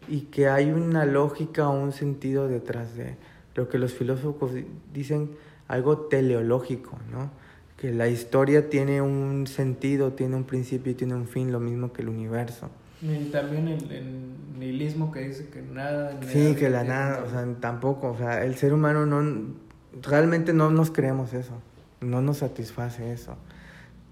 y 0.07 0.21
que 0.21 0.47
hay 0.47 0.71
una 0.71 1.05
lógica 1.05 1.67
o 1.69 1.79
un 1.79 1.91
sentido 1.91 2.47
detrás 2.47 2.95
de 2.95 3.15
lo 3.55 3.69
que 3.69 3.77
los 3.77 3.93
filósofos 3.93 4.53
di- 4.53 4.65
dicen 4.93 5.31
algo 5.67 5.97
teleológico, 5.97 6.97
¿no? 7.11 7.29
Que 7.77 7.91
la 7.91 8.07
historia 8.07 8.69
tiene 8.69 9.01
un 9.01 9.45
sentido, 9.47 10.13
tiene 10.13 10.35
un 10.35 10.43
principio 10.45 10.91
y 10.91 10.95
tiene 10.95 11.15
un 11.15 11.27
fin, 11.27 11.51
lo 11.51 11.59
mismo 11.59 11.91
que 11.93 12.01
el 12.01 12.09
universo. 12.09 12.69
Y 13.01 13.25
también 13.25 13.67
el, 13.67 13.91
el 13.91 14.13
nihilismo 14.57 15.11
que 15.11 15.27
dice 15.27 15.47
que 15.49 15.61
nada. 15.61 16.17
Sí, 16.27 16.55
que 16.55 16.69
la 16.69 16.83
nada. 16.83 17.23
o 17.25 17.29
sea, 17.29 17.45
tampoco, 17.59 18.11
o 18.11 18.17
sea, 18.17 18.43
el 18.45 18.55
ser 18.55 18.73
humano 18.73 19.05
no, 19.05 19.53
realmente 20.01 20.53
no 20.53 20.69
nos 20.69 20.91
creemos 20.91 21.33
eso, 21.33 21.53
no 21.99 22.21
nos 22.21 22.37
satisface 22.37 23.11
eso. 23.11 23.35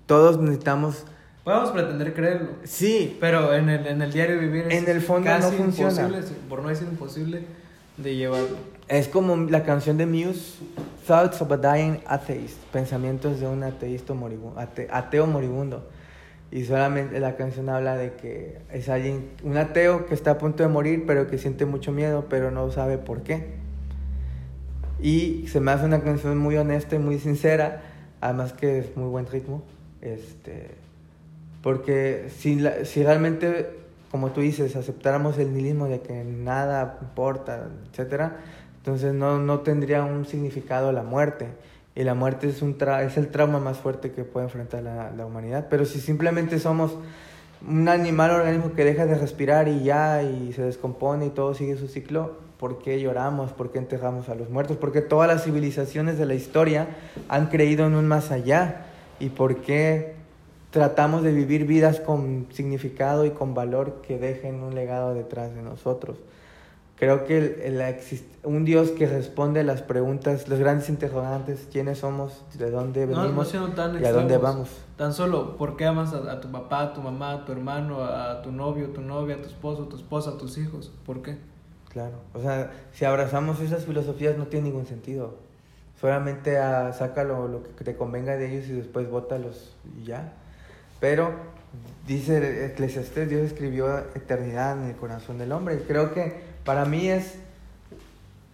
Todos 0.07 0.39
necesitamos, 0.41 1.05
Podemos 1.43 1.71
pretender 1.71 2.13
creerlo. 2.13 2.49
sí, 2.63 3.17
Pero 3.19 3.53
en 3.55 3.69
el, 3.69 3.87
en 3.87 4.01
el 4.01 4.11
diario 4.11 4.39
vivir 4.39 4.65
es 4.69 4.83
En 4.83 4.87
el 4.87 5.01
fondo 5.01 5.25
casi 5.27 5.51
no 5.51 5.63
funciona. 5.63 5.91
imposible, 5.91 6.37
por 6.47 6.61
no 6.61 6.69
decir 6.69 6.87
imposible, 6.89 7.41
de 7.97 8.15
llevarlo. 8.15 8.57
es 8.87 9.07
como 9.07 9.35
la 9.35 9.63
canción 9.63 9.97
de 9.97 10.05
Muse, 10.05 10.59
Thoughts 11.07 11.41
of 11.41 11.51
a 11.51 11.57
Dying 11.57 11.99
Atheist, 12.05 12.57
pensamientos 12.71 13.39
de 13.39 13.47
un 13.47 13.63
ateísta 13.63 14.13
moribundo, 14.13 14.59
ateo 14.91 15.25
moribundo. 15.25 15.89
Y 16.51 16.65
solamente 16.65 17.19
la 17.19 17.37
canción 17.37 17.69
habla 17.69 17.95
de 17.95 18.13
que 18.13 18.59
es 18.71 18.89
alguien, 18.89 19.29
un 19.43 19.57
ateo 19.57 20.05
que 20.05 20.13
está 20.13 20.31
a 20.31 20.37
punto 20.37 20.63
de 20.63 20.69
morir, 20.69 21.05
pero 21.07 21.27
que 21.27 21.37
siente 21.37 21.65
mucho 21.65 21.91
miedo, 21.91 22.25
pero 22.29 22.51
no 22.51 22.69
sabe 22.71 22.97
por 22.97 23.23
qué. 23.23 23.53
Y 25.01 25.47
se 25.47 25.59
me 25.59 25.71
hace 25.71 25.85
una 25.85 26.01
canción 26.01 26.37
muy 26.37 26.57
honesta 26.57 26.97
y 26.97 26.99
muy 26.99 27.17
sincera, 27.19 27.81
además 28.19 28.53
que 28.53 28.79
es 28.79 28.97
muy 28.97 29.09
buen 29.09 29.25
ritmo. 29.27 29.63
Este, 30.01 30.75
porque 31.61 32.27
si, 32.37 32.55
la- 32.59 32.85
si 32.85 33.03
realmente, 33.03 33.69
como 34.09 34.31
tú 34.31 34.41
dices, 34.41 34.75
aceptáramos 34.75 35.37
el 35.37 35.53
nihilismo 35.53 35.87
de 35.87 36.01
que 36.01 36.23
nada 36.23 36.97
importa, 37.01 37.67
etcétera, 37.91 38.37
entonces 38.77 39.13
no, 39.13 39.37
no 39.39 39.59
tendría 39.59 40.03
un 40.03 40.25
significado 40.25 40.91
la 40.91 41.03
muerte. 41.03 41.47
Y 41.93 42.03
la 42.03 42.13
muerte 42.15 42.47
es, 42.47 42.61
un 42.61 42.77
tra- 42.77 43.05
es 43.05 43.17
el 43.17 43.27
trauma 43.27 43.59
más 43.59 43.77
fuerte 43.77 44.11
que 44.11 44.23
puede 44.23 44.45
enfrentar 44.45 44.81
la, 44.81 45.11
la 45.11 45.25
humanidad. 45.25 45.67
Pero 45.69 45.85
si 45.85 45.99
simplemente 45.99 46.57
somos 46.57 46.97
un 47.67 47.87
animal 47.89 48.31
organismo 48.31 48.71
que 48.73 48.85
deja 48.85 49.05
de 49.05 49.15
respirar 49.15 49.67
y 49.67 49.83
ya, 49.83 50.23
y 50.23 50.53
se 50.53 50.63
descompone 50.63 51.25
y 51.27 51.29
todo 51.29 51.53
sigue 51.53 51.75
su 51.77 51.87
ciclo, 51.89 52.37
¿por 52.57 52.79
qué 52.79 52.99
lloramos? 53.01 53.51
¿Por 53.51 53.71
qué 53.71 53.77
enterramos 53.79 54.29
a 54.29 54.35
los 54.35 54.49
muertos? 54.49 54.77
Porque 54.77 55.01
todas 55.01 55.27
las 55.27 55.43
civilizaciones 55.43 56.17
de 56.17 56.25
la 56.25 56.33
historia 56.33 56.87
han 57.27 57.47
creído 57.47 57.85
en 57.85 57.93
un 57.93 58.07
más 58.07 58.31
allá. 58.31 58.85
¿Y 59.19 59.29
por 59.29 59.57
qué 59.57 60.15
tratamos 60.71 61.23
de 61.23 61.31
vivir 61.31 61.65
vidas 61.65 61.99
con 61.99 62.47
significado 62.51 63.25
y 63.25 63.31
con 63.31 63.53
valor 63.53 64.01
que 64.01 64.17
dejen 64.17 64.63
un 64.63 64.73
legado 64.73 65.13
detrás 65.13 65.53
de 65.53 65.61
nosotros? 65.61 66.17
Creo 67.01 67.25
que 67.25 67.37
el, 67.37 67.81
el 67.81 67.95
un 68.43 68.63
Dios 68.63 68.91
que 68.91 69.07
responde 69.07 69.61
a 69.61 69.63
las 69.63 69.81
preguntas, 69.81 70.47
los 70.47 70.59
grandes 70.59 70.87
interrogantes, 70.87 71.67
quiénes 71.71 71.97
somos, 71.97 72.45
de 72.59 72.69
dónde 72.69 73.07
venimos 73.07 73.51
y 73.53 74.05
a 74.05 74.11
dónde 74.11 74.37
vamos. 74.37 74.69
Tan 74.97 75.11
solo, 75.11 75.57
¿por 75.57 75.77
qué 75.77 75.87
amas 75.87 76.13
a, 76.13 76.39
tu 76.39 76.51
papá, 76.51 76.81
a 76.81 76.93
tu 76.93 77.01
mamá, 77.01 77.31
a 77.31 77.45
tu 77.45 77.53
hermano, 77.53 78.03
a 78.03 78.43
tu 78.43 78.51
novio, 78.51 78.89
a 78.89 78.93
tu 78.93 79.01
novia, 79.01 79.37
a 79.37 79.41
tu 79.41 79.47
esposo, 79.47 79.85
a 79.85 79.89
tu 79.89 79.95
esposa, 79.95 80.29
a 80.29 80.37
tus 80.37 80.59
hijos? 80.59 80.91
¿Por 81.03 81.23
qué? 81.23 81.39
Claro, 81.89 82.17
o 82.35 82.39
sea, 82.39 82.71
si 82.93 83.03
abrazamos 83.03 83.59
esas 83.61 83.83
filosofías 83.85 84.37
no 84.37 84.45
tiene 84.45 84.69
ningún 84.69 84.85
sentido. 84.85 85.37
Solamente 85.99 86.59
a, 86.59 86.93
saca 86.93 87.23
lo, 87.23 87.63
que 87.77 87.83
te 87.83 87.95
convenga 87.95 88.37
de 88.37 88.53
ellos 88.55 88.69
y 88.69 88.73
después 88.73 89.09
bótalos 89.09 89.75
y 89.97 90.05
ya. 90.05 90.33
Pero 91.01 91.33
dice 92.07 92.67
Eclesiastes, 92.67 93.29
Dios 93.29 93.41
escribió 93.41 93.97
eternidad 94.15 94.81
en 94.81 94.85
el 94.89 94.95
corazón 94.95 95.37
del 95.37 95.51
hombre. 95.51 95.75
Y 95.75 95.79
creo 95.79 96.13
que 96.13 96.39
para 96.63 96.85
mí 96.85 97.09
es, 97.09 97.35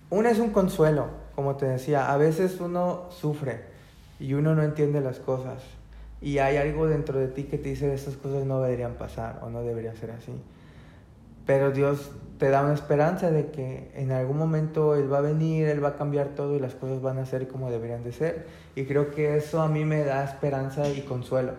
una 0.10 0.32
es 0.32 0.40
un 0.40 0.50
consuelo, 0.50 1.10
como 1.36 1.58
te 1.58 1.68
decía, 1.68 2.12
a 2.12 2.18
veces 2.18 2.60
uno 2.60 3.06
sufre 3.12 3.62
y 4.20 4.34
uno 4.34 4.56
no 4.56 4.64
entiende 4.64 5.02
las 5.02 5.20
cosas 5.20 5.62
y 6.22 6.40
hay 6.40 6.58
algo 6.58 6.88
dentro 6.88 7.20
de 7.20 7.28
ti 7.28 7.44
que 7.44 7.58
te 7.58 7.70
dice 7.70 7.94
estas 7.94 8.16
cosas 8.16 8.46
no 8.46 8.62
deberían 8.62 8.94
pasar 8.94 9.40
o 9.44 9.50
no 9.50 9.62
debería 9.62 9.94
ser 9.96 10.12
así. 10.12 10.32
Pero 11.46 11.72
Dios 11.72 12.12
te 12.40 12.50
da 12.50 12.64
una 12.64 12.74
esperanza 12.74 13.32
de 13.32 13.52
que 13.52 13.92
en 13.96 14.12
algún 14.12 14.38
momento 14.38 14.96
Él 14.96 15.12
va 15.12 15.20
a 15.20 15.22
venir, 15.22 15.68
Él 15.68 15.84
va 15.84 15.90
a 15.90 15.96
cambiar 15.96 16.30
todo 16.30 16.56
y 16.56 16.60
las 16.60 16.76
cosas 16.76 17.02
van 17.02 17.20
a 17.20 17.26
ser 17.26 17.48
como 17.48 17.72
deberían 17.72 18.04
de 18.04 18.12
ser. 18.12 18.48
Y 18.76 18.86
creo 18.86 19.12
que 19.12 19.38
eso 19.38 19.62
a 19.62 19.68
mí 19.68 19.86
me 19.86 20.04
da 20.04 20.24
esperanza 20.24 20.90
y 20.90 21.02
consuelo. 21.02 21.54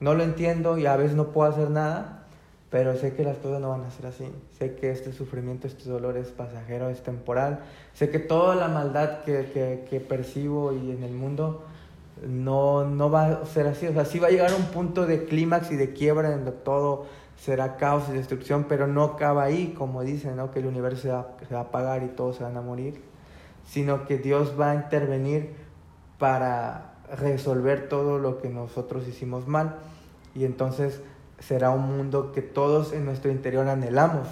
No 0.00 0.14
lo 0.14 0.22
entiendo 0.22 0.78
y 0.78 0.86
a 0.86 0.96
veces 0.96 1.16
no 1.16 1.28
puedo 1.28 1.50
hacer 1.50 1.70
nada, 1.70 2.24
pero 2.70 2.96
sé 2.96 3.14
que 3.14 3.22
las 3.22 3.36
cosas 3.36 3.60
no 3.60 3.70
van 3.70 3.82
a 3.82 3.90
ser 3.90 4.06
así. 4.06 4.24
Sé 4.58 4.74
que 4.74 4.90
este 4.90 5.12
sufrimiento, 5.12 5.66
este 5.66 5.88
dolor 5.88 6.16
es 6.16 6.28
pasajero, 6.28 6.90
es 6.90 7.02
temporal. 7.02 7.60
Sé 7.92 8.10
que 8.10 8.18
toda 8.18 8.56
la 8.56 8.68
maldad 8.68 9.20
que, 9.24 9.86
que, 9.88 10.00
percibo 10.00 10.72
y 10.72 10.90
en 10.90 11.04
el 11.04 11.12
mundo 11.12 11.62
no, 12.26 12.84
no 12.84 13.10
va 13.10 13.26
a 13.26 13.46
ser 13.46 13.68
así. 13.68 13.86
O 13.86 13.92
sea, 13.92 14.04
sí 14.04 14.18
va 14.18 14.28
a 14.28 14.30
llegar 14.30 14.52
un 14.54 14.66
punto 14.66 15.06
de 15.06 15.24
clímax 15.24 15.70
y 15.70 15.76
de 15.76 15.92
quiebra 15.92 16.32
en 16.32 16.44
donde 16.44 16.52
todo 16.52 17.06
será 17.36 17.76
caos 17.76 18.04
y 18.08 18.12
destrucción, 18.12 18.64
pero 18.64 18.86
no 18.86 19.04
acaba 19.04 19.44
ahí, 19.44 19.74
como 19.76 20.02
dicen, 20.02 20.36
¿no? 20.36 20.50
que 20.50 20.60
el 20.60 20.66
universo 20.66 21.02
se 21.02 21.08
va, 21.10 21.28
se 21.46 21.54
va 21.54 21.60
a 21.60 21.64
apagar 21.64 22.02
y 22.02 22.08
todos 22.08 22.36
se 22.36 22.42
van 22.42 22.56
a 22.56 22.60
morir, 22.60 23.00
sino 23.66 24.06
que 24.06 24.18
Dios 24.18 24.58
va 24.58 24.72
a 24.72 24.74
intervenir 24.74 25.54
para 26.18 26.93
resolver 27.12 27.88
todo 27.88 28.18
lo 28.18 28.40
que 28.40 28.48
nosotros 28.48 29.06
hicimos 29.08 29.46
mal. 29.46 29.76
Y 30.34 30.44
entonces 30.44 31.00
será 31.38 31.70
un 31.70 31.82
mundo 31.82 32.32
que 32.32 32.42
todos 32.42 32.92
en 32.92 33.04
nuestro 33.04 33.30
interior 33.30 33.68
anhelamos, 33.68 34.28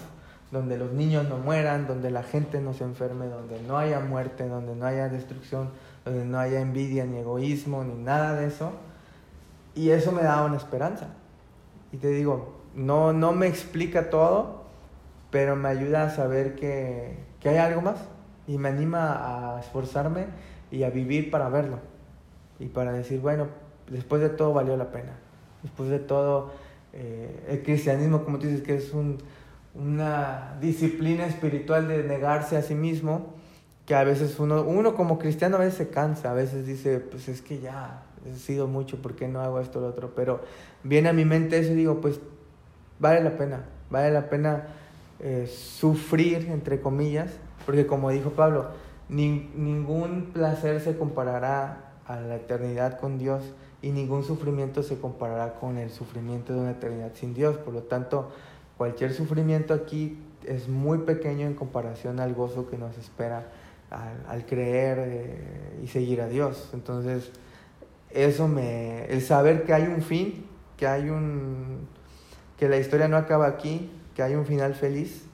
donde 0.50 0.76
los 0.76 0.92
niños 0.92 1.28
no 1.28 1.38
mueran, 1.38 1.86
donde 1.86 2.10
la 2.10 2.22
gente 2.22 2.60
no 2.60 2.74
se 2.74 2.84
enferme, 2.84 3.26
donde 3.26 3.60
no 3.62 3.78
haya 3.78 4.00
muerte, 4.00 4.48
donde 4.48 4.74
no 4.74 4.86
haya 4.86 5.08
destrucción, 5.08 5.70
donde 6.04 6.24
no 6.24 6.38
haya 6.38 6.60
envidia 6.60 7.04
ni 7.04 7.18
egoísmo 7.18 7.84
ni 7.84 7.94
nada 7.94 8.34
de 8.34 8.46
eso. 8.46 8.72
Y 9.74 9.90
eso 9.90 10.12
me 10.12 10.22
da 10.22 10.44
una 10.44 10.56
esperanza. 10.56 11.08
Y 11.92 11.96
te 11.96 12.08
digo, 12.08 12.60
no, 12.74 13.12
no 13.12 13.32
me 13.32 13.46
explica 13.46 14.10
todo, 14.10 14.64
pero 15.30 15.56
me 15.56 15.68
ayuda 15.68 16.04
a 16.04 16.10
saber 16.10 16.54
que, 16.56 17.18
que 17.40 17.48
hay 17.48 17.56
algo 17.56 17.80
más 17.80 17.96
y 18.46 18.58
me 18.58 18.68
anima 18.68 19.54
a 19.56 19.60
esforzarme 19.60 20.26
y 20.70 20.82
a 20.82 20.90
vivir 20.90 21.30
para 21.30 21.48
verlo 21.48 21.91
y 22.62 22.66
para 22.68 22.92
decir, 22.92 23.20
bueno, 23.20 23.48
después 23.88 24.22
de 24.22 24.28
todo 24.28 24.52
valió 24.52 24.76
la 24.76 24.90
pena. 24.90 25.12
Después 25.62 25.90
de 25.90 25.98
todo 25.98 26.52
eh, 26.92 27.44
el 27.48 27.62
cristianismo, 27.62 28.24
como 28.24 28.38
tú 28.38 28.46
dices, 28.46 28.62
que 28.62 28.76
es 28.76 28.92
una 29.74 30.56
disciplina 30.60 31.26
espiritual 31.26 31.88
de 31.88 32.04
negarse 32.04 32.56
a 32.56 32.62
sí 32.62 32.74
mismo, 32.74 33.34
que 33.84 33.96
a 33.96 34.04
veces 34.04 34.38
uno, 34.38 34.62
uno 34.62 34.94
como 34.94 35.18
cristiano 35.18 35.56
a 35.56 35.60
veces 35.60 35.74
se 35.74 35.88
cansa, 35.88 36.30
a 36.30 36.34
veces 36.34 36.66
dice, 36.66 37.00
pues 37.00 37.28
es 37.28 37.42
que 37.42 37.58
ya 37.58 38.04
he 38.24 38.34
sido 38.36 38.68
mucho, 38.68 39.02
¿por 39.02 39.16
qué 39.16 39.26
no 39.26 39.40
hago 39.40 39.58
esto 39.60 39.80
o 39.80 39.82
lo 39.82 39.88
otro? 39.88 40.14
Pero 40.14 40.40
viene 40.84 41.08
a 41.08 41.12
mi 41.12 41.24
mente 41.24 41.58
eso 41.58 41.72
y 41.72 41.76
digo, 41.76 42.00
pues 42.00 42.20
vale 43.00 43.24
la 43.24 43.36
pena, 43.36 43.64
vale 43.90 44.12
la 44.12 44.28
pena 44.28 44.68
eh, 45.18 45.48
sufrir, 45.48 46.48
entre 46.48 46.80
comillas, 46.80 47.32
porque 47.66 47.86
como 47.86 48.10
dijo 48.10 48.30
Pablo, 48.30 48.68
ningún 49.08 50.30
placer 50.32 50.80
se 50.80 50.96
comparará 50.96 51.91
a 52.06 52.20
la 52.20 52.36
eternidad 52.36 52.98
con 52.98 53.18
Dios 53.18 53.42
y 53.80 53.90
ningún 53.90 54.24
sufrimiento 54.24 54.82
se 54.82 54.98
comparará 54.98 55.54
con 55.54 55.78
el 55.78 55.90
sufrimiento 55.90 56.52
de 56.52 56.60
una 56.60 56.70
eternidad 56.72 57.12
sin 57.14 57.34
Dios. 57.34 57.56
Por 57.58 57.74
lo 57.74 57.82
tanto, 57.82 58.30
cualquier 58.76 59.12
sufrimiento 59.12 59.74
aquí 59.74 60.18
es 60.44 60.68
muy 60.68 60.98
pequeño 60.98 61.46
en 61.46 61.54
comparación 61.54 62.20
al 62.20 62.34
gozo 62.34 62.68
que 62.68 62.78
nos 62.78 62.96
espera 62.98 63.48
al, 64.28 64.46
creer 64.46 64.98
eh, 65.00 65.80
y 65.84 65.88
seguir 65.88 66.20
a 66.20 66.28
Dios. 66.28 66.70
Entonces, 66.72 67.30
eso 68.10 68.48
me, 68.48 69.04
el 69.06 69.22
saber 69.22 69.64
que 69.64 69.74
hay 69.74 69.84
un 69.84 70.02
fin, 70.02 70.46
que 70.76 70.86
hay 70.86 71.10
un, 71.10 71.86
que 72.58 72.68
la 72.68 72.76
historia 72.76 73.08
no 73.08 73.16
acaba 73.16 73.46
aquí, 73.46 73.90
que 74.14 74.22
hay 74.22 74.34
un 74.34 74.46
final 74.46 74.74
feliz, 74.74 75.24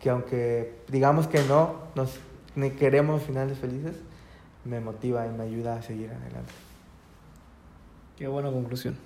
que 0.00 0.10
aunque 0.10 0.74
digamos 0.88 1.26
que 1.26 1.42
no, 1.44 1.76
nos 1.94 2.18
queremos 2.78 3.22
finales 3.22 3.58
felices, 3.58 3.96
me 4.66 4.80
motiva 4.80 5.26
y 5.26 5.30
me 5.30 5.44
ayuda 5.44 5.76
a 5.76 5.82
seguir 5.82 6.10
adelante. 6.10 6.52
Qué 8.16 8.28
buena 8.28 8.50
conclusión. 8.50 8.96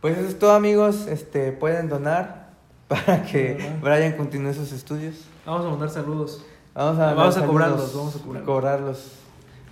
Pues 0.00 0.18
eso 0.18 0.28
es 0.28 0.38
todo 0.38 0.52
amigos, 0.52 1.06
este, 1.06 1.52
pueden 1.52 1.88
donar 1.88 2.50
para 2.88 3.22
que 3.24 3.74
Brian 3.80 4.16
continúe 4.16 4.52
sus 4.54 4.72
estudios. 4.72 5.24
Vamos 5.46 5.66
a 5.66 5.70
mandar 5.70 5.90
saludos. 5.90 6.44
Vamos 6.74 6.98
a, 6.98 7.14
vamos 7.14 7.36
a 7.36 7.46
cobrarlos, 7.46 7.94
vamos 7.94 8.16
a 8.16 8.44
cobrarlos. 8.44 9.12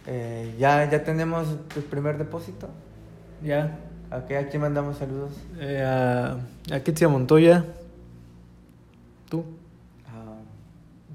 Eh, 0.07 0.55
ya, 0.59 0.89
ya 0.91 1.03
tenemos 1.05 1.47
el 1.77 1.83
primer 1.83 2.19
depósito. 2.19 2.69
Ya. 3.43 3.79
¿A 4.11 4.23
quién 4.23 4.61
mandamos 4.61 4.99
saludos? 4.99 5.33
Eh, 5.59 5.83
a, 5.83 6.39
a 6.71 7.09
Montoya. 7.09 7.65
¿Tú? 9.29 9.45
Ah, 10.07 10.41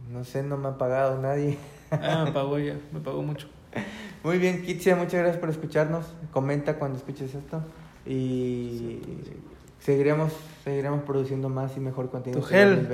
no 0.10 0.24
sé, 0.24 0.42
no 0.44 0.56
me 0.58 0.70
ha 0.70 0.78
pagado 0.78 1.22
nadie. 1.22 1.58
ah, 1.92 2.24
me 2.26 2.32
pagó 2.34 2.58
ya, 2.58 2.76
me 2.94 3.02
pagó 3.02 3.22
mucho. 3.22 3.48
Muy 4.24 4.38
bien, 4.40 4.64
Kitsia, 4.64 4.96
muchas 4.96 5.20
gracias 5.20 5.38
por 5.38 5.50
escucharnos. 5.50 6.06
Comenta 6.32 6.76
cuando 6.76 6.98
escuches 6.98 7.36
esto. 7.36 7.62
Y 8.06 9.00
seguiremos, 9.80 10.34
seguiremos 10.64 11.04
produciendo 11.04 11.50
más 11.50 11.78
y 11.78 11.80
mejor 11.80 12.10
contenido. 12.10 12.42
Tu 12.42 12.48
gel, 12.48 12.88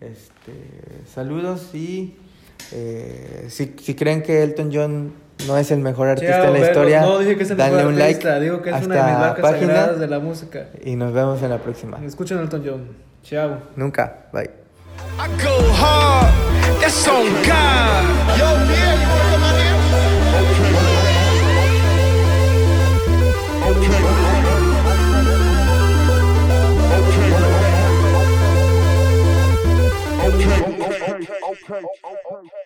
este, 0.00 0.52
saludos 1.06 1.74
y 1.74 2.16
eh, 2.72 3.46
si, 3.48 3.74
si 3.80 3.94
creen 3.94 4.22
que 4.22 4.42
Elton 4.42 4.70
John 4.72 5.12
no 5.46 5.56
es 5.56 5.70
el 5.70 5.80
mejor 5.80 6.08
artista 6.08 6.50
de 6.50 6.58
la 6.58 6.66
historia, 6.66 7.02
no, 7.02 7.18
dije 7.18 7.36
que 7.36 7.42
es 7.44 7.50
el 7.50 7.56
dale 7.56 7.86
un 7.86 7.98
like. 7.98 8.40
Digo 8.40 8.62
que 8.62 8.70
es 8.70 8.86
una 8.86 8.94
de 8.96 9.10
mis 9.10 9.20
marcas 9.20 9.50
sagradas 9.50 10.00
de 10.00 10.06
la 10.06 10.18
música. 10.18 10.68
Y 10.84 10.96
nos 10.96 11.12
vemos 11.12 11.42
en 11.42 11.50
la 11.50 11.58
próxima. 11.58 11.98
Escuchen 12.04 12.38
Elton 12.38 12.62
John. 12.64 12.88
Chao. 13.22 13.58
Nunca. 13.76 14.26
Bye. 14.32 14.50
I 15.18 15.28
go 15.42 15.72
hard, 15.72 16.80
that's 16.80 17.06
on 17.08 17.26
God. 17.44 18.38
Yo, 18.38 19.23
okay. 31.70 31.86
okay. 32.04 32.16
okay. 32.36 32.63